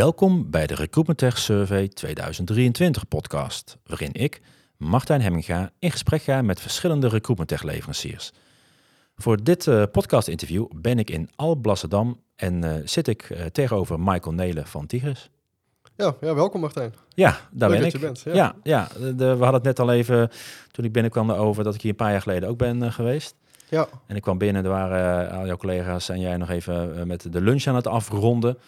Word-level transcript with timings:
Welkom 0.00 0.50
bij 0.50 0.66
de 0.66 0.74
Recruitment 0.74 1.18
Tech 1.18 1.38
Survey 1.38 1.88
2023 1.88 3.08
podcast, 3.08 3.78
waarin 3.86 4.12
ik, 4.12 4.40
Martijn 4.76 5.20
Hemminga, 5.20 5.70
in 5.78 5.90
gesprek 5.90 6.22
ga 6.22 6.42
met 6.42 6.60
verschillende 6.60 7.08
Recruitment 7.08 7.48
Tech 7.48 7.62
leveranciers. 7.62 8.32
Voor 9.16 9.42
dit 9.42 9.66
uh, 9.66 9.82
podcast 9.92 10.28
interview 10.28 10.66
ben 10.74 10.98
ik 10.98 11.10
in 11.10 11.30
Alblasserdam 11.36 12.20
en 12.36 12.64
uh, 12.64 12.72
zit 12.84 13.08
ik 13.08 13.30
uh, 13.30 13.44
tegenover 13.44 14.00
Michael 14.00 14.34
Nelen 14.34 14.66
van 14.66 14.86
Tigris. 14.86 15.30
Ja, 15.96 16.14
ja, 16.20 16.34
welkom 16.34 16.60
Martijn. 16.60 16.94
Ja, 17.08 17.38
daar 17.50 17.70
Leuk 17.70 17.78
ben 17.78 17.90
dat 17.90 17.94
ik. 17.94 18.00
je 18.00 18.06
bent, 18.06 18.20
ja. 18.20 18.32
ja, 18.34 18.54
ja 18.62 18.88
de, 18.98 19.36
we 19.36 19.42
hadden 19.44 19.52
het 19.52 19.62
net 19.62 19.78
al 19.80 19.92
even, 19.92 20.30
toen 20.70 20.84
ik 20.84 20.92
binnenkwam 20.92 21.30
over 21.30 21.64
dat 21.64 21.74
ik 21.74 21.80
hier 21.80 21.90
een 21.90 21.96
paar 21.96 22.10
jaar 22.10 22.22
geleden 22.22 22.48
ook 22.48 22.58
ben 22.58 22.92
geweest. 22.92 23.34
Ja, 23.68 23.88
En 24.06 24.16
ik 24.16 24.22
kwam 24.22 24.38
binnen, 24.38 24.64
er 24.64 24.70
waren 24.70 25.30
al 25.30 25.46
jouw 25.46 25.56
collega's 25.56 26.08
en 26.08 26.20
jij 26.20 26.36
nog 26.36 26.50
even 26.50 27.06
met 27.06 27.32
de 27.32 27.40
lunch 27.40 27.66
aan 27.66 27.74
het 27.74 27.86
afronden. 27.86 28.58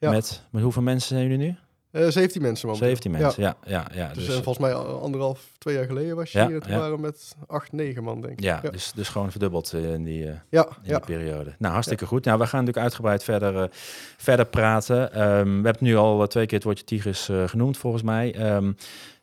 Ja. 0.00 0.10
Met, 0.10 0.42
met 0.50 0.62
hoeveel 0.62 0.82
mensen 0.82 1.08
zijn 1.08 1.28
jullie 1.28 1.46
nu? 1.46 1.56
uh, 1.92 2.08
17 2.08 2.42
mensen 2.42 2.66
momenteel. 2.66 2.88
17 2.90 3.10
mensen, 3.10 3.42
ja. 3.42 3.56
ja, 3.64 3.86
ja, 3.94 4.08
Dus, 4.08 4.26
dus, 4.26 4.26
eh, 4.36 4.42
volgens 4.42 4.58
mij 4.58 4.74
anderhalf, 4.74 5.46
twee 5.58 5.74
jaar 5.74 5.84
geleden 5.84 6.16
was 6.16 6.32
je 6.32 6.38
Ja, 6.38 6.46
hier. 6.48 6.60
Toen 6.60 6.72
ja. 6.72 6.78
waren 6.78 7.00
met 7.00 7.36
acht, 7.46 7.72
negen 7.72 8.04
man, 8.04 8.20
denk 8.20 8.32
ik. 8.32 8.44
ja, 8.44 8.60
Dus, 8.60 8.92
dus 8.92 9.08
gewoon 9.08 9.30
verdubbeld 9.30 9.72
eh, 9.72 9.92
in 9.92 10.04
die, 10.04 10.26
eh, 10.26 10.34
ja, 10.50 10.64
in 10.64 10.74
ja. 10.82 10.96
die 10.96 11.16
periode. 11.16 11.54
Nou, 11.58 11.72
hartstikke 11.72 12.06
goed. 12.06 12.24
Nou, 12.24 12.38
we 12.38 12.46
gaan 12.46 12.58
natuurlijk 12.58 12.84
uitgebreid 12.84 13.24
verder, 13.24 13.62
eh, 13.62 13.68
verder 14.16 14.46
praten. 14.46 15.12
Ehm, 15.12 15.46
we 15.60 15.64
hebben 15.68 15.84
nu 15.84 15.96
al 15.96 16.20
eh, 16.22 16.26
twee 16.26 16.46
keer 16.46 16.54
het 16.56 16.64
woordje 16.64 16.84
Tigris 16.84 17.28
eh, 17.28 17.48
genoemd, 17.48 17.76
volgens 17.76 18.02
mij. 18.02 18.34
Ehm, 18.34 18.72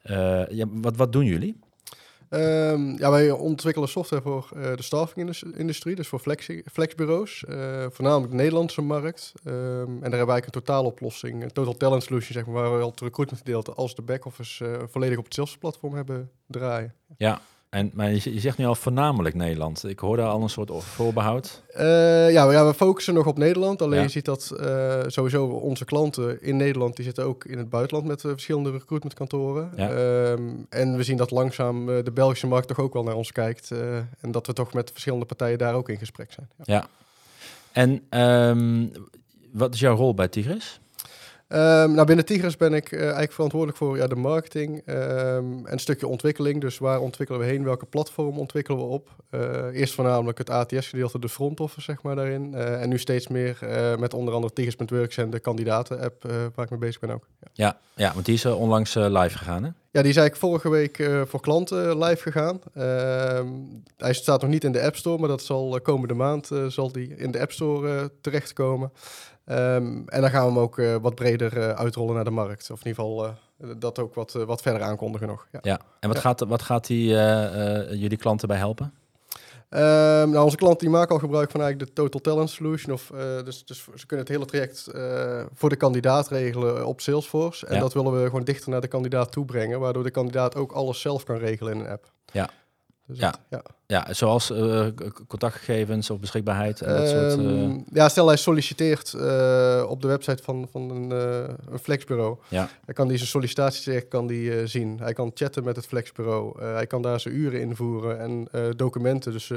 eh, 0.01 0.47
ja, 0.49 0.65
wat, 0.69 0.95
wat 0.97 1.11
doen 1.11 1.25
jullie? 1.25 1.59
Ehm, 2.29 2.97
ja, 2.97 3.11
wij 3.11 3.31
ontwikkelen 3.31 3.89
software 3.89 4.21
voor 4.21 4.49
eh, 4.55 4.75
de 4.75 4.83
staffing-industrie, 4.83 5.95
dus 5.95 6.07
voor 6.07 6.19
flexi- 6.19 6.63
flexbureaus. 6.71 7.45
eh, 7.45 7.85
voornamelijk 7.89 8.31
de 8.31 8.37
Nederlandse 8.37 8.81
markt. 8.81 9.33
Ehm, 9.43 9.55
en 9.55 9.85
daar 9.85 9.87
hebben 10.01 10.09
wij 10.09 10.17
eigenlijk 10.17 10.45
een 10.45 10.61
totaaloplossing, 10.61 11.43
een 11.43 11.51
total 11.53 11.77
talent 11.77 12.03
solution, 12.03 12.33
zeg 12.33 12.45
maar, 12.45 12.53
waar 12.61 12.77
we 12.77 12.83
al 12.83 12.89
het 12.89 13.01
recruitment 13.01 13.43
gedeelte 13.43 13.73
als 13.73 13.95
de 13.95 14.01
back-office 14.01 14.65
eh, 14.67 14.83
volledig 14.87 15.17
op 15.17 15.23
het 15.23 15.33
Salesforce-platform 15.33 15.93
hebben 15.93 16.31
draaien. 16.47 16.93
Ja, 17.17 17.41
en, 17.69 17.91
maar 17.93 18.11
je, 18.11 18.33
je 18.33 18.39
zegt 18.39 18.57
nu 18.57 18.65
al 18.65 18.75
voornamelijk 18.75 19.35
Nederland. 19.35 19.83
Ik 19.87 19.99
hoor 19.99 20.17
daar 20.17 20.27
al 20.27 20.41
een 20.41 20.49
soort 20.49 20.71
voorbehoud. 20.83 21.63
Eh, 21.67 22.31
ja, 22.31 22.47
we, 22.47 22.53
ja, 22.53 22.65
we 22.67 22.73
focussen 22.73 23.13
nog 23.13 23.25
op 23.25 23.37
Nederland. 23.37 23.81
Alleen 23.81 23.97
Ja. 23.97 24.03
je 24.03 24.09
ziet 24.09 24.25
dat 24.25 24.51
eh, 24.59 25.03
sowieso 25.07 25.45
onze 25.45 25.85
klanten 25.85 26.41
in 26.41 26.57
Nederland, 26.57 26.95
die 26.95 27.05
zitten 27.05 27.25
ook 27.25 27.45
in 27.45 27.57
het 27.57 27.69
buitenland 27.69 28.07
met 28.07 28.23
eh, 28.23 28.31
verschillende 28.31 28.71
recruitmentkantoren. 28.71 29.71
Ja. 29.75 29.89
Ehm, 29.89 30.49
en 30.69 30.95
we 30.97 31.03
zien 31.03 31.17
dat 31.17 31.31
langzaam 31.31 31.85
de 31.85 32.11
Belgische 32.13 32.47
markt 32.47 32.67
toch 32.67 32.79
ook 32.79 32.93
wel 32.93 33.03
naar 33.03 33.15
ons 33.15 33.31
kijkt. 33.31 33.71
en 34.19 34.31
dat 34.31 34.47
we 34.47 34.53
toch 34.53 34.73
met 34.73 34.91
verschillende 34.91 35.25
partijen 35.25 35.57
daar 35.57 35.73
ook 35.73 35.89
in 35.89 35.97
gesprek 35.97 36.31
zijn. 36.31 36.49
Ja. 36.63 36.73
Ja. 36.73 36.87
En 37.71 38.01
ehm, 38.09 38.87
wat 39.51 39.73
is 39.73 39.79
jouw 39.79 39.95
rol 39.95 40.13
bij 40.13 40.27
Tigris? 40.27 40.79
Ehm, 41.47 41.91
nou, 41.91 42.05
binnen 42.05 42.25
Tigris 42.25 42.57
ben 42.57 42.73
ik 42.73 42.91
eh, 42.91 43.01
eigenlijk 43.01 43.31
verantwoordelijk 43.31 43.77
voor 43.77 43.97
ja, 43.97 44.07
de 44.07 44.15
marketing 44.15 44.81
ehm, 44.85 44.97
en 44.97 45.71
een 45.71 45.79
stukje 45.79 46.07
ontwikkeling. 46.07 46.61
Dus 46.61 46.77
waar 46.77 46.99
ontwikkelen 46.99 47.41
we 47.41 47.47
heen? 47.47 47.63
Welke 47.63 47.85
platform 47.85 48.37
ontwikkelen 48.37 48.79
we 48.79 48.85
op? 48.85 49.09
Eh, 49.29 49.65
eerst 49.73 49.93
voornamelijk 49.93 50.37
het 50.37 50.49
ATS-gedeelte, 50.49 51.19
de 51.19 51.29
front 51.29 51.59
office, 51.59 51.81
zeg 51.81 52.01
maar, 52.01 52.15
daarin. 52.15 52.53
Eh, 52.53 52.81
en 52.81 52.89
nu 52.89 52.99
steeds 52.99 53.27
meer 53.27 53.57
met 53.99 54.13
onder 54.13 54.33
andere 54.33 54.53
Tigris.works 54.53 55.17
en 55.17 55.29
de 55.29 55.39
kandidaten-app 55.39 56.23
waar 56.55 56.65
ik 56.65 56.69
mee 56.69 56.79
bezig 56.79 56.99
ben 56.99 57.09
ook. 57.09 57.27
Ja. 57.39 57.47
Ja, 57.53 57.77
ja 57.95 58.13
want 58.13 58.25
die 58.25 58.35
is 58.35 58.45
onlangs 58.45 58.93
live 58.93 59.37
gegaan, 59.37 59.63
hè? 59.63 59.69
Ja, 59.91 60.03
die 60.03 60.11
is 60.11 60.17
eigenlijk 60.17 60.35
vorige 60.35 60.69
week 60.69 61.09
voor 61.27 61.41
klanten 61.41 62.03
live 62.03 62.21
gegaan. 62.21 62.59
Ehm, 62.73 63.47
hij 63.97 64.13
staat 64.13 64.41
nog 64.41 64.49
niet 64.49 64.63
in 64.63 64.71
de 64.71 64.81
App 64.81 64.95
Store, 64.95 65.19
maar 65.19 65.29
dat 65.29 65.43
zal 65.43 65.79
komende 65.81 66.13
maand 66.13 66.49
zal 66.67 66.91
die 66.91 67.15
in 67.15 67.31
de 67.31 67.39
App 67.39 67.51
Store 67.51 68.11
terechtkomen. 68.21 68.91
Ehm, 69.47 70.01
en 70.05 70.21
dan 70.21 70.29
gaan 70.29 70.45
we 70.45 70.51
hem 70.51 70.59
ook 70.59 70.77
eh, 70.79 70.95
wat 71.01 71.15
breder 71.15 71.57
eh, 71.57 71.69
uitrollen 71.69 72.15
naar 72.15 72.23
de 72.23 72.29
markt. 72.29 72.71
Of 72.71 72.79
in 72.83 72.87
ieder 72.87 73.03
geval 73.03 73.25
eh, 73.25 73.69
dat 73.77 73.99
ook 73.99 74.15
wat, 74.15 74.31
wat 74.33 74.61
verder 74.61 74.81
aankondigen 74.81 75.27
nog. 75.27 75.47
Ja. 75.51 75.59
Ja. 75.61 75.79
En 75.99 76.07
wat 76.07 76.17
Ja. 76.17 76.23
gaat, 76.23 76.39
wat 76.39 76.61
gaat 76.61 76.87
die, 76.87 77.05
jullie 77.97 78.17
klanten 78.17 78.47
bij 78.47 78.57
helpen? 78.57 78.93
Ehm, 79.69 80.29
nou, 80.29 80.43
onze 80.43 80.55
klanten 80.57 80.79
die 80.79 80.89
maken 80.89 81.13
al 81.13 81.19
gebruik 81.19 81.51
van 81.51 81.61
eigenlijk 81.61 81.95
de 81.95 82.01
Total 82.01 82.21
Talent 82.21 82.49
Solution. 82.49 82.93
Of, 82.93 83.11
dus, 83.43 83.65
dus 83.65 83.87
ze 83.95 84.05
kunnen 84.05 84.25
het 84.25 84.35
hele 84.35 84.45
traject 84.45 84.87
voor 85.53 85.69
de 85.69 85.75
kandidaat 85.75 86.27
regelen 86.27 86.85
op 86.85 87.01
Salesforce. 87.01 87.65
En 87.65 87.75
Ja. 87.75 87.79
dat 87.81 87.93
willen 87.93 88.21
we 88.21 88.25
gewoon 88.25 88.43
dichter 88.43 88.69
naar 88.69 88.81
de 88.81 88.87
kandidaat 88.87 89.31
toe 89.31 89.45
brengen. 89.45 89.79
Waardoor 89.79 90.03
de 90.03 90.11
kandidaat 90.11 90.55
ook 90.55 90.71
alles 90.71 91.01
zelf 91.01 91.23
kan 91.23 91.37
regelen 91.37 91.73
in 91.73 91.79
een 91.79 91.87
app. 91.91 92.11
Ja. 92.33 92.49
Dus 93.07 93.19
Ja. 93.19 93.33
ja. 93.49 93.61
Ja, 93.87 94.13
zoals 94.13 94.51
eh, 94.51 94.87
contactgegevens 95.27 96.09
of 96.09 96.19
beschikbaarheid 96.19 96.81
en 96.81 96.97
dat 96.97 97.09
soort... 97.09 97.37
Ehm, 97.37 97.79
ja, 97.93 98.09
stel 98.09 98.27
hij 98.27 98.35
solliciteert 98.35 99.13
eh, 99.13 99.85
op 99.89 100.01
de 100.01 100.07
website 100.07 100.43
van, 100.43 100.67
van 100.71 100.89
een, 100.89 101.09
een 101.71 101.79
flexbureau. 101.81 102.37
Ja. 102.47 102.69
Dan 102.85 102.95
kan 102.95 103.07
hij 103.07 103.17
zijn 103.17 103.29
sollicitatiechecks 103.29 104.07
kan 104.09 104.27
die, 104.27 104.67
zien. 104.67 104.99
Hij 104.99 105.13
kan 105.13 105.31
chatten 105.33 105.63
met 105.63 105.75
het 105.75 105.85
flexbureau. 105.85 106.63
Hij 106.63 106.87
kan 106.87 107.01
daar 107.01 107.19
zijn 107.19 107.35
uren 107.35 107.61
invoeren 107.61 108.19
en 108.19 108.47
documenten. 108.75 109.31
Dus 109.31 109.47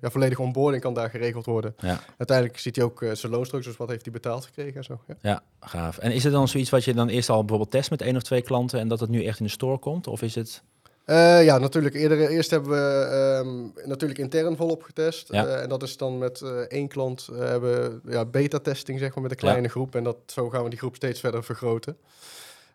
ja, 0.00 0.10
volledige 0.10 0.42
onboarding 0.42 0.82
kan 0.82 0.94
daar 0.94 1.10
geregeld 1.10 1.46
worden. 1.46 1.74
Ja. 1.78 2.00
Uiteindelijk 2.16 2.58
ziet 2.58 2.76
hij 2.76 2.84
ook 2.84 3.04
zijn 3.12 3.32
loonstrook, 3.32 3.62
dus 3.62 3.76
wat 3.76 3.88
heeft 3.88 4.04
hij 4.04 4.12
betaald 4.12 4.44
gekregen 4.44 4.76
en 4.76 4.84
zo. 4.84 5.00
Ja. 5.06 5.14
Ja, 5.20 5.42
gaaf. 5.60 5.98
En 5.98 6.12
is 6.12 6.24
het 6.24 6.32
dan 6.32 6.48
zoiets 6.48 6.70
wat 6.70 6.84
je 6.84 6.94
dan 6.94 7.08
eerst 7.08 7.28
al 7.28 7.40
bijvoorbeeld 7.40 7.70
test 7.70 7.90
met 7.90 8.02
één 8.02 8.16
of 8.16 8.22
twee 8.22 8.42
klanten 8.42 8.80
en 8.80 8.88
dat 8.88 9.00
het 9.00 9.10
nu 9.10 9.24
echt 9.24 9.38
in 9.38 9.44
de 9.44 9.50
store 9.50 9.78
komt? 9.78 10.06
Of 10.06 10.22
is 10.22 10.34
het... 10.34 10.62
Eh, 11.06 11.44
ja, 11.44 11.58
natuurlijk. 11.58 11.94
Eerder, 11.94 12.28
eerst 12.28 12.50
hebben 12.50 12.70
we 12.70 13.04
ehm, 13.04 13.88
natuurlijk 13.88 14.20
intern 14.20 14.56
volop 14.56 14.82
getest. 14.82 15.28
Ja. 15.32 15.46
Eh, 15.46 15.62
en 15.62 15.68
dat 15.68 15.82
is 15.82 15.96
dan 15.96 16.18
met 16.18 16.40
eh, 16.40 16.50
één 16.50 16.88
klant 16.88 17.28
hebben 17.32 18.00
we 18.02 18.12
ja, 18.12 18.24
beta-testing 18.24 18.98
zeg 18.98 19.14
maar, 19.14 19.22
met 19.22 19.30
een 19.30 19.36
kleine 19.36 19.68
groep. 19.68 19.94
En 19.94 20.04
dat, 20.04 20.16
zo 20.26 20.48
gaan 20.50 20.62
we 20.62 20.68
die 20.68 20.78
groep 20.78 20.94
steeds 20.94 21.20
verder 21.20 21.44
vergroten. 21.44 21.96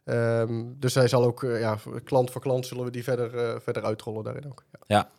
Ehm, 0.03 0.64
dus 0.80 0.96
hij 0.96 1.08
zal 1.08 1.24
ook, 1.24 1.41
ja, 1.41 1.78
klant 2.03 2.31
voor 2.31 2.41
klant 2.41 2.68
zullen 2.68 2.86
we 2.86 2.91
die 2.91 3.03
verder, 3.03 3.62
verder 3.62 3.84
uitrollen 3.84 4.24
daarin 4.24 4.46
ook. 4.46 4.64
Ja. 4.88 5.09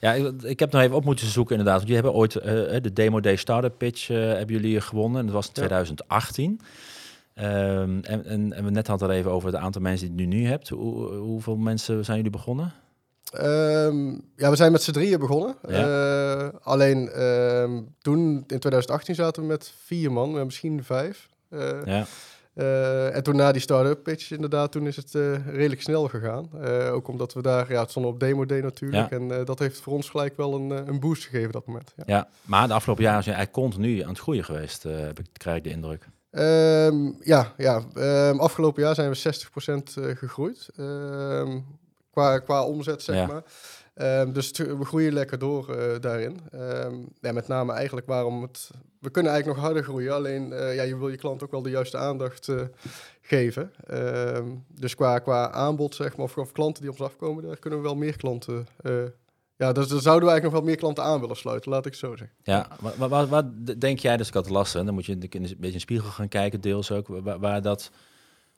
Ja, 0.00 0.12
ik, 0.12 0.42
ik 0.42 0.60
heb 0.60 0.72
nog 0.72 0.82
even 0.82 0.96
op 0.96 1.04
moeten 1.04 1.26
zoeken 1.26 1.56
inderdaad. 1.56 1.82
Want 1.82 1.88
jullie 1.88 2.02
hebben 2.02 2.20
ooit 2.20 2.32
de 2.82 2.92
Demo 2.92 3.20
Day 3.20 3.36
Startup 3.36 3.78
Pitch 3.78 4.08
hebben 4.08 4.56
jullie 4.56 4.80
gewonnen. 4.80 5.20
En 5.20 5.26
dat 5.26 5.34
was 5.34 5.46
in 5.46 5.52
Ja. 5.54 5.66
2018. 5.66 6.60
Ehm, 7.34 7.98
en, 8.02 8.24
en, 8.24 8.52
en 8.52 8.64
we 8.64 8.70
net 8.70 8.86
hadden 8.86 9.08
het 9.08 9.16
er 9.16 9.22
even 9.22 9.32
over 9.32 9.52
het 9.52 9.60
aantal 9.60 9.82
mensen 9.82 10.16
die 10.16 10.28
je 10.28 10.34
nu 10.36 10.46
hebt. 10.46 10.68
Hoe, 10.68 11.14
hoeveel 11.14 11.56
mensen 11.56 12.04
zijn 12.04 12.16
jullie 12.16 12.32
begonnen? 12.32 12.72
Ehm, 13.32 14.10
ja, 14.36 14.50
we 14.50 14.56
zijn 14.56 14.72
met 14.72 14.82
z'n 14.82 14.92
drieën 14.92 15.18
begonnen. 15.18 15.56
Ja. 15.68 16.42
Eh, 16.42 16.48
alleen 16.62 17.08
ehm, 17.08 17.80
toen, 18.00 18.20
in 18.34 18.58
2018, 18.58 19.14
zaten 19.14 19.42
we 19.42 19.48
met 19.48 19.74
vier 19.84 20.12
man, 20.12 20.44
misschien 20.44 20.84
vijf. 20.84 21.28
Eh, 21.48 21.84
Ja, 21.84 22.06
Eh, 22.54 23.16
en 23.16 23.22
toen 23.22 23.36
na 23.36 23.52
die 23.52 23.60
start-up 23.60 24.02
pitch, 24.02 24.30
inderdaad, 24.30 24.72
toen 24.72 24.86
is 24.86 24.96
het 24.96 25.14
redelijk 25.46 25.82
snel 25.82 26.08
gegaan. 26.08 26.50
Ook 26.90 27.08
omdat 27.08 27.32
we 27.32 27.42
daar, 27.42 27.72
ja, 27.72 27.80
het 27.80 27.90
stond 27.90 28.06
op 28.06 28.20
demo 28.20 28.46
day 28.46 28.60
natuurlijk. 28.60 29.10
Ja. 29.10 29.16
En 29.16 29.44
dat 29.44 29.58
heeft 29.58 29.80
voor 29.80 29.92
ons 29.92 30.10
gelijk 30.10 30.36
wel 30.36 30.54
een, 30.54 30.70
een 30.70 31.00
boost 31.00 31.24
gegeven 31.24 31.52
dat 31.52 31.66
moment. 31.66 31.92
Ja. 31.96 32.04
ja. 32.06 32.28
maar 32.42 32.68
de 32.68 32.74
afgelopen 32.74 33.04
jaren 33.04 33.22
zijn 33.22 33.36
eigenlijk 33.36 33.66
continu 33.66 34.02
aan 34.02 34.08
het 34.08 34.18
groeien 34.18 34.44
geweest, 34.44 34.82
heb 34.82 35.18
ik, 35.18 35.26
krijg 35.32 35.56
ik 35.56 35.64
de 35.64 35.70
indruk. 35.70 36.08
Ehm, 36.32 37.12
ja, 37.20 37.52
ja 37.56 37.82
ehm, 37.94 38.38
afgelopen 38.38 38.82
jaar 38.82 38.94
zijn 38.94 39.10
we 39.10 39.16
60% 39.16 39.96
eh, 39.96 40.16
gegroeid. 40.16 40.68
Ehm, 40.76 41.58
qua, 42.10 42.38
qua 42.38 42.64
omzet, 42.64 43.02
zeg 43.02 43.16
Ja. 43.16 43.26
maar. 43.26 43.42
Dus 44.32 44.50
we 44.50 44.84
groeien 44.84 45.12
lekker 45.12 45.38
door 45.38 45.76
eh, 45.76 46.00
daarin. 46.00 46.40
Ja, 47.20 47.32
met 47.32 47.48
name 47.48 47.72
eigenlijk 47.72 48.06
waarom 48.06 48.42
het... 48.42 48.70
We 48.98 49.10
kunnen 49.10 49.32
eigenlijk 49.32 49.60
nog 49.60 49.68
harder 49.68 49.88
groeien, 49.88 50.12
alleen 50.14 50.52
eh, 50.52 50.74
ja, 50.74 50.82
je 50.82 50.98
wil 50.98 51.08
je 51.08 51.16
klant 51.16 51.42
ook 51.42 51.50
wel 51.50 51.62
de 51.62 51.70
juiste 51.70 51.96
aandacht 51.96 52.48
geven. 53.20 53.72
Dus 54.68 54.94
qua, 54.94 55.18
qua 55.18 55.50
aanbod, 55.50 55.94
zeg 55.94 56.16
maar, 56.16 56.26
of, 56.26 56.36
of 56.36 56.52
klanten 56.52 56.82
die 56.82 56.92
op 56.92 57.00
ons 57.00 57.08
afkomen, 57.08 57.44
daar 57.44 57.58
kunnen 57.58 57.78
we 57.78 57.84
wel 57.84 57.96
meer 57.96 58.16
klanten... 58.16 58.66
ja, 59.56 59.72
dus 59.72 59.88
daar 59.88 60.00
zouden 60.00 60.24
we 60.24 60.30
eigenlijk 60.30 60.42
nog 60.42 60.52
wel 60.52 60.62
meer 60.62 60.76
klanten 60.76 61.04
aan 61.04 61.20
willen 61.20 61.36
sluiten, 61.36 61.70
laat 61.70 61.86
ik 61.86 61.94
zo 61.94 62.16
zeggen. 62.16 62.36
Ja, 62.42 62.68
wat, 62.96 63.28
wat, 63.28 63.44
denk 63.78 63.98
jij, 63.98 64.16
dat 64.16 64.26
is 64.26 64.32
altijd 64.32 64.54
lastig, 64.54 64.84
dan 64.84 64.94
moet 64.94 65.06
je 65.06 65.12
een 65.12 65.18
beetje 65.18 65.38
in 65.60 65.72
de 65.72 65.78
spiegel 65.78 66.10
gaan 66.10 66.28
kijken, 66.28 66.60
deels 66.60 66.90
ook, 66.90 67.06
waar, 67.08 67.38
waar 67.38 67.62
dat 67.62 67.90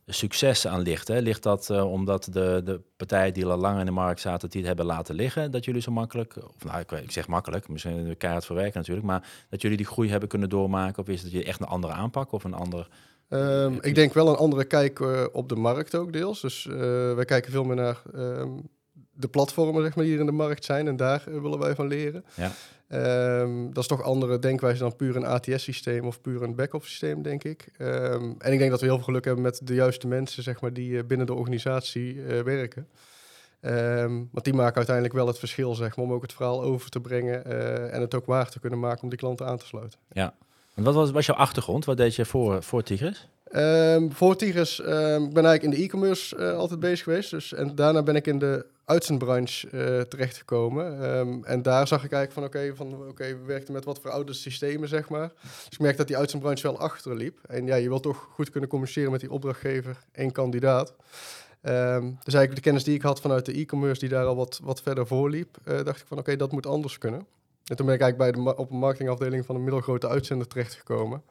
succes 0.06 0.66
aan 0.66 0.80
ligt. 0.80 1.08
Hè? 1.08 1.18
Ligt 1.18 1.42
dat 1.42 1.70
eh, 1.70 1.92
omdat 1.92 2.28
de, 2.30 2.60
de 2.64 2.80
partijen 2.96 3.34
die 3.34 3.46
al 3.46 3.56
lang 3.56 3.78
in 3.78 3.86
de 3.86 3.92
markt 3.92 4.20
zaten, 4.20 4.48
die 4.48 4.58
het 4.58 4.68
hebben 4.68 4.86
laten 4.86 5.14
liggen, 5.14 5.50
dat 5.50 5.64
jullie 5.64 5.82
zo 5.82 5.92
makkelijk, 5.92 6.36
of 6.36 6.64
nou, 6.64 6.80
ik, 6.80 7.10
zeg 7.10 7.28
makkelijk, 7.28 7.68
misschien 7.68 8.04
de 8.04 8.14
keihard 8.14 8.44
verwerken 8.44 8.78
natuurlijk, 8.78 9.06
maar 9.06 9.28
dat 9.50 9.62
jullie 9.62 9.76
die 9.76 9.86
groei 9.86 10.10
hebben 10.10 10.28
kunnen 10.28 10.48
doormaken, 10.48 11.02
of 11.02 11.08
is 11.08 11.22
het 11.22 11.32
je 11.32 11.44
echt 11.44 11.60
een 11.60 11.66
andere 11.66 11.92
aanpak 11.92 12.32
of 12.32 12.44
een 12.44 12.54
ander... 12.54 12.88
Ehm, 13.28 13.74
ik 13.80 13.94
denk 13.94 14.14
wel 14.14 14.28
een 14.28 14.36
andere 14.36 14.64
kijk 14.64 15.00
eh, 15.00 15.24
op 15.32 15.48
de 15.48 15.56
markt 15.56 15.94
ook 15.94 16.12
deels. 16.12 16.40
Dus 16.40 16.66
eh, 16.66 16.74
wij 17.14 17.24
kijken 17.24 17.52
veel 17.52 17.64
meer 17.64 17.76
naar 17.76 18.02
ehm, 18.14 18.50
de 19.14 19.28
platformen 19.28 19.82
zeg 19.82 19.94
maar, 19.94 20.04
die 20.04 20.12
hier 20.12 20.22
in 20.22 20.26
de 20.26 20.32
markt 20.32 20.64
zijn. 20.64 20.88
En 20.88 20.96
daar 20.96 21.24
eh, 21.28 21.40
willen 21.40 21.58
wij 21.58 21.74
van 21.74 21.86
leren. 21.86 22.24
Ja. 22.34 22.52
Ehm, 22.88 23.66
dat 23.66 23.82
is 23.82 23.86
toch 23.86 24.02
andere 24.02 24.38
denkwijze 24.38 24.78
dan 24.78 24.96
puur 24.96 25.16
een 25.16 25.24
ATS-systeem 25.24 26.06
of 26.06 26.20
puur 26.20 26.42
een 26.42 26.54
back-office 26.54 26.90
systeem, 26.90 27.22
denk 27.22 27.44
ik. 27.44 27.68
Ehm, 27.76 28.32
en 28.38 28.52
ik 28.52 28.58
denk 28.58 28.70
dat 28.70 28.80
we 28.80 28.86
heel 28.86 28.94
veel 28.94 29.04
geluk 29.04 29.24
hebben 29.24 29.42
met 29.42 29.60
de 29.62 29.74
juiste 29.74 30.06
mensen 30.06 30.42
zeg 30.42 30.60
maar, 30.60 30.72
die 30.72 30.98
eh, 30.98 31.04
binnen 31.04 31.26
de 31.26 31.34
organisatie 31.34 32.24
eh, 32.24 32.40
werken. 32.40 32.88
Ehm, 33.60 34.22
want 34.30 34.44
die 34.44 34.54
maken 34.54 34.76
uiteindelijk 34.76 35.14
wel 35.14 35.26
het 35.26 35.38
verschil, 35.38 35.74
zeg 35.74 35.96
maar, 35.96 36.04
om 36.04 36.12
ook 36.12 36.22
het 36.22 36.32
verhaal 36.32 36.62
over 36.62 36.90
te 36.90 37.00
brengen 37.00 37.44
en 37.92 38.00
het 38.00 38.14
ook 38.14 38.26
waar 38.26 38.50
te 38.50 38.60
kunnen 38.60 38.78
maken 38.78 39.02
om 39.02 39.08
die 39.08 39.18
klanten 39.18 39.46
aan 39.46 39.58
te 39.58 39.66
sluiten. 39.66 39.98
En 40.74 40.82
wat 40.82 40.94
was, 40.94 41.10
was 41.10 41.26
jouw 41.26 41.36
achtergrond? 41.36 41.84
Wat 41.84 41.96
deed 41.96 42.14
je 42.14 42.24
voor, 42.24 42.62
voor 42.62 42.82
Tigris? 42.82 43.28
Um, 43.56 44.12
voor 44.12 44.36
Tigris 44.36 44.82
um, 44.86 45.32
ben 45.32 45.52
ik 45.52 45.62
in 45.62 45.70
de 45.70 45.76
e-commerce 45.76 46.36
uh, 46.36 46.56
altijd 46.56 46.80
bezig 46.80 47.04
geweest. 47.04 47.30
Dus, 47.30 47.52
en 47.52 47.74
daarna 47.74 48.02
ben 48.02 48.16
ik 48.16 48.26
in 48.26 48.38
de 48.38 48.66
uitzendbranche 48.84 49.68
uh, 49.72 50.00
terechtgekomen. 50.00 51.16
Um, 51.16 51.44
en 51.44 51.62
daar 51.62 51.88
zag 51.88 52.04
ik 52.04 52.12
eigenlijk 52.12 52.32
van, 52.32 52.44
oké, 52.44 52.76
van 52.76 53.08
oké, 53.08 53.24
we 53.24 53.44
werkten 53.46 53.74
met 53.74 53.84
wat 53.84 54.00
verouderde 54.00 54.32
systemen, 54.32 54.88
zeg 54.88 55.08
maar. 55.08 55.32
Dus 55.42 55.68
ik 55.70 55.78
merkte 55.78 55.98
dat 55.98 56.06
die 56.06 56.16
uitzendbranche 56.16 56.62
wel 56.62 56.78
achterliep. 56.78 57.38
En 57.46 57.66
ja, 57.66 57.74
je 57.74 57.88
wilt 57.88 58.02
toch 58.02 58.28
goed 58.32 58.50
kunnen 58.50 58.70
communiceren 58.70 59.10
met 59.10 59.20
die 59.20 59.30
opdrachtgever 59.30 59.98
en 60.12 60.32
kandidaat. 60.32 60.94
Um, 61.62 62.18
dus 62.24 62.34
eigenlijk 62.34 62.54
de 62.54 62.60
kennis 62.60 62.84
die 62.84 62.94
ik 62.94 63.02
had 63.02 63.20
vanuit 63.20 63.46
de 63.46 63.52
e-commerce, 63.52 64.00
die 64.00 64.08
daar 64.08 64.26
al 64.26 64.36
wat, 64.36 64.60
wat 64.62 64.82
verder 64.82 65.06
voor 65.06 65.30
liep, 65.30 65.56
uh, 65.64 65.84
dacht 65.84 66.00
ik 66.00 66.06
van, 66.06 66.18
oké, 66.18 66.36
dat 66.36 66.52
moet 66.52 66.66
anders 66.66 66.98
kunnen. 66.98 67.26
En 67.64 67.76
toen 67.76 67.86
ben 67.86 67.94
ik 67.94 68.00
eigenlijk 68.00 68.34
bij 68.34 68.42
de 68.42 68.56
op 68.56 68.70
een 68.70 68.78
marketingafdeling 68.78 69.46
van 69.46 69.54
een 69.54 69.64
middelgrote 69.64 70.08
uitzender 70.08 70.46
terechtgekomen. 70.46 71.22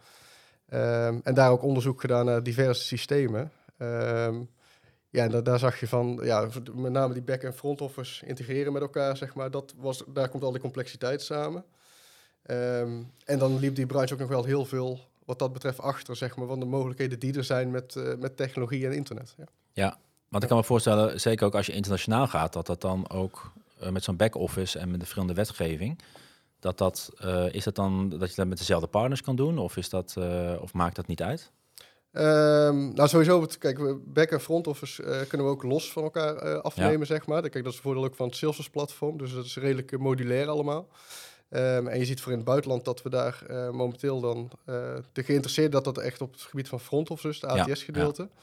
Um, 0.69 1.21
en 1.23 1.33
daar 1.33 1.51
ook 1.51 1.63
onderzoek 1.63 2.01
gedaan 2.01 2.25
naar 2.25 2.43
diverse 2.43 2.83
systemen. 2.83 3.51
Um, 3.77 4.49
ja, 5.09 5.23
en 5.23 5.43
daar 5.43 5.59
zag 5.59 5.79
je 5.79 5.87
van, 5.87 6.19
ja, 6.23 6.47
met 6.73 6.91
name 6.91 7.13
die 7.13 7.23
back- 7.23 7.43
en 7.43 7.53
front 7.53 7.81
office 7.81 8.25
integreren 8.25 8.73
met 8.73 8.81
elkaar, 8.81 9.17
zeg 9.17 9.35
maar. 9.35 9.51
Dat 9.51 9.73
was, 9.77 10.03
daar 10.07 10.29
komt 10.29 10.43
al 10.43 10.51
die 10.51 10.61
complexiteit 10.61 11.21
samen. 11.21 11.65
Um, 12.45 13.11
en 13.25 13.39
dan 13.39 13.59
liep 13.59 13.75
die 13.75 13.85
branche 13.85 14.13
ook 14.13 14.19
nog 14.19 14.29
wel 14.29 14.43
heel 14.43 14.65
veel 14.65 14.99
wat 15.25 15.39
dat 15.39 15.53
betreft 15.53 15.79
achter, 15.79 16.15
zeg 16.15 16.35
maar, 16.35 16.47
van 16.47 16.59
de 16.59 16.65
mogelijkheden 16.65 17.19
die 17.19 17.37
er 17.37 17.43
zijn 17.43 17.71
met, 17.71 17.95
uh, 17.95 18.13
met 18.19 18.37
technologie 18.37 18.85
en 18.85 18.93
internet. 18.93 19.33
Ja. 19.37 19.45
ja, 19.71 19.97
want 20.29 20.43
ik 20.43 20.49
kan 20.49 20.57
me 20.57 20.63
voorstellen, 20.63 21.19
zeker 21.19 21.45
ook 21.45 21.55
als 21.55 21.65
je 21.65 21.71
internationaal 21.71 22.27
gaat, 22.27 22.53
dat 22.53 22.65
dat 22.65 22.81
dan 22.81 23.09
ook 23.09 23.51
uh, 23.81 23.89
met 23.89 24.03
zo'n 24.03 24.15
back-office 24.15 24.79
en 24.79 24.85
met 24.85 24.93
de 24.93 25.05
verschillende 25.05 25.33
wetgeving, 25.33 25.99
dat 26.63 26.77
dat, 26.77 27.11
uh, 27.25 27.53
is 27.53 27.63
dat 27.63 27.75
dan 27.75 28.09
dat 28.09 28.29
je 28.29 28.35
dat 28.35 28.47
met 28.47 28.57
dezelfde 28.57 28.87
partners 28.87 29.21
kan 29.21 29.35
doen? 29.35 29.57
Of, 29.57 29.77
is 29.77 29.89
dat, 29.89 30.15
uh, 30.17 30.53
of 30.61 30.73
maakt 30.73 30.95
dat 30.95 31.07
niet 31.07 31.21
uit? 31.21 31.51
Um, 32.11 32.93
nou, 32.93 33.07
sowieso, 33.07 33.45
kijk, 33.59 33.77
we 33.77 34.01
back- 34.05 34.31
en 34.31 34.41
front 34.41 34.67
office 34.67 35.03
uh, 35.03 35.21
kunnen 35.27 35.47
we 35.47 35.53
ook 35.53 35.63
los 35.63 35.91
van 35.91 36.03
elkaar 36.03 36.61
afnemen, 36.61 36.99
ja. 36.99 37.05
zeg 37.05 37.25
maar. 37.25 37.41
Kijk, 37.41 37.53
dat 37.53 37.65
is 37.65 37.73
het 37.73 37.81
voordeel 37.81 38.03
ook 38.03 38.15
van 38.15 38.27
het 38.27 38.35
Salesforce 38.35 38.71
platform, 38.71 39.17
dus 39.17 39.33
dat 39.33 39.45
is 39.45 39.55
redelijk 39.55 39.97
modulair 39.97 40.47
allemaal. 40.47 40.87
Um, 41.49 41.87
en 41.87 41.99
je 41.99 42.05
ziet 42.05 42.21
voor 42.21 42.31
in 42.31 42.37
het 42.37 42.47
buitenland 42.47 42.85
dat 42.85 43.01
we 43.01 43.09
daar 43.09 43.43
momenteel 43.71 44.21
dan 44.21 44.51
de 45.11 45.23
geïnteresseerd 45.23 45.71
dat 45.71 45.83
dat 45.83 45.97
echt 45.97 46.21
op 46.21 46.31
het 46.31 46.41
gebied 46.41 46.67
van 46.67 46.79
front 46.79 47.09
office, 47.09 47.39
de 47.39 47.47
ATS-gedeelte. 47.47 48.21
Ja, 48.21 48.29
ja. 48.33 48.41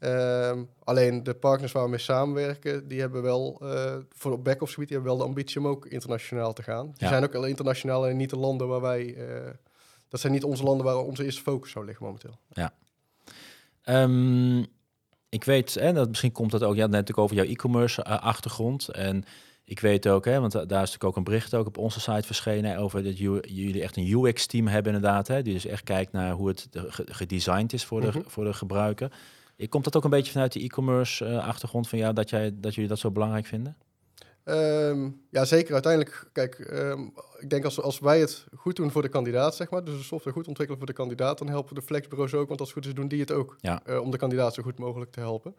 Um, 0.00 0.68
alleen 0.84 1.22
de 1.22 1.34
partners 1.34 1.72
waar 1.72 1.84
we 1.84 1.90
mee 1.90 1.98
samenwerken, 1.98 2.88
die 2.88 3.00
hebben 3.00 3.22
wel 3.22 3.60
uh, 3.62 3.94
voor 4.10 4.32
op 4.32 4.44
back-office 4.44 4.72
gebied, 4.72 4.88
die 4.88 4.96
hebben 4.96 5.16
wel 5.16 5.24
de 5.24 5.28
ambitie 5.28 5.60
om 5.60 5.66
ook 5.66 5.86
internationaal 5.86 6.52
te 6.52 6.62
gaan. 6.62 6.84
Die 6.86 6.94
ja. 6.96 7.08
zijn 7.08 7.24
ook 7.24 7.34
al 7.34 7.44
internationaal 7.44 8.08
en 8.08 8.16
niet 8.16 8.30
de 8.30 8.38
landen 8.38 8.68
waar 8.68 8.80
wij, 8.80 9.14
uh, 9.14 9.50
dat 10.08 10.20
zijn 10.20 10.32
niet 10.32 10.44
onze 10.44 10.62
landen 10.62 10.86
waar 10.86 10.96
onze 10.96 11.24
eerste 11.24 11.42
focus 11.42 11.70
zou 11.70 11.84
liggen 11.84 12.04
momenteel. 12.04 12.38
Ja. 12.52 12.72
Um, 14.02 14.66
ik 15.28 15.44
weet, 15.44 15.76
en 15.76 15.94
dat 15.94 16.08
misschien 16.08 16.32
komt 16.32 16.50
dat 16.50 16.62
ook, 16.62 16.74
ja, 16.74 16.80
net 16.80 16.90
natuurlijk 16.90 17.18
over 17.18 17.36
jouw 17.36 17.44
e-commerce 17.44 18.04
uh, 18.08 18.18
achtergrond. 18.18 18.88
En 18.88 19.24
ik 19.64 19.80
weet 19.80 20.08
ook, 20.08 20.24
hè, 20.24 20.40
want 20.40 20.52
daar 20.52 20.62
is 20.62 20.68
natuurlijk 20.68 21.04
ook 21.04 21.16
een 21.16 21.24
bericht 21.24 21.54
ook 21.54 21.66
op 21.66 21.78
onze 21.78 22.00
site 22.00 22.26
verschenen 22.26 22.78
over 22.78 23.02
dat 23.02 23.18
jullie 23.18 23.82
echt 23.82 23.96
een 23.96 24.12
UX-team 24.12 24.66
hebben 24.66 24.94
inderdaad. 24.94 25.28
Hè, 25.28 25.42
die 25.42 25.52
dus 25.52 25.66
echt 25.66 25.84
kijkt 25.84 26.12
naar 26.12 26.32
hoe 26.32 26.48
het 26.48 26.68
gedesigned 26.94 27.72
is 27.72 27.84
voor 27.84 28.00
de, 28.00 28.06
mm 28.06 28.12
-hmm. 28.12 28.24
voor 28.26 28.44
de 28.44 28.52
gebruiker. 28.52 29.12
Komt 29.68 29.84
dat 29.84 29.96
ook 29.96 30.04
een 30.04 30.10
beetje 30.10 30.32
vanuit 30.32 30.52
de 30.52 30.60
e-commerce 30.60 31.24
uh, 31.24 31.46
achtergrond 31.46 31.88
van 31.88 31.98
jou 31.98 32.14
dat, 32.14 32.30
jij, 32.30 32.52
dat 32.54 32.74
jullie 32.74 32.88
dat 32.88 32.98
zo 32.98 33.10
belangrijk 33.10 33.46
vinden? 33.46 33.76
Um, 34.44 35.20
ja, 35.30 35.44
zeker. 35.44 35.72
Uiteindelijk, 35.72 36.28
kijk, 36.32 36.58
um, 36.72 37.12
ik 37.38 37.50
denk 37.50 37.64
als, 37.64 37.80
als 37.80 37.98
wij 37.98 38.20
het 38.20 38.46
goed 38.54 38.76
doen 38.76 38.90
voor 38.90 39.02
de 39.02 39.08
kandidaat, 39.08 39.54
zeg 39.54 39.70
maar, 39.70 39.84
dus 39.84 39.96
de 39.96 40.02
software 40.02 40.36
goed 40.36 40.46
ontwikkelen 40.48 40.78
voor 40.78 40.92
de 40.94 40.98
kandidaat, 41.00 41.38
dan 41.38 41.48
helpen 41.48 41.74
de 41.74 41.82
flexbureaus 41.82 42.34
ook, 42.34 42.48
want 42.48 42.60
als 42.60 42.68
het 42.68 42.78
goed 42.78 42.86
is 42.86 42.94
doen 42.94 43.08
die 43.08 43.20
het 43.20 43.32
ook, 43.32 43.56
ja. 43.60 43.82
uh, 43.86 44.00
om 44.00 44.10
de 44.10 44.16
kandidaat 44.16 44.54
zo 44.54 44.62
goed 44.62 44.78
mogelijk 44.78 45.10
te 45.10 45.20
helpen. 45.20 45.54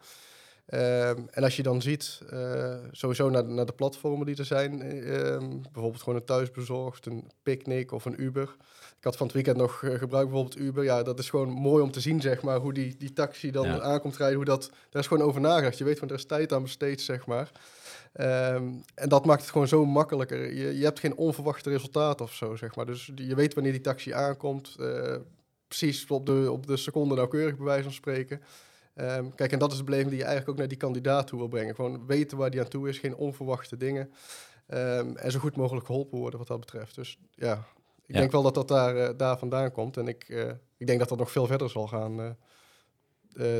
Um, 0.74 1.28
en 1.30 1.42
als 1.42 1.56
je 1.56 1.62
dan 1.62 1.82
ziet, 1.82 2.20
uh, 2.32 2.74
sowieso 2.90 3.30
naar, 3.30 3.44
naar 3.44 3.66
de 3.66 3.72
platformen 3.72 4.26
die 4.26 4.36
er 4.36 4.44
zijn, 4.44 4.78
bijvoorbeeld 5.72 6.02
gewoon 6.02 6.18
een 6.18 6.24
thuisbezorgd, 6.24 7.06
een 7.06 7.30
Picnic 7.42 7.92
of 7.92 8.04
een 8.04 8.22
Uber. 8.22 8.56
Ik 8.98 9.04
had 9.06 9.16
van 9.16 9.26
het 9.26 9.34
weekend 9.34 9.56
nog 9.56 9.82
uh, 9.82 9.90
gebruikt 9.90 10.30
bijvoorbeeld 10.30 10.58
Uber. 10.58 10.84
Ja, 10.84 11.02
dat 11.02 11.18
is 11.18 11.30
gewoon 11.30 11.48
mooi 11.48 11.82
om 11.82 11.90
te 11.90 12.00
zien, 12.00 12.20
zeg 12.20 12.42
maar, 12.42 12.58
hoe 12.58 12.72
die, 12.72 12.96
die 12.96 13.12
taxi 13.12 13.50
dan 13.50 13.66
ja. 13.66 13.80
aankomt 13.80 14.16
rijden. 14.16 14.36
Hoe 14.36 14.44
dat, 14.44 14.70
daar 14.90 15.02
is 15.02 15.08
gewoon 15.08 15.26
over 15.26 15.40
nagedacht. 15.40 15.78
Je 15.78 15.84
weet 15.84 15.98
van, 15.98 16.08
er 16.08 16.14
is 16.14 16.24
tijd 16.24 16.52
aan 16.52 16.62
besteed, 16.62 17.00
zeg 17.00 17.26
maar. 17.26 17.50
Um, 18.20 18.82
en 18.94 19.08
dat 19.08 19.24
maakt 19.24 19.40
het 19.40 19.50
gewoon 19.50 19.68
zo 19.68 19.84
makkelijker. 19.84 20.54
Je, 20.54 20.78
je 20.78 20.84
hebt 20.84 21.00
geen 21.00 21.16
onverwachte 21.16 21.70
resultaten 21.70 22.24
of 22.24 22.32
zo, 22.32 22.56
zeg 22.56 22.76
maar. 22.76 22.86
Dus 22.86 23.10
je 23.14 23.34
weet 23.34 23.54
wanneer 23.54 23.72
die 23.72 23.80
taxi 23.80 24.12
aankomt. 24.12 24.76
Uh, 24.80 25.16
precies 25.68 26.06
op 26.06 26.26
de, 26.26 26.48
op 26.52 26.66
de 26.66 26.76
seconde 26.76 27.14
nauwkeurig, 27.14 27.56
bij 27.56 27.66
wijze 27.66 27.82
van 27.82 27.92
spreken. 27.92 28.40
Um, 29.00 29.34
kijk, 29.34 29.52
en 29.52 29.58
dat 29.58 29.72
is 29.72 29.78
de 29.78 29.84
beleving 29.84 30.08
die 30.08 30.18
je 30.18 30.24
eigenlijk 30.24 30.52
ook 30.52 30.58
naar 30.58 30.68
die 30.68 30.78
kandidaat 30.78 31.26
toe 31.26 31.38
wil 31.38 31.48
brengen. 31.48 31.74
Gewoon 31.74 32.06
weten 32.06 32.38
waar 32.38 32.50
die 32.50 32.60
aan 32.60 32.68
toe 32.68 32.88
is, 32.88 32.98
geen 32.98 33.16
onverwachte 33.16 33.76
dingen. 33.76 34.10
Um, 34.68 35.16
en 35.16 35.30
zo 35.32 35.38
goed 35.38 35.56
mogelijk 35.56 35.86
geholpen 35.86 36.18
worden 36.18 36.38
wat 36.38 36.48
dat 36.48 36.60
betreft. 36.60 36.94
Dus 36.94 37.18
ja, 37.34 37.52
ik 38.06 38.14
ja. 38.14 38.18
denk 38.18 38.32
wel 38.32 38.42
dat 38.42 38.54
dat 38.54 38.68
daar, 38.68 38.96
uh, 38.96 39.08
daar 39.16 39.38
vandaan 39.38 39.72
komt. 39.72 39.96
En 39.96 40.08
ik, 40.08 40.28
uh, 40.28 40.50
ik 40.76 40.86
denk 40.86 40.98
dat 40.98 41.08
dat 41.08 41.18
nog 41.18 41.30
veel 41.30 41.46
verder 41.46 41.70
zal 41.70 41.86
gaan 41.86 42.20
uh, 42.20 42.26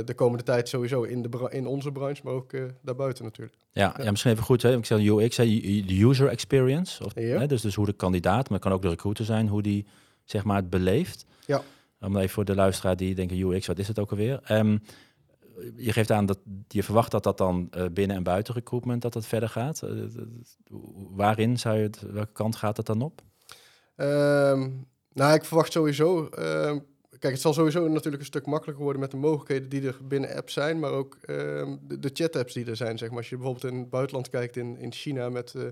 de 0.04 0.14
komende 0.14 0.44
tijd 0.44 0.69
sowieso 0.69 1.02
in, 1.02 1.22
de 1.22 1.48
in 1.50 1.66
onze 1.66 1.93
branche, 1.93 2.22
maar 2.25 2.32
ook 2.32 2.52
daarbuiten 2.82 3.25
natuurlijk. 3.25 3.56
Ja, 3.72 3.94
ja. 3.96 4.04
ja, 4.04 4.10
misschien 4.10 4.32
even 4.32 4.44
goed. 4.44 4.62
Hè? 4.62 4.76
Ik 4.76 4.84
zei 4.86 5.08
UX, 5.08 5.36
de 5.36 6.02
user 6.02 6.28
experience. 6.28 7.04
Of, 7.04 7.14
ja. 7.14 7.38
hè? 7.38 7.46
Dus, 7.46 7.62
dus 7.62 7.75
hoe 7.75 7.86
de 7.86 7.93
kandidaat, 7.93 8.50
maar 8.50 8.58
kan 8.58 8.72
ook 8.72 8.82
de 8.82 8.88
recruiter 8.88 9.25
zijn, 9.25 9.48
hoe 9.48 9.62
die 9.62 9.86
zeg 10.25 10.44
maar 10.44 10.56
het 10.56 10.70
beleeft. 10.70 11.26
Ja. 11.46 11.62
Om 12.00 12.16
even 12.16 12.31
voor 12.31 12.44
de 12.44 12.54
luisteraar 12.54 12.96
die 12.96 13.14
denken 13.14 13.38
UX, 13.38 13.66
wat 13.66 13.78
is 13.78 13.88
het 13.88 13.98
ook 13.98 14.10
alweer? 14.10 14.40
Um, 14.52 14.82
je 15.76 15.92
geeft 15.92 16.10
aan 16.10 16.26
dat 16.26 16.38
je 16.68 16.82
verwacht 16.82 17.10
dat 17.10 17.22
dat 17.22 17.38
dan 17.38 17.68
uh, 17.76 17.84
binnen 17.92 18.16
en 18.16 18.22
buiten 18.22 18.54
recruitment 18.54 19.02
dat 19.02 19.12
dat 19.12 19.26
verder 19.26 19.48
gaat. 19.48 19.82
Uh, 19.84 20.04
waarin 21.10 21.58
zou 21.58 21.76
je 21.76 21.82
het, 21.82 22.00
welke 22.00 22.32
kant 22.32 22.56
gaat 22.56 22.76
het 22.76 22.86
dan 22.86 23.02
op? 23.02 23.22
Um, 23.96 24.86
nou, 25.12 25.34
ik 25.34 25.44
verwacht 25.44 25.72
sowieso. 25.72 26.28
Uh, 26.38 26.76
kijk, 27.18 27.32
het 27.32 27.40
zal 27.40 27.52
sowieso 27.52 27.88
natuurlijk 27.88 28.22
een 28.22 28.28
stuk 28.28 28.46
makkelijker 28.46 28.84
worden 28.84 29.02
met 29.02 29.10
de 29.10 29.16
mogelijkheden 29.16 29.68
die 29.68 29.86
er 29.86 29.98
binnen 30.02 30.36
apps 30.36 30.52
zijn, 30.52 30.78
maar 30.78 30.90
ook 30.90 31.14
uh, 31.20 31.26
de, 31.82 32.10
chat-apps 32.12 32.52
die 32.52 32.66
er 32.66 32.76
zijn. 32.76 32.98
Zeg 32.98 33.08
maar. 33.08 33.18
Als 33.18 33.28
je 33.28 33.36
bijvoorbeeld 33.36 33.72
in 33.72 33.78
het 33.78 33.90
buitenland 33.90 34.28
kijkt, 34.28 34.56
in, 34.56 34.76
in 34.76 34.92
China 34.92 35.28
met, 35.28 35.54
uh, 35.56 35.62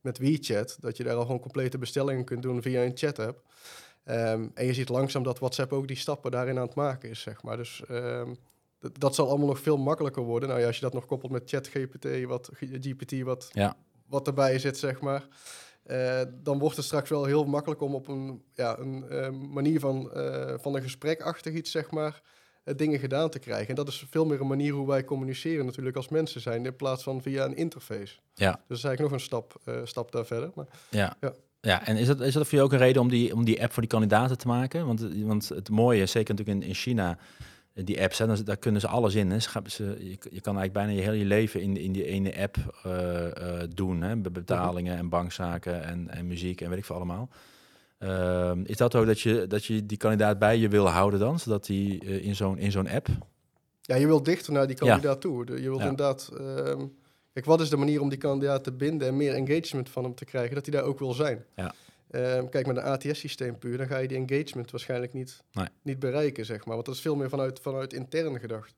met 0.00 0.18
WeChat, 0.18 0.76
dat 0.80 0.96
je 0.96 1.04
daar 1.04 1.16
al 1.16 1.22
gewoon 1.22 1.40
complete 1.40 1.78
bestellingen 1.78 2.24
kunt 2.24 2.42
doen 2.42 2.62
via 2.62 2.82
een 2.82 2.96
chat-app. 2.96 3.42
En 4.04 4.52
je 4.54 4.74
ziet 4.74 4.88
langzaam 4.88 5.22
dat 5.22 5.38
WhatsApp 5.38 5.72
ook 5.72 5.88
die 5.88 5.96
stappen 5.96 6.30
daarin 6.30 6.56
aan 6.56 6.66
het 6.66 6.74
maken 6.74 7.10
is, 7.10 7.20
zeg 7.20 7.42
maar. 7.42 7.56
Dus 7.56 7.82
dat 8.78 9.14
zal 9.14 9.28
allemaal 9.28 9.46
nog 9.46 9.60
veel 9.60 9.76
makkelijker 9.76 10.22
worden. 10.22 10.48
Nou 10.48 10.60
ja, 10.60 10.66
als 10.66 10.76
je 10.76 10.82
dat 10.82 10.92
nog 10.92 11.06
koppelt 11.06 11.32
met 11.32 11.50
ChatGPT, 11.50 12.24
wat 12.24 12.50
GPT, 12.52 13.22
wat, 13.22 13.48
ja. 13.52 13.76
wat 14.06 14.26
erbij 14.26 14.58
zit, 14.58 14.78
zeg 14.78 15.00
maar. 15.00 15.28
Uh, 15.86 16.20
dan 16.42 16.58
wordt 16.58 16.76
het 16.76 16.84
straks 16.84 17.10
wel 17.10 17.24
heel 17.24 17.44
makkelijk 17.44 17.80
om 17.80 17.94
op 17.94 18.08
een, 18.08 18.42
ja, 18.54 18.78
een 18.78 19.04
uh, 19.10 19.30
manier 19.30 19.80
van, 19.80 20.10
uh, 20.16 20.54
van 20.56 20.74
een 20.74 20.82
gesprekachtig 20.82 21.54
iets, 21.54 21.70
zeg 21.70 21.90
maar, 21.90 22.22
dingen 22.76 22.98
gedaan 22.98 23.30
te 23.30 23.38
krijgen. 23.38 23.68
En 23.68 23.74
dat 23.74 23.88
is 23.88 24.06
veel 24.10 24.26
meer 24.26 24.40
een 24.40 24.46
manier 24.46 24.72
hoe 24.72 24.86
wij 24.86 25.04
communiceren 25.04 25.66
natuurlijk 25.66 25.96
als 25.96 26.08
mensen 26.08 26.40
zijn, 26.40 26.64
in 26.64 26.76
plaats 26.76 27.02
van 27.02 27.22
via 27.22 27.44
een 27.44 27.56
interface. 27.56 28.18
Ja. 28.34 28.50
Dus 28.52 28.62
dat 28.66 28.76
is 28.76 28.84
eigenlijk 28.84 29.00
nog 29.00 29.12
een 29.12 29.20
stap, 29.20 29.60
stap 29.84 30.12
daar 30.12 30.26
verder. 30.26 30.50
Maar, 30.54 30.66
ja. 30.90 31.16
ja. 31.20 31.32
Ja, 31.60 31.86
en 31.86 31.96
is 31.96 32.06
dat, 32.06 32.20
is 32.20 32.34
dat 32.34 32.46
voor 32.46 32.58
je 32.58 32.64
ook 32.64 32.72
een 32.72 32.78
reden 32.78 33.02
om 33.02 33.08
die, 33.08 33.34
om 33.34 33.44
die 33.44 33.62
app 33.62 33.72
voor 33.72 33.82
die 33.82 33.90
kandidaten 33.90 34.38
te 34.38 34.46
maken? 34.46 34.86
Want, 34.86 35.06
want 35.16 35.48
het 35.48 35.70
mooie 35.70 36.06
zeker 36.06 36.34
natuurlijk 36.34 36.62
in, 36.62 36.68
in 36.68 36.74
China, 36.74 37.18
die 37.84 38.02
apps, 38.02 38.18
hè, 38.18 38.42
daar 38.42 38.56
kunnen 38.56 38.80
ze 38.80 38.86
alles 38.86 39.14
in. 39.14 39.30
Hè. 39.30 39.38
Ze, 39.40 39.84
je, 39.98 40.18
je 40.30 40.40
kan 40.40 40.58
eigenlijk 40.58 40.72
bijna 40.72 40.90
je 40.90 41.00
hele 41.00 41.24
leven 41.24 41.60
in, 41.60 41.76
in 41.76 41.92
die 41.92 42.04
ene 42.04 42.36
app 42.42 42.56
uh, 42.86 42.92
uh, 42.92 43.62
doen. 43.74 44.02
Hè. 44.02 44.16
Betalingen 44.16 44.96
en 44.96 45.08
bankzaken 45.08 45.84
en, 45.84 46.10
en 46.10 46.26
muziek 46.26 46.60
en 46.60 46.68
weet 46.68 46.78
ik 46.78 46.84
veel 46.84 46.96
allemaal. 46.96 47.28
Uh, 47.98 48.52
is 48.64 48.76
dat 48.76 48.94
ook 48.94 49.06
dat 49.06 49.20
je, 49.20 49.46
dat 49.46 49.64
je 49.64 49.86
die 49.86 49.96
kandidaat 49.96 50.38
bij 50.38 50.58
je 50.58 50.68
wil 50.68 50.88
houden 50.88 51.20
dan? 51.20 51.38
Zodat 51.38 51.66
die 51.66 52.04
uh, 52.04 52.24
in 52.24 52.36
zo'n 52.36 52.58
in 52.58 52.70
zo'n 52.70 52.88
app... 52.88 53.08
Ja, 53.80 53.96
je 53.96 54.06
wilt 54.06 54.24
dichter 54.24 54.52
naar 54.52 54.66
die 54.66 54.76
kandidaat 54.76 55.22
ja. 55.22 55.30
toe. 55.30 55.44
Je 55.46 55.68
wilt 55.68 55.80
ja. 55.80 55.88
inderdaad... 55.88 56.30
Um, 56.40 56.94
kijk, 57.32 57.46
wat 57.46 57.60
is 57.60 57.70
de 57.70 57.76
manier 57.76 58.00
om 58.00 58.08
die 58.08 58.18
kandidaat 58.18 58.64
te 58.64 58.72
binden... 58.72 59.08
en 59.08 59.16
meer 59.16 59.34
engagement 59.34 59.88
van 59.88 60.04
hem 60.04 60.14
te 60.14 60.24
krijgen, 60.24 60.54
dat 60.54 60.66
hij 60.66 60.74
daar 60.74 60.84
ook 60.84 60.98
wil 60.98 61.12
zijn? 61.12 61.44
Ja. 61.56 61.74
Um, 62.16 62.48
kijk, 62.48 62.66
met 62.66 62.76
een 62.76 62.82
ATS-systeem 62.82 63.58
puur, 63.58 63.78
dan 63.78 63.86
ga 63.86 63.98
je 63.98 64.08
die 64.08 64.26
engagement 64.26 64.70
waarschijnlijk 64.70 65.12
niet, 65.12 65.42
nee. 65.52 65.66
niet 65.82 65.98
bereiken, 65.98 66.44
zeg 66.44 66.64
maar. 66.64 66.74
Want 66.74 66.86
dat 66.86 66.94
is 66.94 67.00
veel 67.00 67.16
meer 67.16 67.28
vanuit, 67.28 67.60
vanuit 67.60 67.92
intern 67.92 68.40
gedacht. 68.40 68.74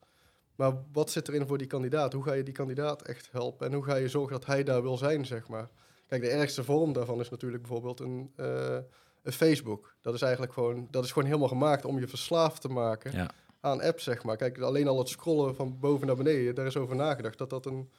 Maar 0.56 0.72
wat 0.92 1.10
zit 1.10 1.28
erin 1.28 1.46
voor 1.46 1.58
die 1.58 1.66
kandidaat? 1.66 2.12
Hoe 2.12 2.22
ga 2.22 2.32
je 2.32 2.42
die 2.42 2.54
kandidaat 2.54 3.02
echt 3.02 3.28
helpen? 3.32 3.66
En 3.66 3.72
hoe 3.72 3.84
ga 3.84 3.94
je 3.94 4.08
zorgen 4.08 4.32
dat 4.32 4.46
hij 4.46 4.64
daar 4.64 4.82
wil 4.82 4.96
zijn, 4.96 5.26
zeg 5.26 5.48
maar? 5.48 5.68
Kijk, 6.06 6.22
de 6.22 6.28
ergste 6.28 6.64
vorm 6.64 6.92
daarvan 6.92 7.20
is 7.20 7.28
natuurlijk 7.28 7.62
bijvoorbeeld 7.62 8.00
een, 8.00 8.32
uh, 8.36 8.76
een 9.22 9.32
Facebook. 9.32 9.94
Dat 10.00 10.14
is 10.14 10.22
eigenlijk 10.22 10.52
gewoon, 10.52 10.88
dat 10.90 11.04
is 11.04 11.12
gewoon 11.12 11.28
helemaal 11.28 11.48
gemaakt 11.48 11.84
om 11.84 11.98
je 11.98 12.08
verslaafd 12.08 12.60
te 12.60 12.68
maken 12.68 13.12
ja. 13.12 13.30
aan 13.60 13.82
apps, 13.82 14.04
zeg 14.04 14.24
maar. 14.24 14.36
Kijk, 14.36 14.60
alleen 14.60 14.88
al 14.88 14.98
het 14.98 15.08
scrollen 15.08 15.54
van 15.54 15.78
boven 15.80 16.06
naar 16.06 16.16
beneden, 16.16 16.54
daar 16.54 16.66
is 16.66 16.76
over 16.76 16.96
nagedacht 16.96 17.38
dat 17.38 17.50
dat 17.50 17.66
een, 17.66 17.90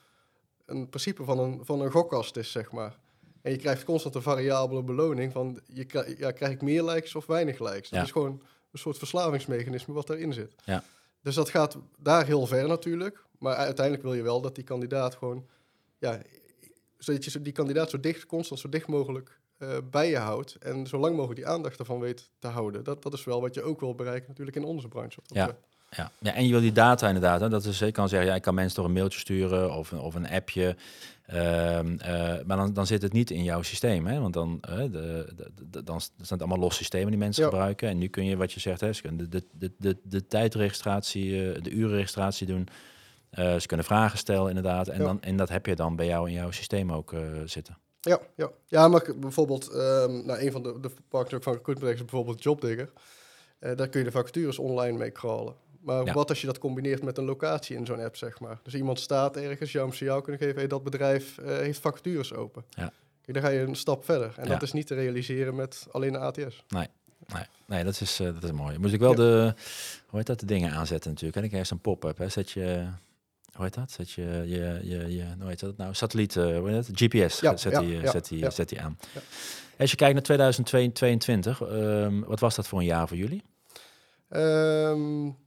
een 0.66 0.90
principe 0.90 1.24
van 1.24 1.40
een, 1.40 1.60
van 1.66 1.82
een 1.82 1.92
gokkast 1.92 2.36
is, 2.38 2.52
zeg 2.52 2.72
maar. 2.72 3.00
En 3.42 3.52
je 3.52 3.58
krijgt 3.58 3.84
constant 3.84 4.16
een 4.16 4.22
variabele 4.22 4.84
beloning 4.84 5.32
van, 5.32 5.60
je 5.66 5.86
krijg, 5.86 6.18
ja, 6.18 6.32
krijg 6.32 6.54
ik 6.54 6.62
meer 6.62 6.84
likes 6.84 7.16
of 7.16 7.26
weinig 7.26 7.60
likes. 7.60 7.90
Ja. 7.90 7.98
Dat 7.98 8.06
is 8.06 8.12
gewoon 8.12 8.42
een 8.72 8.80
soort 8.80 8.98
verslavingsmechanisme 8.98 9.94
wat 9.94 10.08
daarin 10.08 10.34
zit. 10.34 10.56
Ja. 10.66 10.84
Dus 11.22 11.36
dat 11.36 11.50
gaat 11.50 11.78
daar 11.98 12.26
heel 12.26 12.48
ver 12.48 12.68
natuurlijk. 12.68 13.24
Maar 13.40 13.56
uiteindelijk 13.56 14.06
wil 14.06 14.14
je 14.14 14.22
wel 14.22 14.42
dat 14.42 14.56
die 14.56 14.64
kandidaat 14.64 15.16
gewoon, 15.16 15.46
ja, 15.98 16.22
zodat 16.98 17.26
je 17.26 17.42
die 17.42 17.54
kandidaat 17.54 17.90
zo 17.90 18.00
dicht, 18.00 18.26
constant 18.26 18.60
zo 18.60 18.70
dicht 18.70 18.88
mogelijk 18.88 19.40
uh, 19.58 19.78
bij 19.90 20.10
je 20.10 20.18
houdt. 20.18 20.56
En 20.56 20.88
zo 20.88 20.98
lang 20.98 21.16
mogelijk 21.16 21.40
die 21.40 21.50
aandacht 21.50 21.80
ervan 21.80 22.00
weet 22.00 22.30
te 22.40 22.48
houden. 22.48 22.84
Dat, 22.84 23.04
dat 23.04 23.14
is 23.14 23.24
wel 23.24 23.42
wat 23.42 23.54
je 23.54 23.64
ook 23.64 23.80
wil 23.80 23.96
bereiken 23.96 24.28
natuurlijk 24.28 24.58
in 24.58 24.64
onze 24.64 24.88
branche. 24.88 25.20
Ja. 25.24 25.58
Ja. 25.90 26.12
ja, 26.20 26.34
en 26.34 26.46
je 26.46 26.52
wil 26.52 26.62
die 26.62 26.72
data 26.72 27.08
inderdaad. 27.08 27.42
Hè, 27.42 27.50
dat 27.50 27.66
is, 27.66 27.80
je 27.80 27.92
kan 27.92 28.10
zeggen, 28.10 28.30
ja, 28.30 28.36
ik 28.36 28.42
kan 28.42 28.54
mensen 28.54 28.76
door 28.76 28.86
een 28.86 28.94
mailtje 28.94 29.20
sturen 29.20 29.76
of, 29.76 29.94
of 29.94 30.16
een 30.16 30.30
appje. 30.30 30.76
Ehm, 31.30 31.98
eh, 31.98 32.46
maar 32.46 32.58
dan, 32.58 32.74
dan 32.74 32.88
zit 32.88 33.02
het 33.02 33.14
niet 33.14 33.32
in 33.32 33.44
jouw 33.44 33.62
systeem. 33.62 34.08
Hè? 34.08 34.20
Want 34.20 34.34
dan, 34.34 34.62
uh, 34.70 34.78
de, 34.78 35.34
de, 35.70 35.84
dan 35.84 36.02
zijn 36.02 36.16
het 36.18 36.40
allemaal 36.40 36.58
los 36.58 36.76
systemen 36.76 37.10
die 37.10 37.20
mensen 37.20 37.44
gebruiken. 37.44 37.90
En 37.90 37.98
nu 37.98 38.08
kun 38.08 38.26
je 38.26 38.38
wat 38.38 38.54
je 38.54 38.60
zegt, 38.60 38.82
hè, 38.82 38.94
ze 38.94 39.02
kunnen 39.02 39.30
de, 39.30 39.44
de, 39.52 39.72
de, 39.78 39.98
de 40.04 40.28
tijdregistratie, 40.28 41.26
uh, 41.32 41.62
de 41.62 41.70
urenregistratie 41.70 42.48
doen. 42.48 42.68
ze 43.32 43.64
kunnen 43.66 43.86
vragen 43.86 44.18
stellen 44.18 44.48
inderdaad. 44.48 44.88
En, 44.88 45.00
dan, 45.00 45.22
en 45.22 45.38
dat 45.38 45.50
heb 45.50 45.66
je 45.66 45.76
dan 45.76 45.96
bij 45.96 46.06
jou 46.06 46.28
in 46.28 46.34
jouw 46.34 46.52
systeem 46.52 46.92
ook 46.92 47.16
zitten. 47.46 47.78
Ja, 48.02 48.20
ja. 48.36 48.52
ja, 48.66 48.88
maar 48.88 49.06
bijvoorbeeld, 49.16 49.74
um, 49.74 50.26
nou, 50.26 50.40
een 50.40 50.52
van 50.52 50.64
de, 50.64 50.80
de 50.80 50.92
partners 51.10 51.44
van 51.44 51.54
Recruitment 51.54 51.94
is 51.94 52.00
bijvoorbeeld 52.00 52.44
Jobdigger. 52.44 52.90
daar 53.60 53.88
kun 53.88 54.00
je 54.00 54.06
de 54.06 54.12
vacatures 54.12 54.60
online 54.60 54.98
mee 54.98 55.12
crawlen. 55.12 55.54
Maar 55.80 56.14
wat 56.14 56.30
als 56.30 56.42
je 56.42 56.48
dat 56.48 56.58
combineert 56.58 57.04
met 57.04 57.18
een 57.18 57.26
locatie 57.26 57.76
in 57.76 57.86
zo'n 57.86 58.00
app, 58.00 58.16
zeg 58.16 58.40
maar. 58.40 58.60
Dus 58.64 58.74
iemand 58.74 59.00
staat 59.00 59.38
ergens, 59.38 59.72
jou 59.72 59.88
een 59.88 59.96
signaal 59.96 60.22
kunnen 60.22 60.42
geven, 60.42 60.56
hey, 60.56 60.68
dat 60.68 60.84
bedrijf 60.84 61.38
uh, 61.38 61.46
heeft 61.46 61.80
vacatures 61.80 62.34
open. 62.34 62.64
Ja. 62.70 62.92
Kijk, 63.22 63.34
dan 63.34 63.42
ga 63.42 63.50
je 63.50 63.60
een 63.60 63.76
stap 63.76 64.06
verder. 64.06 64.34
En 64.38 64.48
dat 64.48 64.62
is 64.62 64.72
niet 64.72 64.88
te 64.88 64.96
realiseren 64.96 65.56
met 65.56 65.88
alleen 65.92 66.12
de 66.12 66.18
ATS. 66.18 66.64
Nee. 66.68 66.88
Nee, 67.34 67.44
nee 67.66 67.84
dat, 67.84 68.02
is, 68.02 68.20
uh, 68.20 68.34
dat 68.34 68.44
is 68.44 68.52
mooi. 68.52 68.78
Moet 68.78 68.94
ik 68.94 69.00
wel 69.00 69.16
de, 69.16 69.54
hoe 70.08 70.18
heet 70.18 70.28
dat, 70.28 70.40
de 70.40 70.46
dingen 70.46 70.72
aanzetten 70.72 71.10
natuurlijk. 71.10 71.38
En 71.38 71.44
ik 71.44 71.52
heb 71.52 71.70
een 71.70 71.80
pop-up, 71.80 72.18
hè. 72.18 72.30
Zet 72.30 72.52
je, 72.52 72.88
hoe 73.54 73.64
heet 73.64 73.74
dat? 73.74 73.92
Zet 73.92 74.12
je, 74.12 74.44
je, 74.46 74.80
je, 74.84 75.16
je 75.16 75.26
hoe 75.40 75.48
heet 75.48 75.60
dat 75.60 75.78
nou? 75.78 75.94
Satelliet, 75.94 76.36
uh, 76.36 76.58
hoe 76.58 76.70
heet 76.70 76.88
het? 76.88 77.02
GPS, 77.02 77.40
ja, 77.40 77.58
zet, 77.58 77.80
die, 77.80 78.08
zet, 78.08 78.28
die, 78.28 78.52
zet 78.52 78.70
die 78.70 78.82
aan. 78.82 78.98
Als 79.78 79.92
je 79.92 79.96
kijkt 79.96 80.14
naar 80.14 80.24
2022, 80.24 81.62
um, 81.62 82.24
wat 82.24 82.40
was 82.40 82.56
dat 82.56 82.68
voor 82.68 82.80
een 82.80 82.86
jaar 82.86 83.08
voor 83.08 83.18
jullie? 83.18 83.44
Um, 84.30 85.38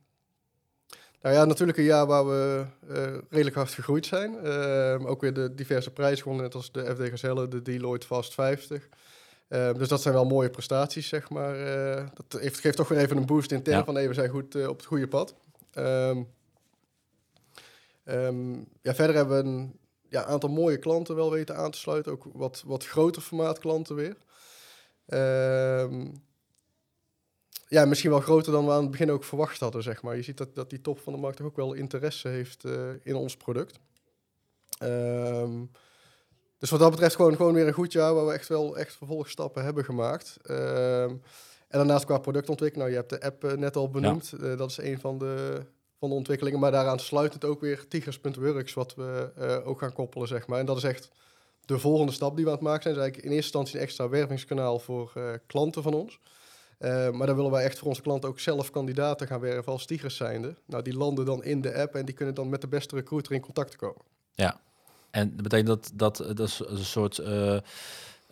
nou 1.23 1.35
ja, 1.35 1.45
natuurlijk 1.45 1.79
een 1.79 1.85
jaar 1.85 2.07
waar 2.07 2.27
we 2.27 2.65
uh, 2.91 3.19
redelijk 3.31 3.57
hard 3.57 3.71
gegroeid 3.71 4.07
zijn. 4.07 4.37
Uh, 4.45 5.07
ook 5.07 5.21
weer 5.21 5.35
de 5.35 5.55
diverse 5.55 5.91
prijzen 5.91 6.23
gewonnen, 6.23 6.45
net 6.45 6.55
als 6.55 6.73
de 6.73 6.95
FD 6.95 7.09
Gazelle, 7.09 7.49
de 7.49 7.63
Deloitte 7.63 8.07
Fast 8.07 8.35
50. 8.35 8.89
Uh, 9.49 9.69
ehm, 9.69 9.79
dus 9.79 9.89
dat 9.89 10.03
zijn 10.03 10.15
wel 10.15 10.25
mooie 10.25 10.51
prestaties, 10.51 11.09
zeg 11.09 11.31
maar. 11.31 11.55
Eh, 11.55 12.07
dat 12.15 12.41
heeft, 12.41 12.61
geeft 12.61 12.77
toch 12.77 12.89
weer 12.89 12.99
even 12.99 13.17
een 13.17 13.27
boost 13.27 13.53
intern 13.53 13.77
ja. 13.77 13.85
van 13.85 13.95
hey, 13.95 14.09
we 14.09 14.15
zijn 14.15 14.31
goed 14.31 14.67
op 14.69 14.77
het 14.77 14.87
goede 14.87 15.09
pad. 15.09 15.35
Um, 15.75 16.29
um, 18.05 18.67
ja, 18.81 18.95
verder 18.95 19.17
hebben 19.17 19.43
we 19.43 19.49
een 19.49 19.79
ja, 20.09 20.25
aantal 20.25 20.51
mooie 20.51 20.79
klanten 20.79 21.15
wel 21.15 21.31
weten 21.31 21.57
aan 21.57 21.71
te 21.71 21.79
sluiten. 21.79 22.13
Ook 22.13 22.27
wat, 22.33 22.63
wat 22.67 22.87
groter 22.87 23.23
formaat 23.23 23.59
klanten 23.59 23.95
weer 23.95 24.17
ja, 27.73 27.85
misschien 27.85 28.11
wel 28.11 28.21
groter 28.21 28.53
dan 28.53 28.65
we 28.65 28.73
aan 28.73 28.83
het 28.83 28.91
begin 28.91 29.11
ook 29.11 29.25
verwacht 29.25 29.61
hadden, 29.61 29.83
zeg 29.83 30.03
maar. 30.03 30.17
Je 30.17 30.23
ziet 30.23 30.37
dat, 30.37 30.55
dat 30.55 30.71
die 30.71 30.81
top 30.81 30.99
van 30.99 31.13
de 31.13 31.19
markt 31.19 31.41
ook 31.41 31.57
wel 31.57 31.73
interesse 31.73 32.29
heeft 32.29 32.65
uh, 32.65 32.73
in 33.03 33.15
ons 33.15 33.37
product. 33.37 33.79
Um, 34.83 35.71
dus 36.59 36.71
wat 36.71 36.81
dat 36.81 36.91
betreft 36.91 37.15
gewoon, 37.17 37.37
gewoon 37.37 37.55
weer 37.55 37.67
een 37.67 37.73
goed 37.73 37.93
jaar 37.93 38.15
waar 38.15 38.27
we 38.27 38.33
echt 38.33 38.49
wel 38.49 38.79
echt 38.79 38.97
vervolgstappen 38.97 39.65
hebben 39.65 39.85
gemaakt. 39.85 40.37
Um, 40.51 40.57
en 41.69 41.79
daarnaast 41.79 42.05
qua 42.05 42.19
productontwikkeling, 42.19 42.91
nou 42.91 43.03
je 43.03 43.09
hebt 43.09 43.23
de 43.23 43.29
app 43.29 43.45
uh, 43.45 43.53
net 43.53 43.77
al 43.77 43.91
benoemd. 43.91 44.35
Ja. 44.41 44.47
Uh, 44.47 44.59
dat 44.59 44.71
is 44.71 44.79
een 44.79 45.01
van 45.01 45.19
de, 45.19 45.63
van 45.99 46.09
de 46.09 46.15
ontwikkelingen. 46.15 46.61
Maar 46.61 46.71
daaraan 46.71 46.99
sluit 46.99 47.33
het 47.33 47.45
ook 47.45 47.61
weer 47.61 47.89
Tigers.works, 47.89 48.75
wat 48.75 48.95
we 48.95 49.63
ook 49.65 49.79
gaan 49.79 49.93
koppelen, 49.93 50.29
zeg 50.29 50.47
maar. 50.47 50.59
En 50.59 50.67
dat 50.67 50.77
is 50.77 50.85
echt 50.85 51.11
de 51.65 51.79
volgende 51.79 52.13
stap 52.13 52.37
die 52.37 52.45
we 52.45 52.51
aan 52.51 52.57
het 52.57 52.67
maken 52.67 52.83
zijn. 52.83 52.95
is 52.95 53.01
eigenlijk 53.01 53.31
in 53.31 53.37
eerste 53.37 53.59
instantie 53.59 53.77
een 53.77 53.87
extra 53.87 54.09
wervingskanaal 54.09 54.79
voor 54.79 55.13
klanten 55.47 55.83
van 55.83 55.95
ons. 55.95 56.21
Uh, 56.83 57.11
maar 57.11 57.27
dan 57.27 57.37
willen 57.37 57.51
wij 57.51 57.65
echt 57.65 57.79
voor 57.79 57.89
onze 57.89 58.03
klanten 58.03 58.29
ook 58.29 58.41
zelf 58.41 58.71
kandidaten 58.71 59.27
gaan 59.27 59.41
werven 59.41 59.73
als 59.73 59.87
tigers 59.87 60.17
zijnde. 60.17 60.55
Nou, 60.67 60.83
die 60.83 60.97
landen 60.97 61.25
dan 61.25 61.45
in 61.45 61.61
de 61.61 61.75
app 61.75 61.95
en 61.95 62.05
die 62.05 62.15
kunnen 62.15 62.35
dan 62.35 62.49
met 62.49 62.61
de 62.61 62.69
beste 62.69 62.95
recruiter 62.95 63.33
in 63.33 63.41
contact 63.41 63.77
komen. 63.77 64.03
Ja, 64.35 64.61
en 65.11 65.33
dat 65.35 65.43
betekent 65.43 65.67
dat 65.67 65.91
dat, 65.95 66.37
dat 66.37 66.49
is 66.49 66.63
een 66.67 66.79
soort 66.79 67.19
uh, 67.19 67.57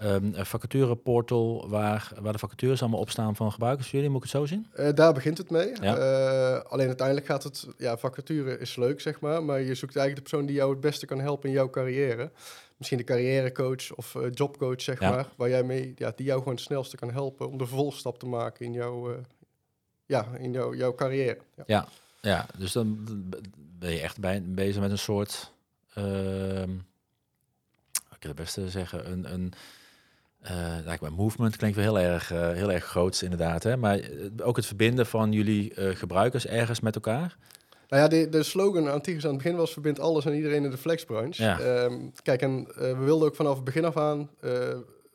um, 0.02 0.34
vacatureportal 0.34 1.68
waar, 1.68 2.12
waar 2.20 2.32
de 2.32 2.38
vacatures 2.38 2.80
allemaal 2.80 3.00
op 3.00 3.10
staan 3.10 3.36
van 3.36 3.52
gebruikers 3.52 3.90
jullie, 3.90 4.08
moet 4.08 4.24
ik 4.24 4.30
het 4.30 4.40
zo 4.40 4.46
zien? 4.46 4.66
Uh, 4.78 4.88
daar 4.94 5.12
begint 5.12 5.38
het 5.38 5.50
mee. 5.50 5.72
Ja. 5.80 6.56
alleen 6.56 6.86
uiteindelijk 6.86 7.26
gaat 7.26 7.42
het, 7.42 7.66
ja, 7.76 7.98
vacature 7.98 8.58
is 8.58 8.76
leuk 8.76 9.00
zeg 9.00 9.20
maar, 9.20 9.44
maar 9.44 9.60
je 9.60 9.74
zoekt 9.74 9.96
eigenlijk 9.96 10.16
de 10.16 10.30
persoon 10.30 10.46
die 10.46 10.56
jou 10.56 10.70
het 10.70 10.80
beste 10.80 11.06
kan 11.06 11.20
helpen 11.20 11.48
in 11.48 11.54
jouw 11.54 11.70
carrière 11.70 12.30
misschien 12.80 12.98
de 12.98 13.04
carrièrecoach 13.04 13.94
of 13.94 14.14
uh, 14.14 14.26
jobcoach, 14.32 14.80
zeg 14.82 15.00
maar, 15.00 15.26
waar 15.36 15.48
jij 15.48 15.62
mee, 15.62 15.92
ja, 15.96 16.12
die 16.16 16.26
jou 16.26 16.38
gewoon 16.38 16.54
het 16.54 16.64
snelste 16.64 16.96
kan 16.96 17.12
helpen 17.12 17.48
om 17.48 17.58
de 17.58 17.66
vervolgstap 17.66 18.18
te 18.18 18.26
maken 18.26 18.66
in 18.66 18.72
jouw, 18.72 19.10
uh, 19.10 19.16
ja, 20.06 20.28
in 20.38 20.52
jouw, 20.52 20.74
jouw 20.74 20.94
carrière. 20.94 21.38
Ja. 21.56 21.64
ja. 21.66 21.88
Ja, 22.22 22.46
dus 22.58 22.72
dan 22.72 22.98
ben 23.78 23.90
je 23.90 24.00
echt 24.00 24.20
bij, 24.20 24.42
bezig 24.44 24.80
met 24.80 24.90
een 24.90 24.98
soort, 24.98 25.52
uh, 25.98 26.62
ik 26.62 28.18
kan 28.18 28.30
het 28.30 28.34
beste 28.34 28.70
zeggen, 28.70 29.10
een, 29.10 29.32
een 29.32 29.52
uh, 30.42 30.84
lijkt 30.84 31.02
me 31.02 31.10
movement 31.10 31.56
klinkt 31.56 31.76
wel 31.76 31.96
heel 31.96 32.10
erg, 32.12 32.28
heel 32.28 32.72
erg 32.72 32.84
groots 32.84 33.22
inderdaad, 33.22 33.62
hè? 33.62 33.76
maar 33.76 34.00
ook 34.42 34.56
het 34.56 34.66
verbinden 34.66 35.06
van 35.06 35.32
jullie 35.32 35.72
gebruikers 35.94 36.46
ergens 36.46 36.80
met 36.80 36.94
elkaar. 36.94 37.36
Nou 37.90 38.02
ja, 38.02 38.08
de, 38.08 38.28
de 38.28 38.42
slogan 38.42 38.88
Antigus 38.88 39.24
aan 39.24 39.34
het 39.34 39.42
begin 39.42 39.56
was 39.56 39.72
verbindt 39.72 40.00
alles 40.00 40.24
en 40.24 40.34
iedereen 40.34 40.64
in 40.64 40.70
de 40.70 40.76
flexbranche. 40.76 41.42
Ja. 41.42 41.60
Ehm, 41.60 42.08
kijk, 42.22 42.42
en 42.42 42.66
uh, 42.68 42.74
we 42.74 43.04
wilden 43.04 43.28
ook 43.28 43.34
vanaf 43.34 43.54
het 43.54 43.64
begin 43.64 43.84
af 43.84 43.96
aan, 43.96 44.30
uh, 44.44 44.52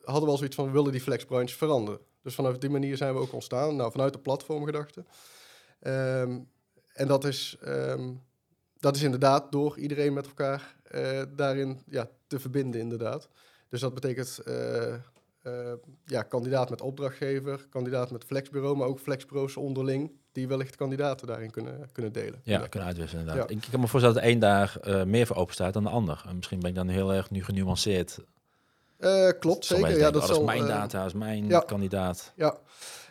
hadden 0.04 0.24
we 0.24 0.30
al 0.30 0.36
zoiets 0.36 0.56
van, 0.56 0.66
we 0.66 0.72
willen 0.72 0.92
die 0.92 1.00
flexbranche 1.00 1.56
veranderen. 1.56 2.00
Dus 2.22 2.34
vanaf 2.34 2.58
die 2.58 2.70
manier 2.70 2.96
zijn 2.96 3.14
we 3.14 3.20
ook 3.20 3.32
ontstaan, 3.32 3.76
nou, 3.76 3.90
vanuit 3.90 4.12
de 4.12 4.18
platformgedachte. 4.18 5.04
Um, 5.82 6.48
en 6.92 7.06
dat 7.06 7.24
is, 7.24 7.58
um, 7.66 8.22
dat 8.80 8.96
is 8.96 9.02
inderdaad 9.02 9.52
door 9.52 9.78
iedereen 9.78 10.12
met 10.12 10.26
elkaar 10.26 10.76
uh, 10.94 11.22
daarin 11.36 11.80
ja, 11.90 12.08
te 12.26 12.40
verbinden, 12.40 12.80
inderdaad. 12.80 13.28
Dus 13.68 13.80
dat 13.80 13.94
betekent 13.94 14.40
ja, 16.04 16.22
kandidaat 16.22 16.70
met 16.70 16.80
opdrachtgever, 16.80 17.66
kandidaat 17.70 18.10
met 18.10 18.24
flexbureau, 18.24 18.76
maar 18.76 18.86
ook 18.86 18.98
flexbureaus 18.98 19.56
onderling 19.56 20.12
die 20.32 20.48
wellicht 20.48 20.76
kandidaten 20.76 21.26
daarin 21.26 21.50
kunnen, 21.50 21.88
kunnen 21.92 22.12
delen. 22.12 22.40
Ja, 22.42 22.66
kunnen 22.66 22.88
uitwisselen 22.88 23.24
inderdaad. 23.24 23.50
Ik, 23.50 23.66
kan 23.70 23.80
me 23.80 23.86
voorstellen 23.86 24.14
dat 24.14 24.24
de 24.24 24.30
één 24.30 24.38
daar 24.38 24.76
uh, 24.84 25.02
meer 25.02 25.26
voor 25.26 25.36
open 25.36 25.54
staat 25.54 25.72
dan 25.72 25.82
de 25.82 25.88
ander. 25.88 26.24
En 26.28 26.36
misschien 26.36 26.60
ben 26.60 26.68
ik 26.68 26.74
dan 26.74 26.88
heel 26.88 27.12
erg 27.12 27.30
nu 27.30 27.44
genuanceerd. 27.44 28.18
Uh, 28.98 29.30
klopt, 29.38 29.64
zeker. 29.64 29.98
ja, 29.98 30.10
dat, 30.10 30.30
oh, 30.30 30.36
is 30.36 30.44
mijn 30.44 30.66
data, 30.66 31.04
is 31.04 31.12
mijn 31.12 31.48
ja, 31.48 31.60
kandidaat. 31.60 32.32
Ja. 32.36 32.56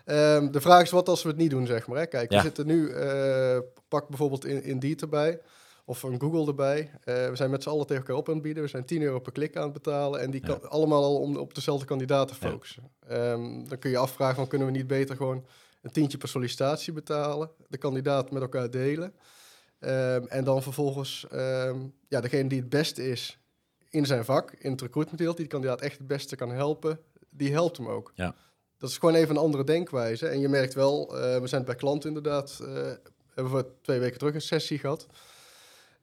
Um, 0.05 0.51
de 0.51 0.61
vraag 0.61 0.81
is 0.81 0.91
wat 0.91 1.09
als 1.09 1.23
we 1.23 1.29
het 1.29 1.37
niet 1.37 1.49
doen, 1.49 1.65
zeg 1.65 1.87
maar. 1.87 1.97
Hè? 1.97 2.05
Kijk, 2.05 2.29
we 2.29 2.39
zitten 2.39 2.67
nu, 2.67 2.93
pak 3.87 4.07
bijvoorbeeld 4.07 4.45
in, 4.45 4.63
Indeed 4.63 5.01
erbij 5.01 5.39
of 5.85 6.03
een 6.03 6.19
Google 6.21 6.47
erbij. 6.47 6.81
Uh, 6.81 7.29
we 7.29 7.35
zijn 7.35 7.49
met 7.49 7.63
z'n 7.63 7.69
allen 7.69 7.87
tegen 7.87 8.01
elkaar 8.01 8.15
op 8.15 8.27
aan 8.27 8.33
het 8.33 8.43
bieden. 8.43 8.63
We 8.63 8.69
zijn 8.69 8.85
10 8.85 9.01
euro 9.01 9.19
per 9.19 9.31
klik 9.31 9.55
aan 9.55 9.63
het 9.63 9.73
betalen. 9.73 10.21
En 10.21 10.31
die 10.31 10.41
kan 10.41 10.59
ja. 10.61 10.67
allemaal 10.67 11.03
al 11.03 11.19
om 11.19 11.37
op 11.37 11.55
dezelfde 11.55 11.85
kandidaat 11.85 12.27
te 12.27 12.35
focussen. 12.35 12.91
Ja. 13.07 13.31
Um, 13.31 13.67
dan 13.67 13.79
kun 13.79 13.89
je 13.89 13.97
afvragen, 13.97 14.35
van, 14.35 14.47
kunnen 14.47 14.67
we 14.67 14.73
niet 14.73 14.87
beter 14.87 15.15
gewoon 15.15 15.45
een 15.81 15.91
tientje 15.91 16.17
per 16.17 16.27
sollicitatie 16.27 16.93
betalen, 16.93 17.51
de 17.67 17.77
kandidaat 17.77 18.31
met 18.31 18.41
elkaar 18.41 18.69
delen. 18.69 19.13
Um, 19.79 20.27
en 20.27 20.43
dan 20.43 20.63
vervolgens 20.63 21.25
um, 21.33 21.93
ja, 22.07 22.21
degene 22.21 22.49
die 22.49 22.59
het 22.59 22.69
beste 22.69 23.09
is 23.09 23.39
in 23.89 24.05
zijn 24.05 24.25
vak, 24.25 24.51
in 24.51 24.71
het 24.71 24.81
recruitment 24.81 25.19
die 25.19 25.35
de 25.35 25.47
kandidaat 25.47 25.81
echt 25.81 25.97
het 25.97 26.07
beste 26.07 26.35
kan 26.35 26.51
helpen, 26.51 26.99
die 27.29 27.51
helpt 27.51 27.77
hem 27.77 27.87
ook. 27.87 28.11
Ja. 28.15 28.35
Dat 28.77 28.89
is 28.89 28.97
gewoon 28.97 29.15
even 29.15 29.35
een 29.35 29.41
andere 29.41 29.63
denkwijze. 29.63 30.27
En 30.27 30.39
je 30.39 30.49
merkt 30.49 30.73
wel, 30.73 31.15
uh, 31.15 31.37
we 31.37 31.47
zijn 31.47 31.65
bij 31.65 31.75
klanten 31.75 32.07
inderdaad, 32.07 32.59
uh, 32.61 32.67
hebben 33.33 33.53
we 33.53 33.65
twee 33.81 33.99
weken 33.99 34.17
terug 34.17 34.33
een 34.33 34.41
sessie 34.41 34.79
gehad. 34.79 35.07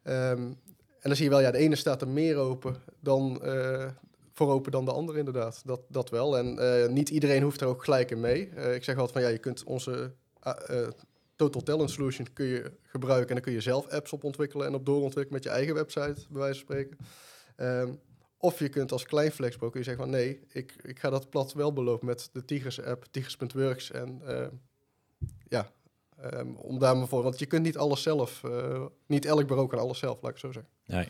Um, 0.05 0.59
en 1.03 1.09
dan 1.09 1.17
zie 1.17 1.25
je 1.25 1.31
wel, 1.31 1.41
ja, 1.41 1.51
de 1.51 1.59
ene 1.59 1.77
staat 1.77 2.01
er 2.01 2.09
meer 2.09 2.37
open 2.37 2.77
dan, 3.01 3.41
uh, 3.45 3.89
voor 4.33 4.51
open 4.51 4.73
dan 4.73 4.85
de 4.85 4.93
andere 4.93 5.19
inderdaad. 5.19 5.63
Dat, 5.65 5.81
dat 5.89 6.11
wel. 6.11 6.39
En 6.39 6.59
uh, 6.59 6.89
niet 6.89 7.09
iedereen 7.09 7.43
hoeft 7.43 7.61
er 7.61 7.67
ook 7.67 7.85
gelijk 7.85 8.11
in 8.11 8.21
mee. 8.21 8.51
Uh, 8.57 8.75
ik 8.75 8.85
zeg 8.85 8.95
altijd 8.97 9.13
van 9.13 9.23
ja, 9.23 9.29
je 9.29 9.39
kunt 9.39 9.65
onze 9.65 10.13
Total 11.37 11.63
Talent 11.63 11.91
Solution 11.91 12.33
kun 12.33 12.47
je 12.47 12.73
gebruiken 12.83 13.29
en 13.29 13.35
dan 13.35 13.45
kun 13.45 13.53
je 13.53 13.61
zelf 13.61 13.89
apps 13.89 14.13
op 14.13 14.25
ontwikkelen 14.25 14.67
en 14.67 14.75
op 14.75 14.87
doorontwikkelen 14.87 15.43
met 15.43 15.43
je 15.43 15.59
eigen 15.59 15.75
website, 15.75 16.27
bij 16.29 16.41
wijze 16.41 16.65
van 16.65 16.75
spreken. 16.75 16.97
Um, 17.57 18.01
of 18.37 18.59
je 18.59 18.69
kunt 18.69 18.93
als 18.93 19.05
klein 19.05 19.33
flexbro 19.33 19.71
kun 19.71 19.81
je 19.81 19.87
zeggen 19.87 20.05
van 20.05 20.13
nee, 20.13 20.41
ik, 20.49 20.75
ik 20.83 20.99
ga 20.99 21.11
dat 21.11 21.31
plat 21.31 21.53
wel 21.53 21.73
belopen 21.73 22.07
met 22.07 22.29
de 22.33 22.45
Tigers 22.45 22.83
app, 22.83 23.05
Tigers.works 23.11 23.91
en 23.91 24.23
ja, 25.49 25.73
um, 26.35 26.55
om 26.57 26.79
daar 26.79 26.97
maar 26.97 27.09
voor. 27.09 27.23
Want 27.23 27.39
je 27.39 27.47
kunt 27.47 27.63
niet 27.63 27.77
alles 27.79 28.03
zelf, 28.03 28.43
niet 29.07 29.25
elk 29.25 29.47
bureau 29.47 29.69
kan 29.69 29.79
alles 29.79 29.99
zelf, 29.99 30.19
laat 30.23 30.31
ik 30.33 30.39
zo 30.39 30.53
zeggen. 30.53 30.73
Nee. 30.87 31.09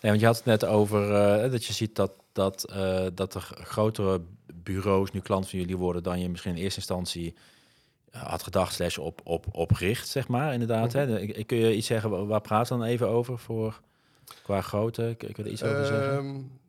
Nee, 0.00 0.10
want 0.10 0.20
je 0.20 0.26
had 0.26 0.36
het 0.36 0.44
net 0.44 0.64
over 0.64 1.10
uh, 1.44 1.50
dat 1.50 1.64
je 1.64 1.72
ziet 1.72 1.96
dat, 1.96 2.12
dat, 2.32 2.66
uh, 2.76 3.06
dat 3.14 3.34
er 3.34 3.48
grotere 3.62 4.20
bureaus 4.54 5.10
nu 5.12 5.20
klant 5.20 5.48
van 5.48 5.58
jullie 5.58 5.76
worden 5.76 6.02
dan 6.02 6.20
je 6.20 6.28
misschien 6.28 6.56
in 6.56 6.62
eerste 6.62 6.78
instantie 6.78 7.34
had 8.10 8.42
gedacht, 8.42 8.74
slash 8.74 8.98
op, 8.98 9.20
op, 9.24 9.46
opricht, 9.52 10.08
zeg 10.08 10.28
maar, 10.28 10.52
inderdaad. 10.52 10.92
Hè? 10.92 11.18
Ik, 11.20 11.36
ik- 11.36 11.46
kun 11.46 11.56
je 11.58 11.76
iets 11.76 11.86
zeggen, 11.86 12.10
wa- 12.10 12.24
waar 12.24 12.40
praat 12.40 12.68
dan 12.68 12.82
even 12.82 13.08
over 13.08 13.38
voor 13.38 13.80
qua 14.42 14.60
grootte? 14.60 15.14
Kun 15.18 15.32
kun 15.32 15.44
je 15.44 15.50
er 15.50 15.50
iets 15.54 15.62
over 15.62 15.86
zeggen? 15.86 16.10
Ehm, 16.16 16.24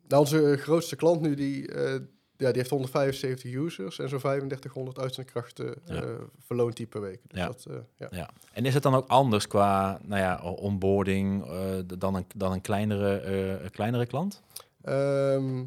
nou, 0.08 0.20
onze 0.22 0.56
grootste 0.60 0.96
klant 0.96 1.20
nu, 1.20 1.34
die, 1.34 1.68
eh, 1.72 1.94
ja, 2.42 2.48
die 2.48 2.56
heeft 2.58 2.70
175 2.70 3.52
users 3.54 3.98
en 3.98 4.08
zo'n 4.08 4.18
3500 4.18 4.98
uitzendkrachten 4.98 5.74
Ja. 5.84 6.02
eh 6.02 6.08
verloont 6.38 6.76
die 6.76 6.86
per 6.86 7.00
week. 7.00 7.20
Dus 7.28 7.38
Ja. 7.40 7.46
dat, 7.46 7.66
eh, 7.70 7.74
ja. 7.96 8.08
Ja. 8.10 8.30
En 8.52 8.64
is 8.66 8.74
het 8.74 8.82
dan 8.82 8.94
ook 8.94 9.08
anders 9.08 9.46
qua 9.46 10.00
nou 10.02 10.20
ja, 10.20 10.40
onboarding 10.42 11.46
eh, 11.46 11.58
dan, 11.98 12.14
een, 12.14 12.26
dan 12.36 12.52
een 12.52 12.60
kleinere, 12.60 13.22
een 13.64 13.70
kleinere 13.70 14.06
klant? 14.06 14.42
Ehm, 14.82 15.58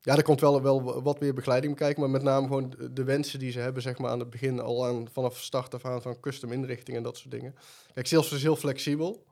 ja, 0.00 0.16
er 0.16 0.22
komt 0.22 0.40
wel, 0.40 0.62
wel 0.62 1.02
wat 1.02 1.20
meer 1.20 1.34
begeleiding 1.34 1.74
bij 1.76 1.82
kijken, 1.84 2.02
maar 2.02 2.10
met 2.10 2.22
name 2.22 2.46
gewoon 2.46 2.74
de, 2.92 3.04
wensen 3.04 3.38
die 3.38 3.50
ze 3.52 3.58
hebben, 3.60 3.82
zeg 3.82 3.98
maar, 3.98 4.10
aan 4.10 4.18
het 4.18 4.30
begin 4.30 4.60
al 4.60 4.86
aan, 4.86 5.08
vanaf 5.12 5.38
start 5.38 5.74
af 5.74 5.84
aan 5.84 6.02
van 6.02 6.20
custom 6.20 6.52
inrichting 6.52 6.96
en 6.96 7.02
dat 7.02 7.16
soort 7.16 7.30
dingen. 7.30 7.54
Kijk, 7.94 8.06
Salesforce 8.06 8.36
is 8.36 8.42
heel 8.42 8.56
flexibel. 8.56 9.24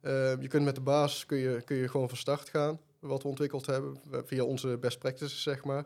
Ehm, 0.00 0.40
je 0.40 0.48
kunt 0.48 0.64
met 0.64 0.74
de 0.74 0.80
baas, 0.80 1.26
kun 1.26 1.38
je, 1.38 1.62
kun 1.64 1.76
je 1.76 1.88
gewoon 1.88 2.08
van 2.08 2.16
start 2.18 2.48
gaan, 2.48 2.78
wat 2.98 3.22
we 3.22 3.28
ontwikkeld 3.28 3.66
hebben, 3.66 3.96
via 4.24 4.44
onze 4.44 4.78
best 4.78 4.98
practices, 4.98 5.42
zeg 5.42 5.64
maar. 5.64 5.84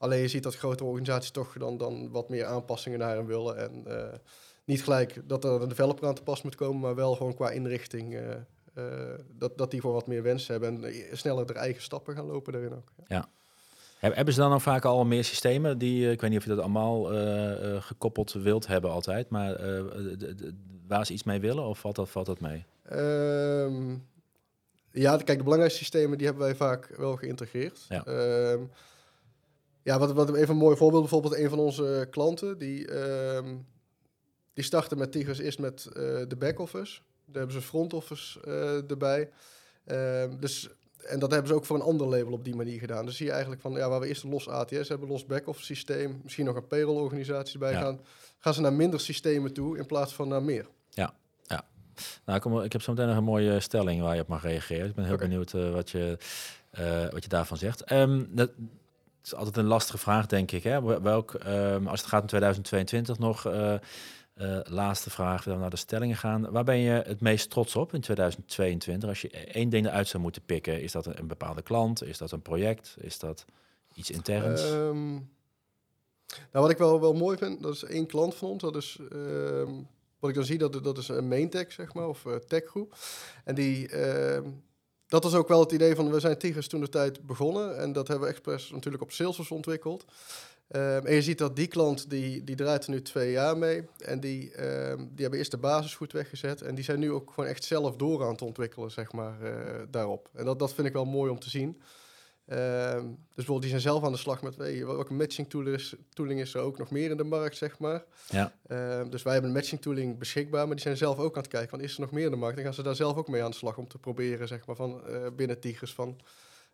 Alleen 0.00 0.20
je 0.20 0.28
ziet 0.28 0.42
dat 0.42 0.56
grotere 0.56 0.88
organisaties 0.88 1.30
toch 1.30 1.52
dan, 1.58 1.76
dan 1.78 2.10
wat 2.10 2.28
meer 2.28 2.44
aanpassingen 2.44 2.98
naar 2.98 3.16
hem 3.16 3.26
willen. 3.26 3.56
En 3.56 3.86
eh, 3.86 4.18
niet 4.64 4.82
gelijk 4.82 5.20
dat 5.28 5.44
er 5.44 5.62
een 5.62 5.68
developer 5.68 6.08
aan 6.08 6.14
te 6.14 6.22
pas 6.22 6.42
moet 6.42 6.54
komen, 6.54 6.80
maar 6.80 6.94
wel 6.94 7.14
gewoon 7.14 7.34
qua 7.34 7.50
inrichting. 7.50 8.14
eh, 8.14 8.30
eh, 8.74 9.18
dat, 9.38 9.58
dat 9.58 9.70
die 9.70 9.80
gewoon 9.80 9.94
wat 9.94 10.06
meer 10.06 10.22
wensen 10.22 10.52
hebben 10.52 10.84
en 10.84 11.18
sneller 11.18 11.46
de 11.46 11.52
eigen 11.52 11.82
stappen 11.82 12.14
gaan 12.14 12.26
lopen 12.26 12.52
daarin 12.52 12.74
ook. 12.74 12.92
Ja. 13.06 13.28
Heb- 13.98 14.14
Hebben 14.14 14.34
ze 14.34 14.40
dan 14.40 14.52
ook 14.52 14.60
vaak 14.60 14.84
al 14.84 15.04
meer 15.04 15.24
systemen 15.24 15.78
die, 15.78 16.10
ik 16.10 16.20
weet 16.20 16.30
niet 16.30 16.38
of 16.38 16.44
je 16.44 16.50
dat 16.54 16.58
allemaal 16.60 17.02
gekoppeld 17.80 18.32
wilt 18.32 18.66
hebben 18.66 18.90
altijd, 18.90 19.28
maar 19.28 19.60
waar 20.86 21.06
ze 21.06 21.12
iets 21.12 21.22
mee 21.24 21.40
willen 21.40 21.64
of 21.64 21.78
valt 21.78 21.96
dat, 21.96 22.08
valt 22.10 22.26
dat 22.26 22.40
mee? 22.40 22.64
Ehm, 22.84 23.90
ja, 24.92 25.16
kijk, 25.16 25.38
de 25.38 25.42
belangrijkste 25.44 25.78
systemen 25.78 26.16
die 26.18 26.26
hebben 26.26 26.44
wij 26.44 26.54
vaak 26.54 26.94
wel 26.96 27.16
geïntegreerd. 27.16 27.86
Ja. 27.88 28.04
Ehm, 28.04 28.60
ja, 29.82 29.98
wat, 29.98 30.12
wat 30.12 30.34
even 30.34 30.50
een 30.50 30.56
mooi 30.56 30.76
voorbeeld, 30.76 31.00
bijvoorbeeld 31.02 31.36
een 31.36 31.48
van 31.48 31.58
onze 31.58 32.06
klanten, 32.10 32.58
die, 32.58 32.88
ehm, 32.88 33.56
die 34.54 34.64
startte 34.64 34.96
met 34.96 35.12
Tigers 35.12 35.38
eerst 35.38 35.58
met 35.58 35.86
eh, 35.86 35.92
de 36.28 36.36
back-office. 36.38 37.00
Daar 37.24 37.38
hebben 37.42 37.60
ze 37.62 37.68
front 37.68 37.92
office 37.94 38.40
eh, 38.40 38.90
erbij. 38.90 39.30
Ehm, 39.84 40.36
dus, 40.40 40.68
en 41.04 41.18
dat 41.18 41.30
hebben 41.30 41.48
ze 41.48 41.54
ook 41.54 41.64
voor 41.64 41.76
een 41.76 41.82
ander 41.82 42.06
label 42.06 42.32
op 42.32 42.44
die 42.44 42.54
manier 42.54 42.78
gedaan. 42.78 43.06
Dus 43.06 43.16
zie 43.16 43.26
je 43.26 43.32
eigenlijk 43.32 43.62
van, 43.62 43.72
ja, 43.72 43.88
waar 43.88 44.00
we 44.00 44.06
eerst 44.06 44.22
een 44.22 44.30
los 44.30 44.48
ATS 44.48 44.88
hebben, 44.88 45.08
los 45.08 45.26
back-office 45.26 45.66
systeem, 45.66 46.20
misschien 46.22 46.44
nog 46.44 46.56
een 46.56 46.66
payroll-organisatie 46.66 47.60
Ja. 47.60 47.72
gaan, 47.72 48.00
gaan 48.38 48.54
ze 48.54 48.60
naar 48.60 48.72
minder 48.72 49.00
systemen 49.00 49.52
toe 49.52 49.78
in 49.78 49.86
plaats 49.86 50.14
van 50.14 50.28
naar 50.28 50.42
meer. 50.42 50.66
Nou, 52.24 52.36
ik, 52.36 52.42
kom, 52.42 52.60
ik 52.60 52.72
heb 52.72 52.82
zo 52.82 52.92
meteen 52.92 53.08
nog 53.08 53.16
een 53.16 53.24
mooie 53.24 53.60
stelling 53.60 54.02
waar 54.02 54.14
je 54.14 54.20
op 54.20 54.28
mag 54.28 54.42
reageren. 54.42 54.88
Ik 54.88 54.94
ben 54.94 55.04
heel 55.04 55.16
benieuwd 55.16 55.54
eh, 55.54 55.70
wat, 55.72 55.90
je, 55.90 56.18
wat 57.10 57.22
je 57.22 57.28
daarvan 57.28 57.56
zegt. 57.56 57.82
Ehm, 57.82 58.24
dat 58.28 58.50
is 59.22 59.34
altijd 59.34 59.56
een 59.56 59.64
lastige 59.64 59.98
vraag, 59.98 60.26
denk 60.26 60.50
ik. 60.50 60.62
Hè? 60.62 60.82
Wel- 60.82 61.02
Welk, 61.02 61.34
ehm, 61.34 61.86
als 61.86 62.00
het 62.00 62.08
gaat 62.08 62.20
om 62.20 62.26
2022 62.26 63.18
nog, 63.18 63.46
eh, 63.46 63.74
eh, 63.74 63.80
laatste 64.64 65.10
vraag, 65.10 65.44
we 65.44 65.54
naar 65.54 65.70
de 65.70 65.76
stellingen 65.76 66.16
gaan. 66.16 66.50
Waar 66.50 66.64
ben 66.64 66.78
je 66.78 67.02
het 67.06 67.20
meest 67.20 67.50
trots 67.50 67.76
op 67.76 67.94
in 67.94 68.00
2022? 68.00 69.08
Als 69.08 69.20
je 69.20 69.30
één 69.30 69.68
ding 69.68 69.86
eruit 69.86 70.08
zou 70.08 70.22
moeten 70.22 70.42
pikken, 70.42 70.82
is 70.82 70.92
dat 70.92 71.06
een, 71.06 71.26
bepaalde 71.26 71.62
klant? 71.62 72.04
Is 72.04 72.18
dat 72.18 72.32
een 72.32 72.42
project? 72.42 72.96
Is 73.00 73.18
dat 73.18 73.44
iets 73.94 74.10
interns? 74.10 74.62
Ehm, 74.62 75.10
nou, 75.10 75.22
wat 76.50 76.70
ik 76.70 76.78
wel, 76.78 77.00
wel 77.00 77.12
mooi 77.14 77.36
vind, 77.36 77.62
dat 77.62 77.74
is 77.74 77.84
één 77.84 78.06
klant 78.06 78.34
van 78.34 78.48
ons. 78.48 78.62
Dat 78.62 78.76
is, 78.76 78.98
ehm, 79.12 79.72
wat 80.18 80.30
ik 80.30 80.36
dan 80.36 80.44
zie, 80.44 80.58
dat, 80.58 80.84
dat 80.84 80.98
is 80.98 81.08
een 81.08 81.28
maintech, 81.28 81.72
zeg 81.72 81.94
maar, 81.94 82.08
of 82.08 82.24
uh, 82.24 82.34
techgroep. 82.34 82.94
En 83.44 83.54
die, 83.54 83.88
dat 85.10 85.24
was 85.24 85.34
ook 85.34 85.48
wel 85.48 85.60
het 85.60 85.72
idee 85.72 85.94
van, 85.94 86.10
we 86.10 86.20
zijn 86.20 86.38
Tigers 86.38 86.68
toen 86.68 86.80
de 86.80 86.88
tijd 86.88 87.26
begonnen. 87.26 87.78
En 87.78 87.92
dat 87.92 88.08
hebben 88.08 88.26
we 88.26 88.32
expres 88.32 88.70
natuurlijk 88.70 89.02
op 89.02 89.12
Salesforce 89.12 89.54
ontwikkeld. 89.54 90.04
Ehm, 90.68 91.06
en 91.06 91.14
je 91.14 91.22
ziet 91.22 91.38
dat 91.38 91.56
die 91.56 91.66
klant, 91.66 92.10
die, 92.10 92.44
die 92.44 92.56
draait 92.56 92.84
er 92.84 92.90
nu 92.90 93.02
twee 93.02 93.30
jaar 93.30 93.58
mee. 93.58 93.84
En 93.98 94.20
die, 94.20 94.52
ehm, 94.52 94.96
die 94.96 95.20
hebben 95.20 95.38
eerst 95.38 95.50
de 95.50 95.56
basis 95.58 95.94
goed 95.94 96.12
weggezet. 96.12 96.62
En 96.62 96.74
die 96.74 96.84
zijn 96.84 96.98
nu 96.98 97.12
ook 97.12 97.30
gewoon 97.30 97.50
echt 97.50 97.64
zelf 97.64 97.96
door 97.96 98.24
aan 98.24 98.32
het 98.32 98.42
ontwikkelen, 98.42 98.90
zeg 98.90 99.12
maar, 99.12 99.42
eh, 99.42 99.82
daarop. 99.90 100.28
En 100.32 100.44
dat, 100.44 100.58
dat 100.58 100.74
vind 100.74 100.86
ik 100.86 100.92
wel 100.92 101.04
mooi 101.04 101.30
om 101.30 101.38
te 101.38 101.50
zien. 101.50 101.80
Ehm, 102.50 103.04
dus 103.06 103.34
bijvoorbeeld, 103.34 103.60
die 103.60 103.70
zijn 103.70 103.80
zelf 103.80 104.04
aan 104.04 104.12
de 104.12 104.18
slag 104.18 104.42
met 104.42 104.56
hey, 104.56 104.86
welke 104.86 105.12
matching 105.12 105.50
tool 105.50 105.66
is, 105.66 105.94
tooling 106.12 106.40
is 106.40 106.54
er 106.54 106.60
ook 106.60 106.78
nog 106.78 106.90
meer 106.90 107.10
in 107.10 107.16
de 107.16 107.24
markt, 107.24 107.56
zeg 107.56 107.78
maar. 107.78 108.04
Ja. 108.28 108.52
Ehm, 108.66 109.10
dus 109.10 109.22
wij 109.22 109.32
hebben 109.32 109.50
een 109.50 109.56
matching 109.56 109.80
tooling 109.80 110.18
beschikbaar, 110.18 110.66
maar 110.66 110.74
die 110.74 110.84
zijn 110.84 110.96
zelf 110.96 111.18
ook 111.18 111.34
aan 111.36 111.42
het 111.42 111.50
kijken, 111.50 111.70
van 111.70 111.80
is 111.80 111.94
er 111.94 112.00
nog 112.00 112.10
meer 112.10 112.24
in 112.24 112.30
de 112.30 112.36
markt? 112.36 112.54
Dan 112.56 112.64
gaan 112.64 112.74
ze 112.74 112.82
daar 112.82 112.94
zelf 112.94 113.16
ook 113.16 113.28
mee 113.28 113.42
aan 113.42 113.50
de 113.50 113.56
slag 113.56 113.76
om 113.76 113.88
te 113.88 113.98
proberen, 113.98 114.48
zeg 114.48 114.66
maar, 114.66 114.76
van 114.76 115.06
eh, 115.06 115.16
binnen 115.36 115.60
Tigers 115.60 115.94
van, 115.94 116.20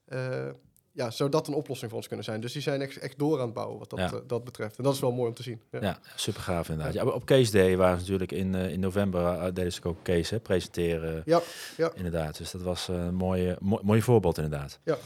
eh, 0.04 0.46
ja, 0.92 1.10
zou 1.10 1.30
dat 1.30 1.48
een 1.48 1.54
oplossing 1.54 1.88
voor 1.90 1.98
ons 1.98 2.08
kunnen 2.08 2.24
zijn? 2.26 2.40
Dus 2.40 2.52
die 2.52 2.62
zijn 2.62 2.80
echt, 2.82 2.96
echt 2.98 3.18
door 3.18 3.38
aan 3.38 3.44
het 3.44 3.54
bouwen 3.54 3.78
wat 3.78 3.90
dat, 3.90 3.98
Ja. 3.98 4.12
eh, 4.12 4.18
dat 4.26 4.44
betreft. 4.44 4.76
En 4.76 4.84
dat 4.84 4.94
is 4.94 5.00
wel 5.00 5.12
mooi 5.12 5.28
om 5.28 5.34
te 5.34 5.42
zien. 5.42 5.60
Ja. 5.70 5.78
Ja, 5.82 5.98
super 6.14 6.40
gaaf 6.42 6.68
inderdaad. 6.68 6.94
Ja, 6.94 7.04
op 7.04 7.24
Case 7.24 7.52
Day 7.52 7.76
waren 7.76 7.94
ze 7.96 8.00
natuurlijk 8.02 8.32
in, 8.32 8.54
in 8.54 8.80
november, 8.80 9.54
deden 9.54 9.72
ze 9.72 9.84
ook 9.84 10.02
Case 10.02 10.34
hè, 10.34 10.40
presenteren. 10.40 11.22
Ja, 11.24 11.40
ja. 11.76 11.90
Inderdaad, 11.94 12.38
dus 12.38 12.50
dat 12.50 12.62
was 12.62 12.88
een 12.88 13.14
mooie, 13.14 13.56
mooi, 13.60 13.82
mooi 13.84 14.02
voorbeeld 14.02 14.36
inderdaad. 14.36 14.78
Ja. 14.84 14.96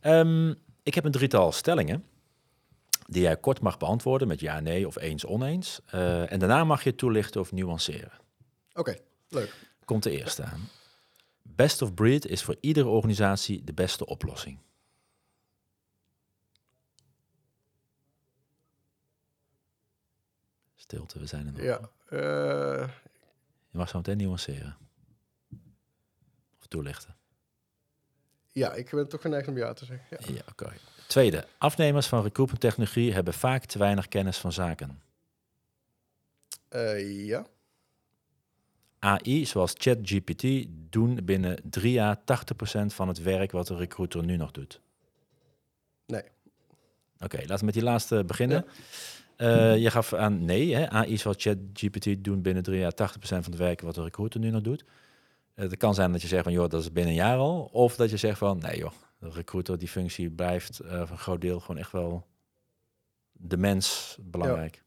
Ehm, 0.00 0.54
ik 0.82 0.94
heb 0.94 1.04
een 1.04 1.12
drietal 1.12 1.52
stellingen 1.52 2.04
die 3.06 3.22
jij 3.22 3.36
kort 3.36 3.60
mag 3.60 3.78
beantwoorden 3.78 4.28
met 4.28 4.40
ja, 4.40 4.60
nee 4.60 4.86
of 4.86 4.96
eens, 4.96 5.26
oneens. 5.26 5.80
Eh, 5.86 6.32
en 6.32 6.38
daarna 6.38 6.64
mag 6.64 6.84
je 6.84 6.94
toelichten 6.94 7.40
of 7.40 7.52
nuanceren. 7.52 8.12
Oké, 8.72 8.96
leuk. 9.28 9.54
Komt 9.84 10.02
de 10.02 10.10
eerste 10.10 10.42
aan. 10.42 10.68
Best 11.42 11.82
of 11.82 11.94
breed 11.94 12.26
is 12.26 12.42
voor 12.42 12.56
iedere 12.60 12.88
organisatie 12.88 13.64
de 13.64 13.72
beste 13.72 14.06
oplossing. 14.06 14.58
Stilte, 20.74 21.18
we 21.18 21.26
zijn 21.26 21.46
er 21.46 21.52
nog. 21.52 21.62
Ja, 21.62 21.80
eh, 22.08 22.88
Je 23.70 23.78
mag 23.78 23.88
zo 23.88 23.96
meteen 23.96 24.16
nuanceren. 24.16 24.76
Of 26.58 26.66
toelichten. 26.68 27.17
Ja, 28.58 28.72
ik 28.72 28.90
ben 28.90 29.08
toch 29.08 29.20
geneigd 29.20 29.48
om 29.48 29.56
ja 29.56 29.72
te 29.72 29.84
zeggen. 29.84 30.06
Ja. 30.10 30.34
Ja, 30.34 30.42
oké. 30.50 30.72
Tweede, 31.06 31.44
afnemers 31.58 32.06
van 32.06 32.22
recruitment 32.22 32.60
technologie 32.60 33.12
hebben 33.12 33.34
vaak 33.34 33.64
te 33.64 33.78
weinig 33.78 34.08
kennis 34.08 34.38
van 34.38 34.52
zaken. 34.52 35.00
Eh, 36.68 37.26
ja. 37.26 37.46
AI, 38.98 39.46
zoals 39.46 39.74
ChatGPT, 39.76 40.66
doen 40.90 41.24
binnen 41.24 41.58
drie 41.62 41.92
jaar 41.92 42.16
80% 42.16 42.20
van 42.86 43.08
het 43.08 43.22
werk 43.22 43.52
wat 43.52 43.66
de 43.66 43.76
recruiter 43.76 44.24
nu 44.24 44.36
nog 44.36 44.50
doet. 44.50 44.80
Nee. 46.06 46.22
Oké, 47.20 47.36
laten 47.36 47.58
we 47.58 47.64
met 47.64 47.74
die 47.74 47.82
laatste 47.82 48.24
beginnen. 48.24 48.64
Eh, 49.36 49.76
je 49.76 49.90
gaf 49.90 50.14
aan 50.14 50.44
nee, 50.44 50.74
hè? 50.74 50.90
AI 50.90 51.16
zoals 51.16 51.36
ChatGPT 51.38 52.24
doen 52.24 52.42
binnen 52.42 52.62
drie 52.62 52.78
jaar 52.78 52.94
80% 52.94 52.96
van 53.20 53.42
het 53.44 53.56
werk 53.56 53.80
wat 53.80 53.94
de 53.94 54.02
recruiter 54.02 54.40
nu 54.40 54.50
nog 54.50 54.62
doet. 54.62 54.84
Het 55.58 55.76
kan 55.76 55.94
zijn 55.94 56.12
dat 56.12 56.22
je 56.22 56.28
zegt 56.28 56.42
van 56.42 56.52
joh, 56.52 56.68
dat 56.68 56.80
is 56.80 56.92
binnen 56.92 57.12
een 57.12 57.18
jaar 57.18 57.38
al. 57.38 57.68
Of 57.72 57.96
dat 57.96 58.10
je 58.10 58.16
zegt 58.16 58.38
van 58.38 58.58
nee 58.58 58.78
joh, 58.78 58.92
de 59.18 59.30
recruiter, 59.30 59.78
die 59.78 59.88
functie 59.88 60.30
blijft 60.30 60.78
eh, 60.80 60.90
voor 60.90 61.10
een 61.10 61.18
groot 61.18 61.40
deel 61.40 61.60
gewoon 61.60 61.76
echt 61.76 61.92
wel 61.92 62.26
de 63.32 63.56
mens 63.56 64.16
belangrijk. 64.20 64.82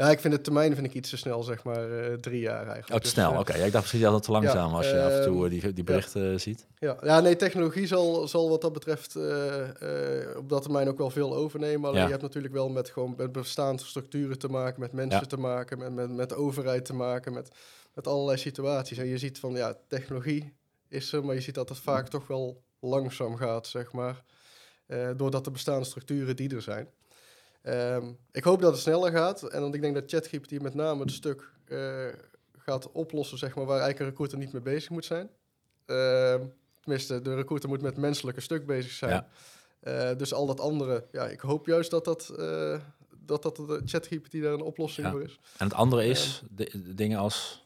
Ja, 0.00 0.10
ik 0.10 0.20
vind 0.20 0.34
de 0.34 0.40
termijn 0.40 0.74
vind 0.74 0.86
ik 0.86 0.94
iets 0.94 1.10
te 1.10 1.16
snel, 1.16 1.42
zeg 1.42 1.64
maar, 1.64 1.98
eh, 1.98 2.14
drie 2.14 2.40
jaar 2.40 2.66
eigenlijk. 2.66 2.88
Oh, 2.90 2.96
te 2.96 3.02
Dus, 3.02 3.10
snel. 3.10 3.32
eh, 3.32 3.38
Oké, 3.38 3.56
ja, 3.56 3.64
ik 3.64 3.72
dacht 3.72 3.84
misschien 3.84 4.04
altijd 4.04 4.22
te 4.24 4.30
langzaam 4.32 4.74
als 4.74 4.90
je 4.90 5.02
af 5.02 5.12
en 5.12 5.22
toe 5.22 5.44
eh, 5.44 5.50
die, 5.50 5.72
die 5.72 5.84
berichten 5.84 6.40
ziet. 6.40 6.66
Ja, 6.78 6.96
ja 7.02 7.20
nee, 7.20 7.36
technologie 7.36 7.86
zal, 7.86 8.28
zal 8.28 8.48
wat 8.48 8.60
dat 8.60 8.72
betreft 8.72 9.16
op 10.36 10.48
dat 10.48 10.62
termijn 10.62 10.88
ook 10.88 10.98
wel 10.98 11.10
veel 11.10 11.34
overnemen. 11.34 11.92
Ja. 11.94 12.04
je 12.04 12.10
hebt 12.10 12.22
natuurlijk 12.22 12.54
wel 12.54 12.68
met, 12.68 12.90
gewoon 12.90 13.14
met 13.16 13.32
bestaande 13.32 13.84
structuren 13.84 14.38
te 14.38 14.48
maken, 14.48 14.80
met 14.80 14.92
mensen 14.92 15.28
te 15.28 15.36
maken, 15.36 15.78
met, 15.78 15.92
met, 15.94 16.10
met 16.10 16.28
de 16.28 16.34
overheid 16.34 16.84
te 16.84 16.94
maken, 16.94 17.32
met, 17.32 17.48
met 17.94 18.06
allerlei 18.06 18.38
situaties. 18.38 18.98
En 18.98 19.06
je 19.06 19.18
ziet 19.18 19.38
van, 19.38 19.52
ja, 19.52 19.76
technologie 19.88 20.52
is 20.88 21.12
er, 21.12 21.24
maar 21.24 21.34
je 21.34 21.40
ziet 21.40 21.54
dat 21.54 21.68
het 21.68 21.78
vaak 21.78 22.08
toch 22.08 22.26
wel 22.26 22.62
langzaam 22.80 23.36
gaat, 23.36 23.66
zeg 23.66 23.92
maar. 23.92 24.24
doordat 25.16 25.44
de 25.44 25.50
bestaande 25.50 25.84
structuren 25.84 26.36
die 26.36 26.54
er 26.54 26.62
zijn. 26.62 26.88
Ehm, 27.62 28.04
ik 28.32 28.44
hoop 28.44 28.60
dat 28.60 28.72
het 28.72 28.80
sneller 28.80 29.10
gaat. 29.12 29.42
En 29.42 29.60
want 29.60 29.74
ik 29.74 29.80
denk 29.80 29.94
dat 29.94 30.04
ChatGPT 30.06 30.62
met 30.62 30.74
name 30.74 31.00
het 31.02 31.12
stuk 31.12 31.50
eh, 31.64 32.06
gaat 32.58 32.92
oplossen, 32.92 33.38
zeg 33.38 33.54
maar, 33.54 33.64
waar 33.64 33.80
eigenlijk 33.80 34.00
een 34.00 34.06
recruiter 34.06 34.38
niet 34.38 34.52
mee 34.52 34.62
bezig 34.62 34.90
moet 34.90 35.04
zijn. 35.04 35.30
Ehm, 35.86 36.40
tenminste, 36.80 37.22
de 37.22 37.34
recruiter 37.34 37.68
moet 37.68 37.82
met 37.82 37.90
het 37.90 38.00
menselijke 38.00 38.40
stuk 38.40 38.66
bezig 38.66 38.90
zijn. 38.92 39.10
Ja. 39.12 39.26
Eh, 39.80 40.16
dus 40.16 40.32
al 40.34 40.46
dat 40.46 40.60
andere, 40.60 41.04
ja, 41.12 41.26
ik 41.28 41.40
hoop 41.40 41.66
juist 41.66 41.90
dat 41.90 42.04
dat, 42.04 42.28
eh, 42.38 42.80
dat, 43.24 43.42
dat 43.42 43.56
de 43.56 43.80
ChatGPT 43.84 44.42
daar 44.42 44.52
een 44.52 44.60
oplossing 44.60 45.06
Ja. 45.06 45.12
voor 45.12 45.22
is. 45.22 45.38
En 45.56 45.66
het 45.66 45.74
andere 45.74 46.04
is 46.06 46.42
de, 46.50 46.82
de 46.84 46.94
dingen 46.94 47.18
als 47.18 47.64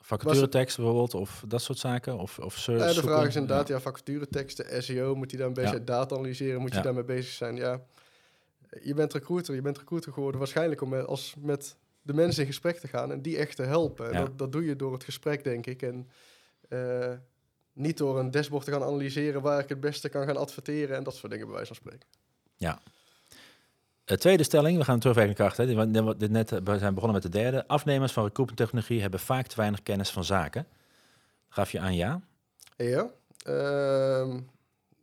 vacaturetekst 0.00 0.76
bijvoorbeeld, 0.76 1.14
of 1.14 1.44
dat 1.48 1.62
soort 1.62 1.78
zaken, 1.78 2.18
of, 2.18 2.38
of 2.38 2.56
search 2.56 2.82
Eh, 2.88 2.94
de 2.94 3.00
vraag 3.02 3.26
is 3.26 3.34
inderdaad, 3.36 3.68
Ja. 3.68 3.74
ja, 3.74 3.80
vacatureteksten, 3.80 4.82
SEO, 4.82 5.14
moet 5.14 5.30
hij 5.30 5.38
daar 5.40 5.48
een 5.48 5.54
beetje 5.54 5.78
Ja. 5.78 5.84
data 5.84 6.14
analyseren, 6.16 6.60
moet 6.60 6.70
Ja. 6.70 6.76
je 6.76 6.82
daarmee 6.82 7.04
bezig 7.04 7.32
zijn? 7.32 7.56
Ja, 7.56 7.80
je 8.82 8.94
bent 8.94 9.12
recruiter, 9.12 9.54
je 9.54 9.62
bent 9.62 9.78
recruiter 9.78 10.12
geworden 10.12 10.38
waarschijnlijk 10.40 10.80
om 10.80 10.88
met, 10.88 11.06
als 11.06 11.34
met 11.38 11.76
de 12.02 12.12
mensen 12.14 12.40
in 12.42 12.48
gesprek 12.48 12.78
te 12.78 12.88
gaan 12.88 13.12
en 13.12 13.22
die 13.22 13.36
echt 13.36 13.56
te 13.56 13.62
helpen. 13.62 14.06
En 14.06 14.12
Ja. 14.12 14.18
Dat, 14.24 14.38
dat 14.38 14.52
doe 14.52 14.64
je 14.64 14.76
door 14.76 14.92
het 14.92 15.04
gesprek, 15.04 15.44
denk 15.44 15.66
ik. 15.66 15.82
En 15.82 16.08
eh, 16.68 17.12
niet 17.72 17.96
door 17.98 18.18
een 18.18 18.30
dashboard 18.30 18.64
te 18.64 18.70
gaan 18.70 18.82
analyseren 18.82 19.42
waar 19.42 19.60
ik 19.60 19.68
het 19.68 19.80
beste 19.80 20.08
kan 20.08 20.26
gaan 20.26 20.36
adverteren 20.36 20.96
en 20.96 21.02
dat 21.02 21.14
soort 21.16 21.32
dingen 21.32 21.46
bij 21.46 21.54
wijze 21.54 21.74
van 21.74 21.76
spreken. 21.76 22.08
Eh, 24.04 24.16
tweede 24.16 24.42
stelling, 24.42 24.78
we 24.78 24.84
gaan 24.84 24.98
terugwerken 24.98 25.34
kracht. 25.34 25.56
Hè. 25.56 25.66
Dit- 26.16 26.30
Net, 26.30 26.52
eh, 26.52 26.58
we 26.64 26.78
zijn 26.78 26.94
begonnen 26.94 27.22
met 27.22 27.32
de 27.32 27.38
derde. 27.38 27.66
Afnemers 27.66 28.12
van 28.12 28.24
recruitmenttechnologie 28.24 29.00
hebben 29.00 29.20
vaak 29.20 29.46
te 29.46 29.56
weinig 29.56 29.82
kennis 29.82 30.10
van 30.10 30.24
zaken. 30.24 30.66
Gaf 31.48 31.70
je 31.72 31.80
aan 31.80 31.94
ja? 31.94 32.20
Ja. 32.76 33.10
Ehm, 33.44 34.40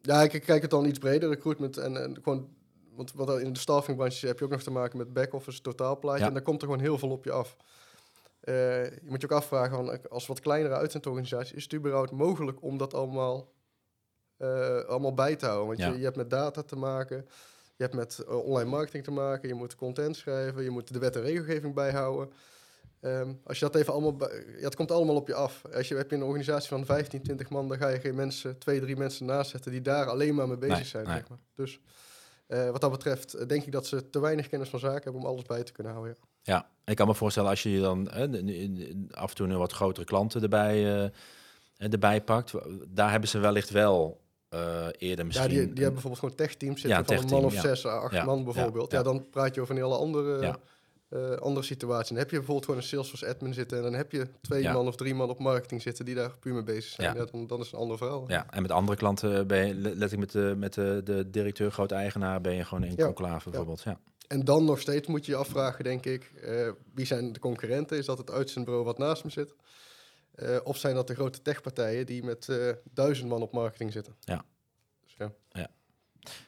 ja, 0.02 0.22
ik, 0.24 0.34
ik 0.34 0.42
kijk 0.42 0.62
het 0.62 0.72
dan 0.72 0.86
iets 0.86 1.00
breder, 1.00 1.30
recruitment 1.30 1.78
en, 1.78 2.04
en 2.04 2.16
gewoon... 2.24 2.50
Want 2.96 3.14
wat 3.14 3.40
in 3.40 3.54
de 3.54 3.60
staffingbranche 3.60 4.28
heb 4.28 4.40
je 4.40 4.46
ook 4.46 4.52
nog 4.52 4.62
te 4.64 4.72
maken 4.72 4.98
met 4.98 5.14
back-office 5.14 5.62
totaalplaatje. 5.62 6.22
Ja. 6.22 6.28
En 6.28 6.34
daar 6.34 6.44
komt 6.44 6.62
er 6.62 6.68
gewoon 6.68 6.84
heel 6.84 6.98
veel 6.98 7.10
op 7.12 7.24
je 7.24 7.32
af. 7.32 7.58
Eh, 8.40 8.84
je 8.84 9.00
moet 9.04 9.22
je 9.22 9.28
ook 9.30 9.38
afvragen, 9.38 9.76
van, 9.76 10.10
als 10.10 10.28
wat 10.28 10.40
kleinere 10.40 10.74
uitzendorganisatie, 10.76 11.56
is 11.56 11.64
het 11.64 11.74
überhaupt 11.74 12.12
mogelijk 12.12 12.62
om 12.64 12.78
dat 12.78 12.94
allemaal, 12.94 13.52
eh, 14.38 14.80
allemaal 14.80 15.14
bij 15.14 15.36
te 15.36 15.46
houden? 15.46 15.68
Want 15.68 15.80
Ja. 15.80 15.88
je, 15.92 15.98
je 15.98 16.04
hebt 16.04 16.16
met 16.16 16.30
data 16.30 16.62
te 16.64 16.76
maken, 16.76 17.18
je 17.76 17.84
hebt 17.84 17.96
met 17.96 18.20
eh, 18.20 18.46
online 18.46 18.70
marketing 18.70 19.04
te 19.04 19.12
maken, 19.12 19.48
je 19.48 19.54
moet 19.54 19.76
content 19.76 20.16
schrijven, 20.16 20.64
je 20.64 20.70
moet 20.70 20.94
de 20.94 21.00
wet 21.00 21.16
en 21.16 21.22
regelgeving 21.22 21.74
bijhouden. 21.74 22.34
Ehm, 23.02 23.34
als 23.44 23.60
je 23.60 23.66
dat 23.66 23.76
even 23.76 23.94
allemaal, 23.94 24.16
bij- 24.16 24.44
ja, 24.58 24.64
het 24.64 24.76
komt 24.76 24.92
allemaal 24.92 25.16
op 25.16 25.28
je 25.28 25.34
af. 25.34 25.62
Als 25.74 25.88
je 25.88 25.96
heb 25.96 26.10
je 26.10 26.16
een 26.16 26.24
organisatie 26.24 26.70
van 26.70 26.86
15, 26.86 27.22
20 27.24 27.50
man, 27.50 27.68
dan 27.68 27.78
ga 27.78 27.88
je 27.88 28.00
geen 28.00 28.16
mensen, 28.16 28.58
twee, 28.58 28.80
drie 28.80 28.96
mensen 28.98 29.26
naast 29.26 29.50
zetten 29.52 29.72
die 29.72 29.82
daar 29.82 30.06
alleen 30.10 30.36
maar 30.36 30.48
mee 30.48 30.58
bezig 30.58 30.76
Nee, 30.78 30.86
zijn. 30.86 31.06
nee. 31.06 31.16
Zeg 31.18 31.30
maar. 31.30 31.38
Dus 31.56 31.80
eh, 32.48 32.70
wat 32.70 32.82
dat 32.82 32.92
betreft 32.92 33.34
eh, 33.34 33.48
denk 33.48 33.64
ik 33.64 33.72
dat 33.72 33.86
ze 33.88 34.10
te 34.10 34.20
weinig 34.20 34.48
kennis 34.50 34.70
van 34.70 34.80
zaken 34.80 35.04
hebben 35.04 35.22
om 35.22 35.28
alles 35.28 35.44
bij 35.44 35.64
te 35.64 35.72
kunnen 35.72 35.94
houden. 35.94 36.16
Ja. 36.20 36.54
Ja, 36.54 36.70
ik 36.86 36.96
kan 36.96 37.08
me 37.08 37.16
voorstellen 37.16 37.50
als 37.50 37.64
je 37.64 37.72
je 37.72 37.82
dan 37.82 38.10
eh, 38.10 38.22
af 39.12 39.30
en 39.30 39.36
toe 39.36 39.48
een 39.48 39.58
wat 39.58 39.72
grotere 39.72 40.06
klanten 40.06 40.42
erbij, 40.42 41.04
eh, 41.04 41.92
erbij 41.92 42.22
pakt. 42.22 42.54
Daar 42.88 43.12
hebben 43.12 43.30
ze 43.30 43.40
wellicht 43.40 43.70
wel 43.70 44.24
eerder 44.98 45.26
misschien... 45.26 45.50
Ja, 45.50 45.56
die, 45.56 45.74
die 45.74 45.84
hebben 45.84 46.02
bijvoorbeeld 46.02 46.20
gewoon 46.20 46.36
tech-teams 46.36 46.82
zitten 46.82 47.00
Ja, 47.00 47.06
van 47.06 47.14
een 47.14 47.20
techteam, 47.20 47.42
man 47.42 47.52
of 47.52 47.54
ja. 47.56 47.62
zes, 47.62 47.86
acht 47.86 48.14
Ja, 48.14 48.26
man 48.26 48.44
bijvoorbeeld. 48.44 48.92
Ja, 48.92 48.98
ja. 48.98 49.04
dan 49.04 49.30
praat 49.30 49.56
je 49.56 49.62
over 49.62 49.76
een 49.76 49.82
hele 49.82 49.98
andere, 49.98 50.58
Ja. 51.10 51.18
eh, 51.18 51.38
andere 51.38 51.66
situatie. 51.66 52.08
Dan 52.14 52.18
heb 52.18 52.30
je 52.30 52.36
bijvoorbeeld 52.38 52.66
gewoon 52.66 52.80
een 52.82 52.88
Salesforce 52.88 53.28
admin 53.28 53.54
zitten 53.54 53.78
en 53.78 53.84
dan 53.84 53.94
heb 53.94 54.12
je 54.12 54.28
twee 54.42 54.62
Ja. 54.62 54.74
man 54.74 54.88
of 54.88 54.96
drie 54.96 55.14
man 55.16 55.30
op 55.30 55.40
marketing 55.40 55.82
zitten 55.82 56.06
die 56.06 56.16
daar 56.16 56.38
puur 56.40 56.54
mee 56.54 56.64
bezig 56.64 56.92
zijn. 56.92 57.14
Ja. 57.16 57.20
Ja. 57.22 57.28
dan, 57.32 57.48
dan 57.48 57.60
is 57.60 57.66
het 57.66 57.74
een 57.74 57.80
ander 57.82 57.98
verhaal. 57.98 58.24
Ja, 58.28 58.46
en 58.50 58.62
met 58.62 58.72
andere 58.72 58.98
klanten 58.98 59.48
ben 59.48 59.68
je 59.68 59.74
le- 59.76 59.94
letterlijk 59.96 60.18
met 60.20 60.32
de, 60.32 60.54
met 60.58 60.74
de, 60.74 61.02
de 61.04 61.30
directeur, 61.30 61.72
groot 61.72 61.92
eigenaar, 61.92 62.42
ben 62.42 62.54
je 62.56 62.64
gewoon 62.66 62.84
in 62.84 62.94
Ja, 62.96 63.06
conclave 63.06 63.50
bijvoorbeeld. 63.50 63.82
Ja. 63.82 64.00
En 64.28 64.44
dan 64.46 64.66
nog 64.66 64.80
steeds 64.80 65.08
moet 65.08 65.26
je 65.26 65.32
je 65.32 65.38
afvragen, 65.38 65.84
denk 65.84 66.06
ik, 66.06 66.32
eh, 66.42 66.70
wie 66.94 67.06
zijn 67.06 67.34
de 67.34 67.40
concurrenten? 67.40 67.98
Is 67.98 68.06
dat 68.06 68.18
het 68.18 68.32
uitzendbureau 68.32 68.86
wat 68.86 68.98
naast 68.98 69.24
me 69.24 69.30
zit? 69.30 69.54
Eh, 70.36 70.58
of 70.64 70.78
zijn 70.78 70.96
dat 70.96 71.08
de 71.08 71.14
grote 71.16 71.42
techpartijen 71.42 72.06
die 72.06 72.24
met 72.24 72.50
duizend 72.94 73.30
man 73.30 73.42
op 73.42 73.52
marketing 73.52 73.92
zitten? 73.92 74.16
Ja. 74.20 74.46
Dus 75.04 75.14
ja. 75.18 75.68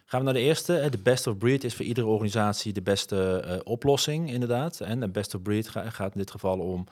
Gaan 0.06 0.20
we 0.20 0.26
naar 0.26 0.34
de 0.34 0.40
eerste. 0.40 0.72
hè. 0.74 0.90
De 0.90 0.98
best 0.98 1.28
of 1.28 1.38
breed 1.38 1.64
is 1.64 1.76
voor 1.76 1.86
iedere 1.86 2.08
organisatie 2.08 2.74
de 2.74 2.82
beste 2.82 3.40
eh, 3.40 3.58
oplossing, 3.64 4.32
inderdaad. 4.32 4.80
En 4.80 5.00
de 5.00 5.08
best 5.10 5.36
of 5.36 5.42
breed 5.42 5.68
ga- 5.70 5.90
gaat 5.90 6.12
in 6.14 6.20
dit 6.20 6.32
geval 6.32 6.60
om. 6.60 6.86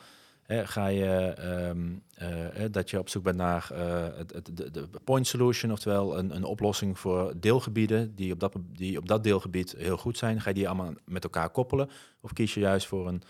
Hè, 0.43 0.67
ga 0.67 0.87
je 0.87 1.05
ehm, 1.37 1.77
eh, 2.15 2.63
eh, 2.63 2.71
dat 2.71 2.89
je 2.89 2.99
op 2.99 3.09
zoek 3.09 3.23
bent 3.23 3.37
naar 3.37 3.69
eh, 3.73 4.03
het, 4.17 4.49
de, 4.53 4.71
de 4.71 4.87
point 5.03 5.27
solution, 5.27 5.71
oftewel 5.71 6.17
een, 6.17 6.35
een 6.35 6.43
oplossing 6.43 6.99
voor 6.99 7.33
deelgebieden 7.39 8.15
die 8.15 8.31
op, 8.33 8.39
dat, 8.39 8.53
die 8.73 8.97
op 8.97 9.07
dat 9.07 9.23
deelgebied 9.23 9.75
heel 9.77 9.97
goed 9.97 10.17
zijn. 10.17 10.41
Ga 10.41 10.49
je 10.49 10.55
die 10.55 10.67
allemaal 10.67 10.93
met 11.05 11.23
elkaar 11.23 11.49
koppelen? 11.49 11.89
Of 12.21 12.33
kies 12.33 12.53
je 12.53 12.59
juist 12.59 12.87
voor 12.87 13.07
een, 13.07 13.21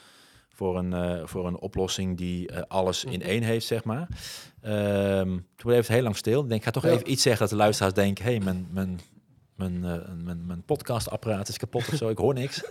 voor 0.50 0.78
een, 0.78 0.94
eh, 0.94 1.22
voor 1.26 1.48
een 1.48 1.60
oplossing 1.60 2.18
die 2.18 2.48
eh, 2.50 2.62
alles 2.68 3.04
in 3.04 3.20
Mhm. 3.20 3.30
één 3.30 3.44
heeft, 3.44 3.66
zeg 3.66 3.84
maar? 3.84 4.08
Ehm 4.62 5.28
toen 5.30 5.44
bleef 5.72 5.78
het 5.78 5.88
heel 5.88 6.04
lang 6.04 6.18
stil. 6.18 6.42
Ik 6.42 6.48
denk, 6.48 6.60
ik 6.60 6.66
ga 6.66 6.72
toch 6.72 6.84
Ja. 6.84 6.90
even 6.90 7.12
iets 7.12 7.22
zeggen 7.22 7.42
dat 7.42 7.50
de 7.50 7.56
luisteraars 7.56 7.94
denken: 7.94 8.24
hé, 8.26 8.32
hey, 8.32 8.40
mijn, 8.40 8.68
mijn, 8.72 9.00
mijn, 9.56 9.84
eh, 9.86 10.12
mijn, 10.24 10.46
mijn 10.46 10.64
podcastapparaat 10.64 11.48
is 11.48 11.58
kapot 11.58 11.88
of 11.88 11.96
zo, 11.96 12.10
ik 12.10 12.18
hoor 12.18 12.34
niks. 12.34 12.62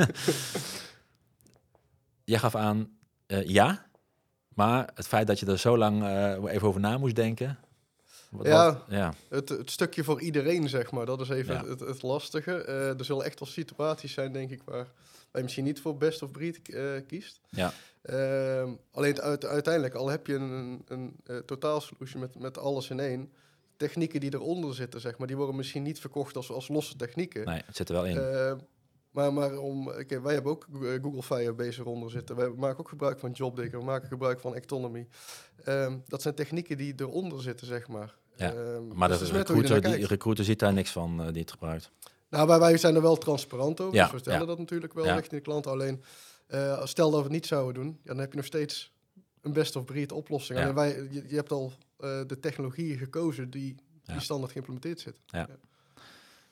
Jij 2.25 2.39
gaf 2.39 2.55
aan 2.55 2.99
eh, 3.27 3.49
ja, 3.49 3.87
maar 4.55 4.91
het 4.95 5.07
feit 5.07 5.27
dat 5.27 5.41
je 5.41 5.47
er 5.47 5.59
zo 5.59 5.79
lang 5.79 6.03
eh, 6.03 6.53
even 6.55 6.69
over 6.69 6.81
na 6.81 6.99
moest 6.99 7.17
denken. 7.17 7.59
wat- 8.31 8.47
Ja. 8.47 8.65
wat- 8.73 8.85
ja, 8.89 9.13
Het, 9.29 9.49
het 9.49 9.71
stukje 9.71 10.05
voor 10.05 10.21
iedereen, 10.21 10.69
zeg 10.69 10.91
maar, 10.91 11.07
dat 11.07 11.21
is 11.21 11.29
even 11.29 11.55
Ja. 11.55 11.65
het, 11.67 11.81
het 11.81 12.03
lastige. 12.03 12.53
Er 12.99 13.05
zullen 13.05 13.25
echt 13.25 13.39
wel 13.41 13.49
situaties 13.49 14.13
zijn, 14.13 14.33
denk 14.33 14.51
ik, 14.51 14.63
waar, 14.65 14.87
je 15.33 15.43
misschien 15.43 15.65
niet 15.65 15.81
voor 15.81 15.97
best 15.97 16.23
of 16.23 16.31
breed 16.31 16.61
kiest. 17.07 17.41
ja, 17.49 17.73
Ehm, 18.03 18.69
alleen 18.93 19.21
uiteindelijk, 19.21 19.95
al 19.95 20.09
heb 20.09 20.27
je 20.27 20.35
een, 20.35 20.83
een, 20.89 21.17
een 21.25 21.45
totaalsolution 21.45 22.21
met, 22.21 22.39
met 22.39 22.59
alles 22.59 22.91
in 22.91 23.01
één, 23.01 23.33
technieken 23.87 24.21
die 24.21 24.35
eronder 24.35 24.75
zitten, 24.75 25.01
zeg 25.01 25.19
maar, 25.19 25.27
die 25.27 25.37
worden 25.37 25.57
misschien 25.57 25.83
niet 25.83 26.01
verkocht 26.01 26.37
als, 26.37 26.51
als 26.51 26.69
losse 26.69 26.97
technieken. 26.97 27.45
nee, 27.45 27.63
het 27.67 27.77
zit 27.77 27.89
er 27.89 27.95
wel 27.95 28.07
in. 28.07 28.19
Eh, 28.19 28.53
maar, 29.11 29.33
maar 29.33 29.59
om, 29.59 29.89
oké, 29.89 30.21
wij 30.21 30.35
hebben 30.35 30.53
ook 30.53 30.67
eh, 30.73 31.03
Google 31.03 31.23
Firebase 31.23 31.81
eronder 31.81 32.11
zitten. 32.11 32.37
Wij 32.37 32.49
maken 32.49 32.79
ook 32.79 32.89
gebruik 32.89 33.19
van 33.19 33.31
JobDigger. 33.31 33.79
We 33.79 33.85
maken 33.85 34.09
gebruik 34.09 34.41
van 34.41 34.55
Ectonomy. 34.55 35.07
Ehm, 35.65 35.99
dat 36.07 36.23
zijn 36.23 36.35
technieken 36.35 36.77
die 36.77 36.95
eronder 36.97 37.43
zitten, 37.43 37.67
zeg 37.67 37.89
maar. 37.89 38.15
Ja, 38.37 38.53
Ehm, 38.53 38.83
maar 38.95 39.09
dus 39.09 39.19
de 39.19 39.37
recruiter, 39.37 39.81
die 39.81 40.07
recruiter 40.07 40.45
ziet 40.45 40.59
daar 40.59 40.73
niks 40.73 40.91
van 40.91 41.21
eh, 41.21 41.27
die 41.33 41.41
het 41.41 41.51
gebruikt. 41.51 41.91
Nou, 42.31 42.47
wij, 42.47 42.59
wij 42.59 42.77
zijn 42.77 42.95
er 42.95 43.03
wel 43.03 43.17
transparant 43.17 43.81
over. 43.81 43.95
Ja, 43.95 44.03
dus 44.03 44.11
we 44.11 44.17
vertellen 44.17 44.41
ja. 44.41 44.47
dat 44.47 44.59
natuurlijk 44.59 44.95
wel 44.95 45.05
Ja. 45.05 45.15
richting 45.15 45.43
de 45.43 45.49
klant. 45.49 45.67
Alleen, 45.67 46.03
stel 46.85 47.11
dat 47.11 47.19
we 47.19 47.25
het 47.25 47.33
niet 47.33 47.47
zouden 47.47 47.75
doen, 47.75 47.99
ja, 48.03 48.09
dan 48.11 48.19
heb 48.19 48.31
je 48.31 48.37
nog 48.37 48.47
steeds 48.47 48.93
een 49.41 49.53
best 49.53 49.77
of 49.77 49.85
breed 49.85 50.13
oplossing. 50.13 50.59
Ja. 50.59 50.65
Alleen 50.65 50.77
wij, 50.77 51.09
je, 51.11 51.25
je 51.29 51.35
hebt 51.35 51.53
al 51.53 51.73
eh, 51.99 52.21
de 52.27 52.41
technologieën 52.41 52.99
gekozen 52.99 53.51
die, 53.51 53.75
die 54.05 54.15
Ja. 54.15 54.21
standaard 54.21 54.53
geïmplementeerd 54.53 55.01
zitten. 55.01 55.23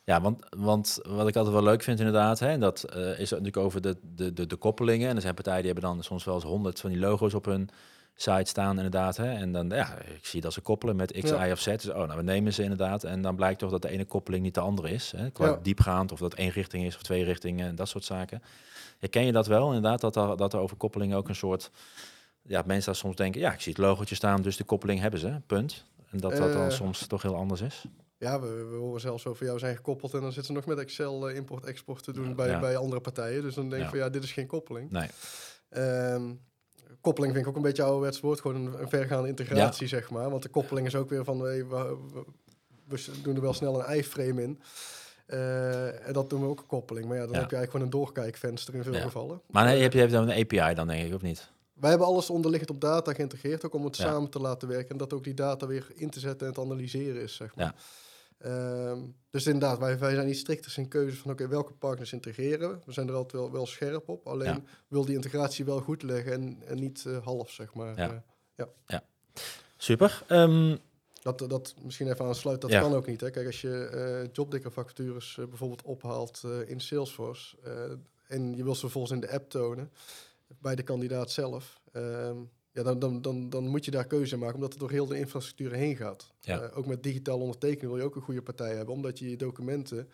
Ja, 0.05 0.21
want, 0.21 0.45
want 0.57 0.99
wat 1.07 1.27
ik 1.27 1.35
altijd 1.35 1.53
wel 1.55 1.63
leuk 1.63 1.83
vind 1.83 1.99
inderdaad, 1.99 2.39
hè, 2.39 2.57
dat 2.57 2.83
eh, 2.83 3.19
is 3.19 3.29
natuurlijk 3.29 3.57
over 3.57 3.81
de, 3.81 3.97
de, 4.15 4.33
de, 4.33 4.47
de 4.47 4.55
koppelingen. 4.55 5.09
En 5.09 5.15
er 5.15 5.21
zijn 5.21 5.33
partijen 5.33 5.63
die 5.63 5.71
hebben 5.71 5.89
dan 5.89 6.03
soms 6.03 6.23
wel 6.23 6.35
eens 6.35 6.43
honderd 6.43 6.79
van 6.79 6.89
die 6.89 6.99
logo's 6.99 7.33
op 7.33 7.45
hun 7.45 7.69
site 8.15 8.49
staan 8.49 8.75
inderdaad. 8.75 9.17
Hè. 9.17 9.31
En 9.33 9.51
dan, 9.51 9.69
ja, 9.69 9.97
ik 10.01 10.25
zie 10.25 10.41
dat 10.41 10.53
ze 10.53 10.61
koppelen 10.61 10.95
met 10.95 11.11
X, 11.11 11.29
Ja. 11.29 11.47
Y 11.47 11.51
of 11.51 11.59
Z. 11.59 11.65
Dus, 11.65 11.89
oh, 11.89 11.95
nou, 11.95 12.15
we 12.15 12.23
nemen 12.23 12.53
ze 12.53 12.63
inderdaad. 12.63 13.03
En 13.03 13.21
dan 13.21 13.35
blijkt 13.35 13.59
toch 13.59 13.71
dat 13.71 13.81
de 13.81 13.89
ene 13.89 14.05
koppeling 14.05 14.43
niet 14.43 14.53
de 14.53 14.59
andere 14.59 14.89
is. 14.89 15.11
Hè, 15.15 15.29
qua 15.31 15.45
Ja. 15.45 15.59
diepgaand, 15.61 16.11
of 16.11 16.19
dat 16.19 16.33
één 16.33 16.49
richting 16.49 16.85
is 16.85 16.95
of 16.95 17.01
twee 17.03 17.23
richtingen 17.23 17.67
en 17.67 17.75
dat 17.75 17.87
soort 17.89 18.03
zaken. 18.05 18.41
Herken 18.99 19.25
je 19.25 19.31
dat 19.31 19.47
wel 19.47 19.67
inderdaad, 19.67 20.01
dat 20.01 20.15
er, 20.15 20.37
dat 20.37 20.53
er 20.53 20.59
over 20.59 20.77
koppelingen 20.77 21.17
ook 21.17 21.27
een 21.29 21.35
soort... 21.35 21.71
Ja, 22.47 22.63
mensen 22.65 22.85
daar 22.85 22.95
soms 23.01 23.15
denken, 23.15 23.41
ja, 23.41 23.53
ik 23.53 23.61
zie 23.61 23.71
het 23.71 23.81
logotje 23.81 24.15
staan, 24.15 24.41
dus 24.41 24.57
de 24.57 24.63
koppeling 24.63 24.99
hebben 24.99 25.19
ze, 25.19 25.41
punt. 25.47 25.85
En 26.11 26.19
dat 26.19 26.35
dat 26.37 26.53
dan 26.53 26.65
Eh. 26.65 26.69
soms 26.69 27.07
toch 27.07 27.21
heel 27.21 27.35
anders 27.35 27.61
is. 27.61 27.85
Ja, 28.17 28.39
we, 28.41 28.47
we 28.47 28.75
horen 28.75 29.01
zelfs 29.01 29.25
over 29.25 29.45
jou 29.45 29.59
zijn 29.59 29.75
gekoppeld 29.75 30.13
en 30.13 30.21
dan 30.21 30.31
zitten 30.31 30.45
ze 30.45 30.51
nog 30.59 30.65
met 30.65 30.77
Excel 30.77 31.29
eh, 31.29 31.35
import-export 31.35 32.03
te 32.03 32.11
doen 32.13 32.35
bij, 32.35 32.47
Ja. 32.49 32.59
bij 32.59 32.77
andere 32.77 33.01
partijen. 33.01 33.41
Dus 33.41 33.53
dan 33.55 33.63
denk 33.69 33.75
ik 33.81 33.83
Ja. 33.83 33.89
van 33.89 33.99
ja, 33.99 34.09
dit 34.09 34.23
is 34.23 34.31
geen 34.31 34.47
koppeling. 34.47 34.91
Nee, 34.91 35.07
Ehm, 35.69 36.33
koppeling 37.01 37.33
vind 37.33 37.45
ik 37.45 37.51
ook 37.51 37.57
een 37.57 37.61
beetje 37.67 37.83
ouderwets 37.83 38.19
woord, 38.19 38.41
gewoon 38.41 38.65
een, 38.65 38.81
een 38.81 38.89
vergaande 38.89 39.27
integratie, 39.27 39.87
zeg 39.87 40.09
maar. 40.09 40.29
Want 40.29 40.43
de 40.43 40.49
koppeling 40.49 40.87
is 40.87 40.95
ook 40.95 41.09
weer 41.09 41.23
van, 41.23 41.39
hey, 41.41 41.67
we, 41.67 41.97
we- 42.87 43.21
doen 43.23 43.35
er 43.35 43.41
wel 43.41 43.53
snel 43.53 43.83
een 43.89 43.97
iframe 43.97 44.41
in. 44.43 44.59
Eh, 45.25 46.07
en 46.07 46.13
dat 46.13 46.29
doen 46.29 46.41
we 46.41 46.47
ook 46.47 46.59
een 46.59 46.65
koppeling. 46.65 47.07
Maar 47.07 47.17
ja, 47.17 47.25
dan 47.25 47.35
heb 47.35 47.49
je 47.49 47.55
eigenlijk 47.55 47.71
gewoon 47.71 47.85
een 47.85 48.05
doorkijkvenster 48.13 48.75
in 48.75 48.83
veel 48.83 48.93
gevallen. 49.01 49.41
maar 49.51 49.65
nee, 49.65 49.81
heb 49.81 49.93
je 49.93 49.99
hebt 49.99 50.11
dan 50.11 50.29
een 50.29 50.39
API 50.39 50.73
dan 50.73 50.87
denk 50.87 51.07
ik, 51.07 51.13
of 51.13 51.21
niet? 51.21 51.51
Wij 51.83 51.91
hebben 51.91 52.09
alles 52.09 52.29
onderliggend 52.29 52.71
op 52.71 52.81
data 52.81 53.13
geïntegreerd, 53.13 53.65
ook 53.65 53.73
om 53.73 53.85
het 53.85 53.97
Ja. 53.97 54.03
samen 54.03 54.29
te 54.29 54.39
laten 54.39 54.67
werken. 54.67 54.89
En 54.89 54.97
dat 54.97 55.13
ook 55.13 55.23
die 55.23 55.33
data 55.33 55.67
weer 55.67 55.87
in 55.93 56.09
te 56.09 56.19
zetten 56.19 56.47
en 56.47 56.53
te 56.53 56.61
analyseren 56.61 57.21
is, 57.21 57.35
zeg 57.35 57.55
maar. 57.55 57.75
Ja. 58.39 58.89
Ehm, 58.91 58.99
dus 59.29 59.45
inderdaad, 59.45 59.79
wij, 59.79 59.99
wij 59.99 60.13
zijn 60.13 60.25
niet 60.27 60.37
strikter 60.37 60.73
in 60.77 60.87
keuze 60.87 61.17
van 61.17 61.31
oké, 61.31 61.47
welke 61.47 61.73
partners 61.73 62.13
integreren 62.13 62.81
we. 62.85 62.91
Zijn 62.91 63.07
er 63.07 63.13
altijd 63.13 63.31
wel, 63.41 63.51
wel 63.51 63.65
scherp 63.65 64.09
op. 64.09 64.27
Alleen 64.27 64.47
Ja. 64.53 64.61
wil 64.87 65.05
die 65.05 65.15
integratie 65.15 65.65
wel 65.65 65.79
goed 65.79 66.03
leggen 66.03 66.33
en, 66.33 66.61
en 66.65 66.79
niet 66.79 67.05
eh, 67.05 67.23
half, 67.25 67.51
zeg 67.51 67.73
maar. 67.73 67.97
Ja. 67.97 68.23
Eh, 68.85 68.97
Super. 69.77 70.23
Ehm, 70.27 70.77
dat, 71.21 71.39
dat 71.39 71.75
misschien 71.81 72.07
even 72.11 72.25
aansluit, 72.25 72.61
dat 72.61 72.71
Ja. 72.71 72.81
kan 72.81 72.93
ook 72.93 73.07
niet. 73.07 73.21
Hè. 73.21 73.29
Kijk, 73.29 73.45
als 73.45 73.61
je 73.61 73.85
eh 73.85 74.29
jobdikker 74.33 74.71
vacatures 74.71 75.35
bijvoorbeeld 75.49 75.81
ophaalt 75.81 76.41
in 76.65 76.79
Salesforce 76.81 77.57
en 78.27 78.55
je 78.55 78.63
wil 78.63 78.73
ze 78.73 78.79
vervolgens 78.79 79.13
in 79.13 79.19
de 79.19 79.31
app 79.31 79.49
tonen 79.49 79.91
bij 80.61 80.75
de 80.75 80.83
kandidaat 80.83 81.31
zelf, 81.31 81.81
ehm, 81.91 82.37
ja, 82.71 82.83
dan, 82.83 82.99
dan, 82.99 83.21
dan, 83.21 83.49
dan 83.49 83.67
moet 83.67 83.85
je 83.85 83.91
daar 83.91 84.07
keuze 84.07 84.37
maken, 84.37 84.55
omdat 84.55 84.71
het 84.71 84.79
door 84.79 84.91
heel 84.91 85.05
de 85.05 85.17
infrastructuur 85.17 85.71
heen 85.73 85.95
gaat. 85.95 86.31
Ja. 86.39 86.61
Eh, 86.61 86.77
ook 86.77 86.85
met 86.85 87.03
digitaal 87.03 87.39
ondertekenen 87.39 87.87
wil 87.89 87.97
je 87.99 88.03
ook 88.05 88.15
een 88.15 88.21
goede 88.21 88.41
partij 88.41 88.75
hebben, 88.75 88.95
omdat 88.95 89.19
je 89.19 89.29
je 89.29 89.37
documenten, 89.37 90.09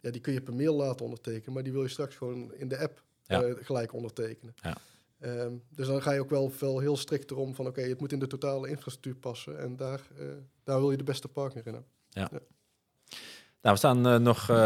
ja, 0.00 0.10
die 0.10 0.20
kun 0.20 0.32
je 0.32 0.40
per 0.42 0.54
mail 0.54 0.74
laten 0.74 1.04
ondertekenen, 1.04 1.52
maar 1.54 1.62
die 1.62 1.72
wil 1.72 1.82
je 1.82 1.88
straks 1.88 2.16
gewoon 2.16 2.54
in 2.54 2.68
de 2.68 2.78
app 2.78 3.02
Ja. 3.22 3.42
eh, 3.42 3.54
gelijk 3.64 3.92
ondertekenen. 3.92 4.54
Ja. 4.62 4.76
Ehm, 5.18 5.52
dus 5.70 5.86
dan 5.86 6.02
ga 6.02 6.12
je 6.12 6.20
ook 6.20 6.30
wel, 6.30 6.52
wel 6.58 6.78
heel 6.78 6.96
strikt 6.96 7.30
erom 7.30 7.54
van 7.54 7.66
oké, 7.66 7.80
het 7.82 8.00
moet 8.00 8.12
in 8.12 8.18
de 8.18 8.26
totale 8.26 8.68
infrastructuur 8.68 9.16
passen 9.16 9.58
en 9.58 9.76
daar, 9.76 10.08
eh, 10.18 10.26
daar 10.64 10.78
wil 10.78 10.90
je 10.90 10.96
de 10.96 11.04
beste 11.04 11.28
partner 11.28 11.66
in 11.66 11.72
hebben. 12.12 12.40
Nou, 13.64 13.76
we 13.76 13.82
staan 13.82 14.08
uh, 14.08 14.16
nog, 14.16 14.48
uh, 14.50 14.56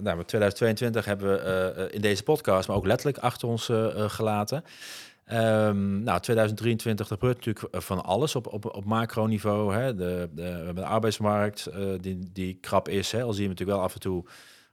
nou, 0.00 0.24
2022 0.24 1.04
hebben 1.04 1.28
we 1.28 1.88
in 1.90 2.00
deze 2.00 2.22
podcast, 2.22 2.68
maar 2.68 2.76
ook 2.76 2.86
letterlijk 2.86 3.18
achter 3.18 3.48
ons 3.48 3.70
gelaten. 3.96 4.64
Um, 5.32 6.02
nou, 6.02 6.20
2023 6.20 7.06
gebeurt 7.06 7.36
natuurlijk 7.36 7.84
van 7.84 8.04
alles 8.04 8.34
op, 8.34 8.46
op, 8.46 8.74
op 8.74 8.84
macroniveau. 8.84 9.74
Hè. 9.74 9.94
De, 9.94 10.28
de, 10.32 10.42
we 10.42 10.48
hebben 10.48 10.74
de 10.74 10.84
arbeidsmarkt 10.84 11.68
die, 12.00 12.18
die 12.32 12.58
krap 12.60 12.88
is. 12.88 13.12
Hè. 13.12 13.22
Al 13.22 13.32
zien 13.32 13.42
we 13.42 13.48
natuurlijk 13.48 13.78
wel 13.78 13.86
af 13.86 13.94
en 13.94 14.00
toe 14.00 14.24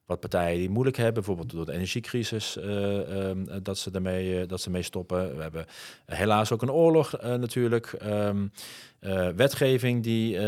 wat 0.06 0.20
partijen 0.20 0.58
die 0.58 0.70
moeilijk 0.70 0.98
hebben, 0.98 1.14
bijvoorbeeld 1.14 1.52
door 1.52 1.66
de 1.66 1.72
energiecrisis, 1.72 2.58
uh, 2.58 3.28
um, 3.28 3.64
dat, 3.64 3.78
ze 3.78 3.92
daarmee, 3.92 4.42
uh, 4.42 4.48
dat 4.48 4.62
ze 4.62 4.70
mee 4.70 4.82
stoppen. 4.82 5.36
We 5.36 5.42
hebben 5.42 5.66
helaas 6.06 6.52
ook 6.52 6.62
een 6.62 6.72
oorlog 6.72 7.22
natuurlijk. 7.22 7.96
Um, 8.04 8.52
wetgeving 9.36 10.04
die 10.04 10.40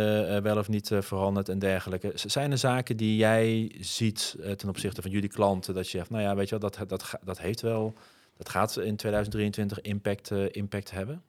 wel 0.42 0.58
of 0.58 0.68
niet 0.68 0.92
verandert 1.00 1.50
en 1.50 1.60
dergelijke. 1.60 2.12
Zijn 2.14 2.52
er 2.52 2.58
zaken 2.58 2.98
die 2.98 3.16
jij 3.16 3.72
ziet 3.80 4.36
ten 4.58 4.70
opzichte 4.70 5.02
van 5.02 5.12
jullie 5.12 5.30
klanten, 5.30 5.74
dat 5.74 5.90
je 5.90 5.98
zegt, 5.98 6.10
nou 6.10 6.24
ja, 6.24 6.36
weet 6.36 6.50
je 6.50 6.60
wel, 6.60 6.70
dat, 6.70 6.90
dat, 6.90 7.20
dat 7.24 7.40
heeft 7.40 7.62
wel, 7.62 7.94
dat 8.38 8.50
gaat 8.50 8.78
in 8.78 8.96
2023 8.96 9.82
impact, 9.82 10.32
impact 10.52 10.92
hebben? 10.92 11.22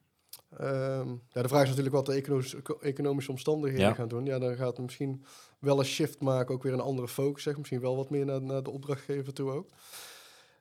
Um, 0.61 1.23
ja, 1.33 1.43
de 1.43 1.49
vraag 1.49 1.63
is 1.63 1.69
natuurlijk 1.69 1.95
wat 1.95 2.07
de 2.07 2.13
economische, 2.13 2.63
economische 2.81 3.31
omstandigheden 3.31 3.87
ja. 3.87 3.95
gaan 3.95 4.09
doen. 4.09 4.25
Ja, 4.25 4.39
dan 4.39 4.57
gaat 4.57 4.77
het 4.77 4.85
misschien 4.87 5.25
wel 5.59 5.79
een 5.79 5.85
shift 5.85 6.21
maken, 6.21 6.55
ook 6.55 6.63
weer 6.63 6.73
een 6.73 6.81
andere 6.81 7.09
focus, 7.09 7.43
zeg. 7.43 7.57
Misschien 7.57 7.81
wel 7.81 7.97
wat 7.97 8.11
meer 8.11 8.25
naar, 8.25 8.43
naar 8.43 8.63
de 8.63 8.71
opdrachtgever 8.71 9.33
toe 9.33 9.51
ook. 9.51 9.69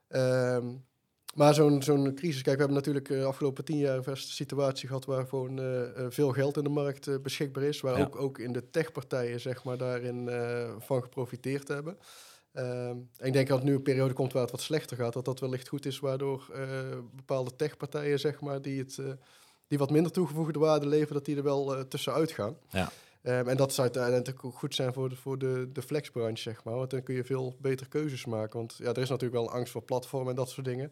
Um, 0.10 0.86
maar 1.36 1.54
zo'n 1.54 1.84
zo'n 1.84 2.16
crisis, 2.16 2.42
kijk, 2.42 2.56
we 2.56 2.62
hebben 2.62 2.78
natuurlijk 2.78 3.08
de 3.08 3.16
uh, 3.16 3.26
afgelopen 3.26 3.66
tien 3.66 3.78
jaar 3.78 4.08
een 4.08 4.18
situatie 4.18 4.88
gehad 4.88 5.06
waar 5.06 5.28
gewoon 5.28 5.60
uh, 5.60 5.82
veel 6.10 6.32
geld 6.32 6.58
in 6.58 6.64
de 6.64 6.70
markt 6.70 7.08
uh, 7.08 7.16
beschikbaar 7.22 7.64
is. 7.64 7.82
Waar 7.82 7.98
ja. 7.98 8.06
ook, 8.06 8.16
ook 8.16 8.40
in 8.40 8.54
de 8.54 8.70
techpartijen, 8.70 9.40
zeg 9.40 9.64
maar, 9.64 9.78
daarin 9.78 10.30
van 10.80 11.02
geprofiteerd 11.02 11.68
hebben. 11.68 11.98
Um, 12.54 13.10
ik 13.18 13.34
denk 13.34 13.48
dat 13.48 13.64
nu 13.64 13.74
een 13.74 13.82
periode 13.82 14.14
komt 14.14 14.34
waar 14.34 14.42
het 14.42 14.52
wat 14.52 14.62
slechter 14.62 14.98
gaat, 14.98 15.14
dat 15.14 15.26
dat 15.26 15.40
wellicht 15.40 15.68
goed 15.68 15.86
is, 15.86 16.00
waardoor 16.00 16.52
bepaalde 17.16 17.56
techpartijen, 17.56 18.20
zeg 18.20 18.42
maar, 18.42 18.62
die 18.62 18.80
het 18.80 19.00
die 19.68 19.78
wat 19.78 19.90
minder 19.90 20.12
toegevoegde 20.12 20.60
waarde 20.60 20.88
leveren, 20.88 21.14
dat 21.14 21.26
die 21.26 21.36
er 21.36 21.44
wel 21.44 21.78
uh, 21.78 21.82
tussenuit 21.82 22.32
gaan. 22.32 22.58
Ja. 22.70 22.90
Um, 23.24 23.48
en 23.48 23.58
dat 23.58 23.74
zou 23.74 23.90
uiteindelijk 23.94 24.46
ook 24.46 24.58
goed 24.58 24.76
zijn 24.76 24.94
voor 24.94 25.10
de, 25.10 25.16
voor 25.16 25.38
de, 25.38 25.70
de 25.74 25.82
flexbranche, 25.82 26.42
zeg 26.42 26.64
maar. 26.64 26.76
Want 26.76 26.90
dan 26.90 27.04
kun 27.04 27.16
je 27.16 27.24
veel 27.24 27.56
betere 27.60 27.90
keuzes 27.90 28.26
maken. 28.26 28.58
Want 28.58 28.76
ja, 28.78 28.90
er 28.90 28.98
is 28.98 29.10
natuurlijk 29.10 29.42
wel 29.42 29.52
angst 29.52 29.72
voor 29.72 29.82
platformen 29.82 30.30
en 30.30 30.36
dat 30.36 30.50
soort 30.50 30.66
dingen. 30.66 30.92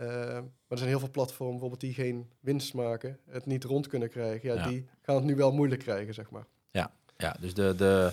Uh, 0.00 0.04
maar 0.04 0.42
er 0.68 0.78
zijn 0.78 0.90
heel 0.90 0.98
veel 0.98 1.10
platformen 1.10 1.50
bijvoorbeeld 1.50 1.80
die 1.80 1.94
geen 1.94 2.30
winst 2.40 2.74
maken, 2.74 3.18
het 3.30 3.46
niet 3.46 3.64
rond 3.64 3.86
kunnen 3.86 4.08
krijgen. 4.08 4.48
Ja, 4.48 4.54
ja. 4.54 4.68
die 4.68 4.86
gaan 5.02 5.14
het 5.14 5.24
nu 5.24 5.36
wel 5.36 5.52
moeilijk 5.52 5.80
krijgen, 5.80 6.14
zeg 6.14 6.30
maar. 6.30 6.46
Ja, 6.70 6.90
ja 7.16 7.36
dus 7.40 7.54
de, 7.54 7.74
de, 7.76 8.12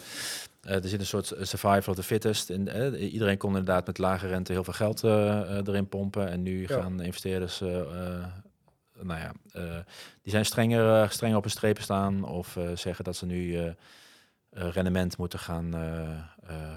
uh, 0.67 0.71
er 0.71 0.89
zit 0.89 0.99
een 0.99 1.05
soort 1.05 1.33
survival 1.41 1.93
of 1.93 1.95
the 1.95 2.03
fittest. 2.03 2.49
In, 2.49 2.67
uh, 2.67 3.13
iedereen 3.13 3.37
kon 3.37 3.49
inderdaad 3.49 3.85
met 3.85 3.97
lage 3.97 4.27
rente 4.27 4.51
heel 4.51 4.63
veel 4.63 4.73
geld 4.73 5.03
erin 5.03 5.87
pompen. 5.89 6.29
En 6.29 6.41
nu 6.41 6.61
ja. 6.61 6.67
gaan 6.67 7.01
investeerders 7.01 7.63
nou 9.05 9.19
ja, 9.19 9.31
uh, 9.55 9.79
die 10.21 10.31
zijn 10.31 10.45
strenger, 10.45 11.03
uh, 11.03 11.09
strenger 11.09 11.37
op 11.37 11.43
een 11.43 11.49
strepen 11.49 11.83
staan 11.83 12.25
of 12.25 12.55
uh, 12.55 12.69
zeggen 12.75 13.03
dat 13.03 13.15
ze 13.15 13.25
nu 13.25 13.73
rendement 14.49 15.17
moeten 15.17 15.39
gaan, 15.39 15.73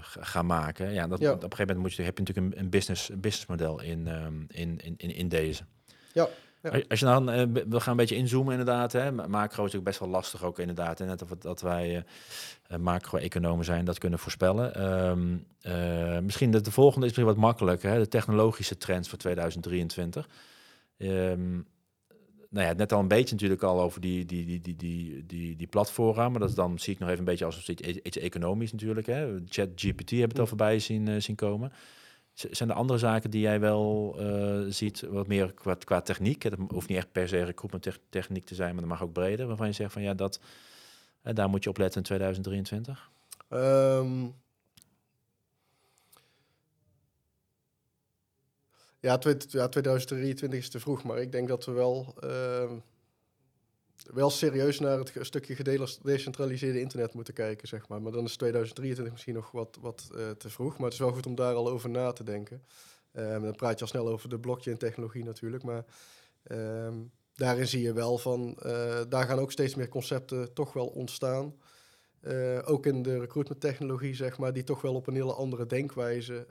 gaan 0.03 0.47
maken. 0.47 0.93
Ja, 0.93 1.07
dat, 1.07 1.21
ja. 1.21 1.33
op 1.33 1.35
een 1.35 1.43
gegeven 1.43 1.67
moment 1.67 1.79
moet 1.79 1.95
je, 1.95 2.03
heb 2.03 2.19
je 2.19 2.25
natuurlijk 2.25 2.55
een, 2.55 2.61
een 2.61 2.71
business, 2.71 3.09
een 3.09 3.21
businessmodel 3.21 3.83
in, 3.83 4.07
um, 4.07 4.45
in, 4.49 4.81
in, 4.97 5.15
in 5.15 5.29
deze. 5.29 5.65
Ja. 6.13 6.29
Ja. 6.73 6.83
Als 6.89 6.99
je 6.99 7.07
dan 7.07 7.31
uh, 7.31 7.43
wil 7.69 7.81
gaan 7.81 7.91
een 7.91 7.97
beetje 7.97 8.17
inzoomen 8.17 8.51
inderdaad, 8.51 8.93
hè, 8.93 9.13
macro 9.13 9.47
is 9.47 9.57
natuurlijk 9.57 9.85
best 9.85 9.99
wel 9.99 10.09
lastig 10.09 10.45
ook 10.45 10.59
inderdaad. 10.59 11.01
En 11.01 11.07
net 11.07 11.23
of 11.23 11.29
dat 11.29 11.61
wij 11.61 12.05
uh, 12.71 12.79
macro-economen 12.79 13.65
zijn, 13.65 13.85
dat 13.85 13.99
kunnen 13.99 14.19
voorspellen. 14.19 14.93
Um, 15.09 15.47
uh, 15.63 16.19
misschien 16.19 16.51
de, 16.51 16.61
de 16.61 16.71
volgende 16.71 17.07
is 17.07 17.13
misschien 17.13 17.35
wat 17.35 17.45
makkelijker, 17.45 17.91
hè, 17.91 17.99
de 17.99 18.09
technologische 18.09 18.77
trends 18.77 19.09
voor 19.09 19.19
2023. 19.19 20.29
Um, 20.99 21.67
nou 22.57 22.69
ja, 22.69 22.75
net 22.75 22.93
al 22.93 23.01
een 23.01 23.09
beetje 23.09 23.35
natuurlijk 23.35 23.63
al 23.63 23.81
over 23.81 24.01
die, 24.01 24.25
die, 24.25 24.47
die, 24.47 24.61
die, 24.61 24.77
die, 24.77 25.27
die, 25.27 25.57
die 25.57 25.67
platformen. 25.67 26.31
Maar 26.31 26.41
dat 26.41 26.49
is 26.49 26.55
dan 26.55 26.79
zie 26.79 26.93
ik 26.93 26.99
nog 26.99 27.09
even 27.09 27.21
een 27.21 27.25
beetje 27.25 27.45
als 27.45 27.69
iets, 27.69 27.83
iets 27.83 28.19
economisch 28.19 28.73
natuurlijk. 28.73 29.07
Hè. 29.07 29.39
Chat 29.49 29.69
GPT 29.75 30.11
heb 30.11 30.29
het 30.29 30.39
al 30.39 30.47
voorbij 30.47 30.79
zien, 30.79 31.07
uh, 31.07 31.21
zien 31.21 31.37
komen. 31.37 31.73
zijn 32.33 32.69
er 32.69 32.75
andere 32.75 32.99
zaken 32.99 33.31
die 33.31 33.41
jij 33.41 33.61
wel 33.61 34.17
uh, 34.21 34.65
ziet, 34.69 35.01
wat 35.01 35.27
meer 35.27 35.53
qua, 35.53 35.75
qua 35.75 36.01
techniek? 36.01 36.43
Het 36.43 36.55
hoeft 36.69 36.89
niet 36.89 36.99
echt 36.99 37.13
per 37.13 37.29
se 37.29 37.43
recruitment 37.43 37.99
techniek 38.09 38.45
te 38.45 38.55
zijn, 38.55 38.73
maar 38.73 38.81
dat 38.81 38.91
mag 38.91 39.03
ook 39.03 39.13
breder. 39.13 39.47
Waarvan 39.47 39.67
je 39.67 39.73
zegt 39.73 39.93
van 39.93 40.03
ja, 40.03 40.15
dat, 40.15 40.41
daar 41.23 41.49
moet 41.49 41.65
je 41.65 41.71
op 41.71 41.79
letten 41.79 41.99
in 41.99 42.07
2023. 42.07 43.11
Um, 43.51 44.35
Ja, 49.07 49.19
ja, 49.49 49.69
2023 49.69 50.59
is 50.59 50.69
te 50.69 50.81
vroeg, 50.81 51.03
maar 51.03 51.19
ik 51.19 51.33
denk 51.33 51.49
dat 51.49 51.65
we 51.65 51.73
wel, 51.73 52.15
uh, 52.25 52.73
wel 54.13 54.31
serieus 54.31 54.81
naar 54.81 54.99
het 54.99 55.13
stukje 55.21 55.55
gedecentraliseerde 55.55 56.81
internet 56.81 57.15
moeten 57.15 57.35
kijken, 57.35 57.69
zeg 57.69 57.89
maar. 57.89 58.03
Maar 58.03 58.13
dan 58.13 58.25
is 58.25 58.37
2023 58.37 59.13
misschien 59.13 59.35
nog 59.35 59.51
wat, 59.51 59.79
wat 59.81 60.09
uh, 60.15 60.31
te 60.31 60.51
vroeg, 60.51 60.73
maar 60.77 60.85
het 60.85 60.93
is 60.93 60.99
wel 60.99 61.13
goed 61.13 61.27
om 61.27 61.35
daar 61.35 61.55
al 61.55 61.69
over 61.69 61.91
na 61.91 62.13
te 62.13 62.25
denken. 62.25 62.63
Um, 63.13 63.43
dan 63.43 63.55
praat 63.55 63.79
je 63.79 63.85
al 63.85 63.91
snel 63.91 64.09
over 64.09 64.29
de 64.29 64.39
blockchain-technologie 64.39 65.25
natuurlijk, 65.25 65.63
maar 65.63 65.85
um, 66.51 67.11
daarin 67.35 67.69
zie 67.69 67.83
je 67.83 67.93
wel 67.93 68.19
van, 68.19 68.59
uh, 68.67 69.01
daar 69.09 69.27
gaan 69.27 69.39
ook 69.39 69.53
steeds 69.53 69.75
meer 69.75 69.89
concepten 69.89 70.53
toch 70.53 70.73
wel 70.73 70.87
ontstaan. 70.87 71.55
Uh, 72.21 72.59
ook 72.65 72.87
in 72.87 73.03
de 73.03 73.19
recruitment-technologie, 73.19 74.15
zeg 74.15 74.39
maar, 74.39 74.53
die 74.53 74.65
toch 74.65 74.81
wel 74.81 74.95
op 74.95 75.07
een 75.07 75.15
hele 75.15 75.35
andere 75.35 75.67
denkwijze 75.67 76.47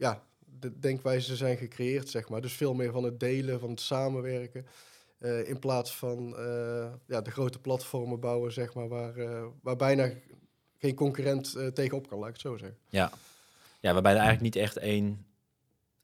ja, 0.00 0.22
de 0.60 0.78
denkwijzen 0.78 1.36
zijn 1.36 1.56
gecreëerd, 1.56 2.08
zeg 2.08 2.28
maar. 2.28 2.40
Dus 2.40 2.52
veel 2.52 2.74
meer 2.74 2.92
van 2.92 3.04
het 3.04 3.20
delen, 3.20 3.60
van 3.60 3.70
het 3.70 3.80
samenwerken. 3.80 4.66
Uh, 5.18 5.48
in 5.48 5.58
plaats 5.58 5.96
van 5.96 6.34
uh, 6.38 6.92
ja, 7.06 7.20
de 7.20 7.30
grote 7.30 7.58
platformen 7.58 8.20
bouwen, 8.20 8.52
zeg 8.52 8.74
maar, 8.74 8.88
waar, 8.88 9.16
uh, 9.16 9.44
waar 9.62 9.76
bijna 9.76 10.10
geen 10.78 10.94
concurrent 10.94 11.74
tegenop 11.74 12.08
kan, 12.08 12.18
laat 12.18 12.28
ik 12.28 12.32
het 12.32 12.42
zo 12.42 12.56
zeggen. 12.56 12.78
Ja, 12.88 13.10
ja 13.80 13.92
waarbij 13.92 14.12
er 14.12 14.18
eigenlijk 14.18 14.54
niet 14.54 14.64
echt 14.64 14.76
één... 14.76 15.24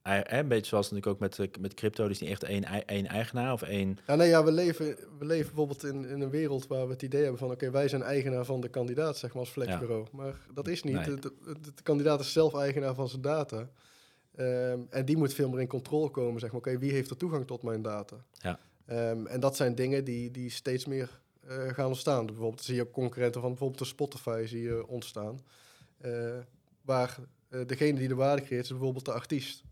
Een 0.06 0.48
beetje 0.48 0.66
zoals 0.66 0.90
natuurlijk 0.90 1.22
ook 1.22 1.38
met, 1.38 1.60
met 1.60 1.74
crypto, 1.74 2.08
dus 2.08 2.20
niet 2.20 2.30
echt 2.30 2.42
één, 2.42 2.86
één 2.86 3.06
eigenaar 3.06 3.52
of 3.52 3.62
één... 3.62 3.98
Ja, 4.06 4.14
nee, 4.14 4.28
ja, 4.28 4.44
we 4.44 4.52
leven, 4.52 4.96
we 5.18 5.24
leven 5.24 5.46
bijvoorbeeld 5.46 5.84
in, 5.84 6.04
in 6.04 6.20
een 6.20 6.30
wereld 6.30 6.66
waar 6.66 6.86
we 6.86 6.92
het 6.92 7.02
idee 7.02 7.20
hebben 7.20 7.38
van... 7.38 7.50
oké, 7.50 7.70
wij 7.70 7.88
zijn 7.88 8.02
eigenaar 8.02 8.44
van 8.44 8.60
de 8.60 8.68
kandidaat, 8.68 9.16
zeg 9.16 9.30
maar, 9.30 9.40
als 9.40 9.50
flexbureau. 9.50 10.02
Ja. 10.02 10.08
Maar 10.12 10.34
dat 10.54 10.68
is 10.68 10.82
niet. 10.82 10.94
Nee. 10.94 11.04
De, 11.04 11.18
de, 11.20 11.32
de, 11.60 11.82
kandidaat 11.82 12.20
is 12.20 12.32
zelf 12.32 12.54
eigenaar 12.54 12.94
van 12.94 13.08
zijn 13.08 13.22
data. 13.22 13.68
Um, 14.38 14.86
en 14.90 15.04
die 15.04 15.16
moet 15.16 15.34
veel 15.34 15.48
meer 15.48 15.60
in 15.60 15.66
controle 15.66 16.10
komen, 16.10 16.40
zeg 16.40 16.50
maar. 16.50 16.60
Oké, 16.60 16.78
wie 16.78 16.92
heeft 16.92 17.10
er 17.10 17.16
toegang 17.16 17.46
tot 17.46 17.62
mijn 17.62 17.82
data? 17.82 18.16
Ja. 18.32 18.58
Um, 19.10 19.26
en 19.26 19.40
dat 19.40 19.56
zijn 19.56 19.74
dingen 19.74 20.04
die, 20.04 20.30
die 20.30 20.50
steeds 20.50 20.86
meer 20.86 21.20
uh, 21.48 21.68
gaan 21.68 21.86
ontstaan. 21.86 22.26
Bijvoorbeeld 22.26 22.62
zie 22.62 22.74
je 22.74 22.82
ook 22.82 22.92
concurrenten 22.92 23.40
van 23.40 23.50
bijvoorbeeld 23.50 23.78
de 23.78 23.84
Spotify 23.84 24.44
zie 24.46 24.62
je 24.62 24.86
ontstaan. 24.86 25.40
Uh, 26.04 26.34
waar 26.82 27.16
uh, 27.50 27.60
degene 27.66 27.98
die 27.98 28.08
de 28.08 28.14
waarde 28.14 28.42
creëert 28.42 28.64
is 28.64 28.70
bijvoorbeeld 28.70 29.04
de 29.04 29.12
artiest. 29.12 29.64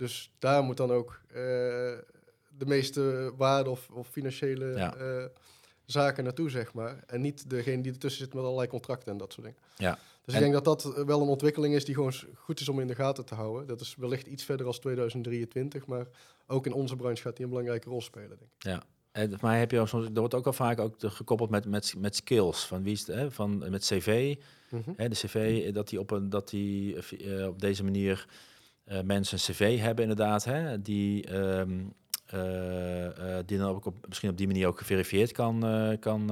Dus 0.00 0.32
daar 0.38 0.62
moet 0.62 0.76
dan 0.76 0.90
ook 0.90 1.20
de 1.28 2.66
meeste 2.66 3.32
waarde 3.36 3.70
of, 3.70 3.88
of 3.90 4.08
financiële 4.08 4.66
ja. 4.66 4.94
zaken 5.84 6.24
naartoe, 6.24 6.50
zeg 6.50 6.72
maar. 6.72 7.04
En 7.06 7.20
niet 7.20 7.50
degene 7.50 7.82
die 7.82 7.92
ertussen 7.92 8.24
zit 8.24 8.34
met 8.34 8.44
allerlei 8.44 8.68
contracten 8.68 9.12
en 9.12 9.18
dat 9.18 9.32
soort 9.32 9.46
dingen. 9.46 9.60
Ja. 9.76 9.98
Dus 10.24 10.34
ik 10.34 10.40
denk 10.40 10.64
dat 10.64 10.64
dat 10.64 10.96
eh, 10.96 11.04
wel 11.04 11.20
een 11.20 11.28
ontwikkeling 11.28 11.74
is 11.74 11.84
die 11.84 11.94
gewoon 11.94 12.12
goed 12.34 12.60
is 12.60 12.68
om 12.68 12.80
in 12.80 12.86
de 12.86 12.94
gaten 12.94 13.24
te 13.24 13.34
houden. 13.34 13.66
Dat 13.66 13.80
is 13.80 13.94
wellicht 13.98 14.26
iets 14.26 14.44
verder 14.44 14.66
als 14.66 14.78
2023, 14.78 15.86
maar 15.86 16.06
ook 16.46 16.66
in 16.66 16.72
onze 16.72 16.96
branche 16.96 17.22
gaat 17.22 17.36
die 17.36 17.44
een 17.44 17.50
belangrijke 17.50 17.88
rol 17.88 18.00
spelen, 18.00 18.28
denk 18.28 18.40
ik. 18.40 18.48
Ja. 18.58 18.82
En, 19.12 19.36
maar 19.40 19.58
heb 19.58 19.70
je 19.70 19.80
ook 19.80 19.88
soms, 19.88 20.06
er 20.06 20.12
wordt 20.20 20.34
ook 20.34 20.46
al 20.46 20.52
vaak 20.52 20.80
ook 20.80 20.94
gekoppeld 20.98 21.50
met, 21.50 21.66
met, 21.66 21.94
met 21.98 22.16
skills, 22.16 22.66
van 22.66 22.82
wie 22.82 22.92
is 22.92 23.06
het, 23.06 23.16
hè, 23.16 23.30
van, 23.30 23.70
met 23.70 23.84
cv. 23.84 24.36
Mm 24.70 24.82
-hmm. 24.84 24.94
hè, 24.96 25.08
de 25.08 25.14
cv, 25.14 25.72
dat 25.72 25.88
die 25.88 25.98
op, 26.00 26.10
een, 26.10 26.30
dat 26.30 26.48
die, 26.48 26.96
uh, 27.18 27.46
op 27.46 27.60
deze 27.60 27.84
manier 27.84 28.26
uh, 28.90 29.00
mensen 29.00 29.38
een 29.38 29.54
cv 29.54 29.78
hebben 29.80 30.02
inderdaad, 30.02 30.44
hè, 30.44 30.82
die, 30.82 31.34
um, 31.34 31.92
uh, 32.34 33.36
die 33.46 33.58
dan 33.58 33.68
ook 33.68 33.84
op, 33.84 34.06
misschien 34.08 34.30
op 34.30 34.36
die 34.36 34.46
manier 34.46 34.66
ook 34.66 34.78
geverifieerd 34.78 35.32
kan, 35.32 35.60
kan, 36.00 36.30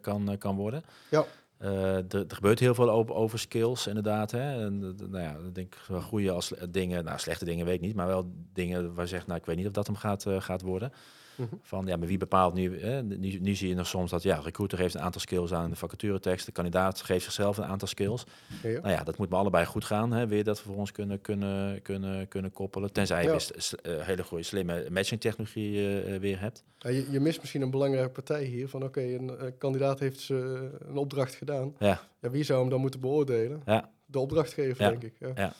kan, 0.00 0.38
kan 0.38 0.56
worden. 0.56 0.82
Ja. 1.10 1.24
Uh, 1.62 1.96
er, 1.96 2.14
er, 2.14 2.34
gebeurt 2.34 2.58
heel 2.58 2.74
veel 2.74 2.90
over, 2.90 3.14
over 3.14 3.38
skills, 3.38 3.86
inderdaad. 3.86 4.30
Hè? 4.30 4.64
En, 4.64 4.78
nou 4.96 5.22
ja, 5.22 5.36
ik 5.46 5.54
denk 5.54 5.76
wel 5.88 6.00
goede 6.00 6.30
als 6.30 6.52
dingen, 6.70 7.04
nou 7.04 7.18
slechte 7.18 7.44
dingen 7.44 7.66
weet 7.66 7.74
ik 7.74 7.80
niet, 7.80 7.94
maar 7.94 8.06
wel 8.06 8.32
dingen 8.52 8.94
waar 8.94 9.04
je 9.04 9.10
zegt, 9.10 9.26
nou 9.26 9.38
ik 9.38 9.46
weet 9.46 9.56
niet 9.56 9.66
of 9.66 9.72
dat 9.72 9.86
hem 9.86 9.96
gaat, 9.96 10.24
uh, 10.26 10.40
gaat 10.40 10.62
worden. 10.62 10.92
Mhm. 11.36 11.54
Van 11.62 11.86
ja, 11.86 11.96
maar 11.96 12.08
wie 12.08 12.18
bepaalt 12.18 12.54
nu, 12.54 12.80
hè? 12.80 13.02
nu? 13.02 13.38
Nu 13.40 13.54
zie 13.54 13.68
je 13.68 13.74
nog 13.74 13.86
soms 13.86 14.10
dat 14.10 14.22
ja, 14.22 14.36
recruiter 14.38 14.78
geeft 14.78 14.94
een 14.94 15.00
aantal 15.00 15.20
skills 15.20 15.52
aan 15.52 15.70
de 15.70 15.76
vacaturetekst. 15.76 16.46
De 16.46 16.52
kandidaat 16.52 17.02
geeft 17.02 17.24
zichzelf 17.24 17.56
een 17.56 17.64
aantal 17.64 17.88
skills. 17.88 18.24
Ja, 18.62 18.68
ja. 18.68 18.80
Nou 18.80 18.92
ja, 18.92 19.04
dat 19.04 19.18
moet 19.18 19.28
maar 19.28 19.38
allebei 19.38 19.64
goed 19.66 19.84
gaan. 19.84 20.12
Hè? 20.12 20.26
Weer 20.26 20.44
dat 20.44 20.58
we 20.58 20.64
voor 20.68 20.76
ons 20.76 20.92
kunnen, 20.92 21.20
kunnen, 21.20 21.82
kunnen, 21.82 22.28
kunnen 22.28 22.52
koppelen. 22.52 22.92
Tenzij 22.92 23.22
je 23.22 23.28
Ja. 23.30 23.38
s- 23.38 23.74
eh, 23.76 24.00
hele 24.00 24.24
goede 24.24 24.42
slimme 24.44 24.86
matching 24.90 25.20
technologie 25.20 25.76
eh, 25.76 26.14
eh, 26.14 26.20
weer 26.20 26.40
hebt. 26.40 26.64
Ja, 26.78 26.90
je, 26.90 27.10
je 27.10 27.20
mist 27.20 27.40
misschien 27.40 27.62
een 27.62 27.70
belangrijke 27.70 28.10
partij 28.10 28.44
hier. 28.44 28.68
Van 28.68 28.82
oké, 28.84 29.00
een, 29.00 29.54
kandidaat 29.58 29.98
heeft 30.00 30.28
een 30.28 30.96
opdracht 30.96 31.34
gedaan. 31.34 31.74
Ja, 31.78 32.00
Ja, 32.20 32.30
wie 32.30 32.42
zou 32.44 32.60
hem 32.60 32.68
dan 32.70 32.80
moeten 32.80 33.00
beoordelen? 33.00 33.62
ja, 33.66 33.90
De 34.06 34.18
opdrachtgever, 34.18 34.88
denk 34.88 35.02
ik. 35.02 35.14
Ja. 35.34 35.52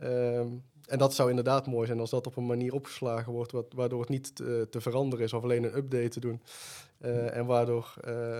Ehm, 0.00 0.46
en 0.86 0.98
dat 0.98 1.14
zou 1.14 1.28
inderdaad 1.28 1.66
mooi 1.66 1.86
zijn 1.86 2.00
als 2.00 2.10
dat 2.10 2.26
op 2.26 2.36
een 2.36 2.46
manier 2.46 2.72
opgeslagen 2.72 3.32
wordt, 3.32 3.52
wat, 3.52 3.66
waardoor 3.74 4.00
het 4.00 4.08
niet 4.08 4.36
te, 4.36 4.66
te 4.70 4.80
veranderen 4.80 5.24
is 5.24 5.32
of 5.32 5.42
alleen 5.42 5.64
een 5.64 5.76
update 5.76 6.08
te 6.08 6.20
doen. 6.20 6.42
Eh, 6.98 7.36
en 7.36 7.46
waardoor. 7.46 7.94
eh, 8.00 8.38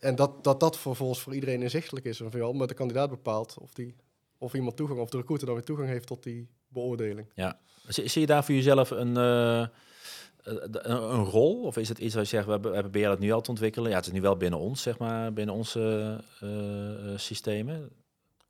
en 0.00 0.14
dat, 0.14 0.44
dat 0.44 0.60
dat 0.60 0.78
vervolgens 0.78 1.20
voor 1.20 1.34
iedereen 1.34 1.62
inzichtelijk 1.62 2.06
is. 2.06 2.20
Of 2.20 2.32
ja, 2.32 2.52
maar 2.52 2.66
de 2.66 2.74
kandidaat 2.74 3.10
bepaalt 3.10 3.56
of, 3.60 3.72
die, 3.72 3.94
of 4.38 4.54
iemand 4.54 4.76
toegang, 4.76 5.00
of 5.00 5.08
de 5.08 5.16
recruiter 5.16 5.46
dan 5.46 5.56
weer 5.56 5.64
toegang 5.64 5.88
heeft 5.88 6.06
tot 6.06 6.22
die 6.22 6.48
beoordeling. 6.68 7.30
Zie, 7.88 8.08
zie 8.08 8.20
je 8.20 8.26
daar 8.26 8.44
voor 8.44 8.54
jezelf 8.54 8.90
een, 8.90 9.16
eh, 9.16 9.66
een, 10.42 11.12
een 11.14 11.24
rol? 11.24 11.62
Of 11.62 11.76
is 11.76 11.88
het 11.88 11.98
iets 11.98 12.14
waar 12.14 12.22
je 12.22 12.28
zegt, 12.28 12.46
we, 12.46 12.60
we 12.60 12.70
proberen 12.70 13.10
dat 13.10 13.18
nu 13.18 13.32
al 13.32 13.40
te 13.40 13.50
ontwikkelen? 13.50 13.90
Ja, 13.90 13.96
het 13.96 14.06
is 14.06 14.12
nu 14.12 14.20
wel 14.20 14.36
binnen 14.36 14.58
ons, 14.58 14.82
zeg 14.82 14.98
maar, 14.98 15.32
binnen 15.32 15.54
onze 15.54 16.20
systemen. 17.16 17.90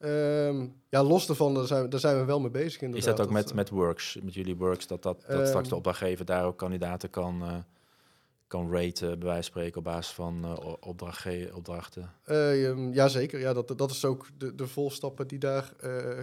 Ehm, 0.05 0.67
ja, 0.89 1.03
los 1.03 1.27
daarvan, 1.27 1.55
daar 1.55 1.67
zijn, 1.67 1.83
we- 1.83 1.89
daar 1.89 2.01
zijn 2.01 2.19
we 2.19 2.25
wel 2.25 2.41
mee 2.41 2.51
bezig 2.51 2.75
Is 2.75 2.81
inderdaad. 2.83 3.17
dat 3.17 3.27
ook 3.27 3.33
met, 3.33 3.49
eh, 3.51 3.55
met 3.55 3.69
Works, 3.71 4.19
met 4.23 4.35
jullie 4.35 4.57
Works, 4.57 4.87
dat, 4.87 5.03
dat, 5.03 5.21
dat 5.27 5.31
Ehm, 5.39 5.47
straks 5.47 5.69
de 5.69 5.75
opdrachtgever 5.77 6.25
daar 6.25 6.45
ook 6.45 6.57
kandidaten 6.59 7.11
kan, 7.11 7.43
eh, 7.43 7.55
kan 8.47 8.73
raten, 8.73 9.09
bij 9.09 9.29
wijze 9.29 9.35
van 9.35 9.43
spreken, 9.43 9.79
op 9.79 9.85
basis 9.85 10.13
van 10.15 10.59
opdrachtge- 10.81 11.51
opdrachten? 11.55 12.11
Um, 12.31 12.93
Jazeker, 12.93 13.41
ja, 13.41 13.53
dat, 13.53 13.79
dat 13.79 13.91
is 13.91 14.05
ook 14.05 14.27
de, 14.39 14.55
de 14.55 14.67
volstappen 14.67 15.27
die 15.29 15.39
daar 15.39 15.73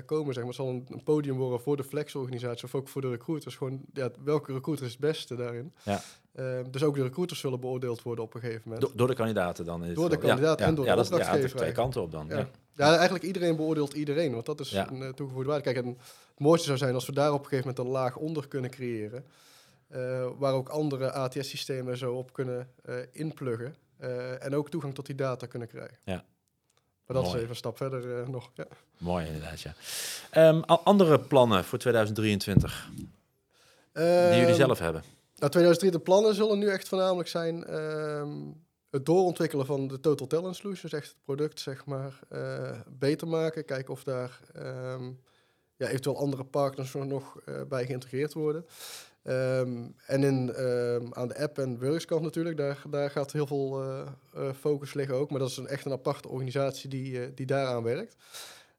komen. 0.06 0.34
Zeg 0.34 0.44
maar. 0.44 0.46
Het 0.54 0.56
zal 0.56 0.70
een, 0.70 0.86
een 0.90 1.04
podium 1.04 1.38
worden 1.38 1.60
voor 1.60 1.78
de 1.78 1.84
flexorganisatie 1.84 2.64
of 2.66 2.76
ook 2.76 2.88
voor 2.88 3.02
de 3.02 3.10
recruiters. 3.10 3.56
Gewoon, 3.56 3.82
ja, 3.94 4.10
welke 4.24 4.54
recruiter 4.54 4.86
is 4.86 4.92
het 4.92 5.02
beste 5.02 5.36
daarin? 5.36 5.74
Ja. 5.84 6.02
Eh, 6.32 6.60
dus 6.72 6.84
ook 6.84 6.96
de 6.96 7.04
recruiters 7.04 7.40
zullen 7.40 7.60
beoordeeld 7.60 8.02
worden 8.02 8.24
op 8.24 8.34
een 8.34 8.40
gegeven 8.42 8.62
moment. 8.66 8.82
Do- 8.82 8.92
door 8.96 9.08
de 9.08 9.14
kandidaten 9.16 9.66
dan? 9.66 9.82
dit 9.82 9.96
Door 9.96 10.10
de 10.10 10.18
ja, 10.22 10.56
en 10.58 10.76
door 10.76 10.86
ja, 10.86 10.92
de 10.92 10.98
dat 10.98 11.06
is- 11.06 11.10
Ja, 11.10 11.16
opdrachtgever 11.16 11.50
het 11.50 11.58
twee 11.58 11.72
kanten 11.72 12.02
op 12.02 12.12
dan. 12.12 12.28
ja. 12.28 12.48
Eigenlijk 12.76 13.24
iedereen 13.24 13.56
beoordeelt 13.56 13.94
iedereen, 13.94 14.34
want 14.34 14.46
dat 14.46 14.60
is 14.60 14.70
Ja. 14.70 14.90
een 14.92 15.02
eh, 15.02 15.10
toegevoegde 15.10 15.50
waarde. 15.50 15.64
Kijk, 15.64 15.78
en 15.78 15.88
het 15.88 16.40
mooiste 16.40 16.66
zou 16.66 16.78
zijn 16.78 16.94
als 16.94 17.06
we 17.06 17.12
daar 17.14 17.34
op 17.34 17.40
een 17.44 17.46
gegeven 17.48 17.68
moment 17.70 17.86
een 17.86 17.92
laag 18.02 18.16
onder 18.16 18.48
kunnen 18.48 18.70
creëren. 18.70 19.26
eh, 19.88 20.28
waar 20.38 20.54
ook 20.54 20.70
andere 20.70 21.12
ATS-systemen 21.12 21.98
zo 21.98 22.14
op 22.14 22.34
kunnen 22.34 22.70
eh, 22.86 22.96
inpluggen. 23.12 23.76
en 24.40 24.56
ook 24.56 24.70
toegang 24.70 24.96
tot 24.96 25.06
die 25.06 25.16
data 25.16 25.46
kunnen 25.46 25.68
krijgen. 25.68 25.98
Ja. 26.04 26.14
Maar 27.06 27.16
dat 27.16 27.16
Mooi. 27.22 27.28
is 27.30 27.36
even 27.36 27.50
een 27.50 27.56
stap 27.56 27.78
verder 27.78 28.30
nog. 28.30 28.52
Ja. 28.54 28.66
Mooi 28.98 29.26
inderdaad, 29.26 29.62
ja. 29.62 29.74
Ehm, 30.32 30.60
al- 30.66 30.82
andere 30.84 31.20
plannen 31.20 31.64
voor 31.64 31.78
2023 31.80 32.90
die 33.94 34.04
jullie 34.04 34.46
Ehm, 34.46 34.54
zelf 34.54 34.80
hebben? 34.80 35.04
Nou, 35.42 35.54
2003 35.54 35.92
de 35.92 36.00
plannen 36.00 36.36
zullen 36.36 36.60
nu 36.60 36.68
echt 36.68 36.88
voornamelijk 36.88 37.30
zijn 37.30 37.64
ehm, 37.64 38.32
het 38.90 39.06
doorontwikkelen 39.06 39.66
van 39.66 39.88
de 39.88 40.00
Total 40.00 40.28
Talent 40.28 40.56
Solution, 40.56 40.90
dus 40.90 41.00
echt 41.00 41.10
het 41.10 41.24
product 41.24 41.60
zeg 41.60 41.86
maar 41.86 42.20
eh, 42.30 42.80
beter 42.88 43.28
maken, 43.28 43.66
kijken 43.66 43.94
of 43.94 44.04
daar 44.04 44.40
ehm, 44.54 45.12
ja, 45.76 45.88
eventueel 45.88 46.18
andere 46.18 46.44
partners 46.44 46.94
er 46.94 47.06
nog 47.06 47.40
eh, 47.46 47.62
bij 47.70 47.86
geïntegreerd 47.86 48.34
worden. 48.34 48.66
Ehm, 49.24 49.88
en 50.06 50.24
in, 50.24 50.56
aan 51.16 51.28
de 51.28 51.38
app 51.38 51.58
en 51.58 51.80
werkskant 51.80 52.22
natuurlijk, 52.22 52.58
daar, 52.58 52.84
daar 52.90 53.10
gaat 53.10 53.32
heel 53.32 53.48
veel 53.48 53.84
eh, 53.84 54.54
focus 54.54 54.94
liggen 54.94 55.16
ook, 55.16 55.30
maar 55.30 55.40
dat 55.40 55.50
is 55.50 55.58
een, 55.58 55.68
echt 55.68 55.86
een 55.86 55.92
aparte 55.92 56.28
organisatie 56.28 56.90
die, 56.90 57.34
die 57.34 57.46
daaraan 57.46 57.84
werkt. 57.84 58.16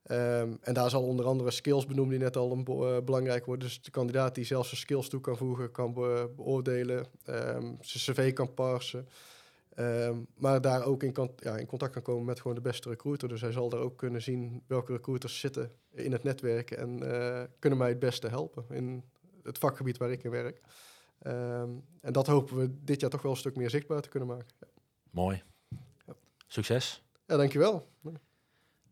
Ehm, 0.02 0.54
en 0.60 0.74
daar 0.74 0.90
zal 0.90 1.02
onder 1.02 1.26
andere 1.26 1.50
skills 1.50 1.86
benoemd 1.86 2.10
die 2.10 2.18
net 2.18 2.36
al 2.36 2.52
een 2.52 2.66
eh, 2.66 3.04
belangrijk 3.04 3.46
worden. 3.46 3.66
Dus 3.68 3.82
de 3.82 3.90
kandidaat 3.90 4.34
die 4.34 4.44
zelf 4.44 4.66
zijn 4.66 4.80
skills 4.80 5.08
toe 5.08 5.20
kan 5.20 5.36
voegen, 5.36 5.70
kan 5.70 5.92
be- 5.94 6.30
beoordelen, 6.36 7.06
ehm, 7.24 7.74
zijn 7.80 8.16
cv 8.16 8.32
kan 8.32 8.54
parsen. 8.54 9.08
Ehm, 9.74 10.16
maar 10.36 10.60
daar 10.60 10.84
ook 10.84 11.02
in, 11.02 11.14
ja, 11.36 11.56
in 11.56 11.66
contact 11.66 11.92
kan 11.92 12.02
komen 12.02 12.24
met 12.24 12.40
gewoon 12.40 12.56
de 12.56 12.62
beste 12.62 12.88
recruiter. 12.88 13.28
Dus 13.28 13.40
hij 13.40 13.52
zal 13.52 13.68
daar 13.68 13.80
ook 13.80 13.96
kunnen 13.96 14.22
zien 14.22 14.62
welke 14.66 14.92
recruiters 14.92 15.40
zitten 15.40 15.72
in 15.90 16.12
het 16.12 16.22
netwerk 16.22 16.70
en 16.70 17.12
eh, 17.12 17.42
kunnen 17.58 17.78
mij 17.78 17.88
het 17.88 17.98
beste 17.98 18.28
helpen 18.28 18.64
in 18.70 19.04
het 19.42 19.58
vakgebied 19.58 19.96
waar 19.98 20.10
ik 20.10 20.24
in 20.24 20.30
werk. 20.30 20.60
En 22.00 22.12
dat 22.12 22.26
hopen 22.26 22.56
we 22.56 22.84
dit 22.84 23.00
jaar 23.00 23.10
toch 23.10 23.22
wel 23.22 23.30
een 23.32 23.36
stuk 23.36 23.56
meer 23.56 23.70
zichtbaar 23.70 24.00
te 24.00 24.08
kunnen 24.08 24.28
maken. 24.28 24.46
Mooi. 25.10 25.42
Ja. 26.06 26.14
Succes. 26.46 27.02
Ja, 27.26 27.36
dankjewel. 27.36 27.86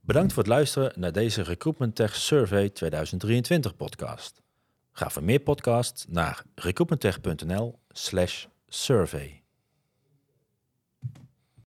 Bedankt 0.01 0.33
voor 0.33 0.43
het 0.43 0.53
luisteren 0.53 0.93
naar 0.97 1.13
deze 1.13 1.43
Recruitment 1.43 1.95
Tech 1.95 2.17
Survey 2.17 2.69
2023 2.69 3.77
podcast. 3.77 4.43
Ga 4.93 5.11
voor 5.11 5.25
meer 5.25 5.41
podcasts 5.41 6.05
naar 6.09 6.43
recruitmenttech.nl 6.55 7.79
slash 7.89 8.47
survey. 8.69 9.40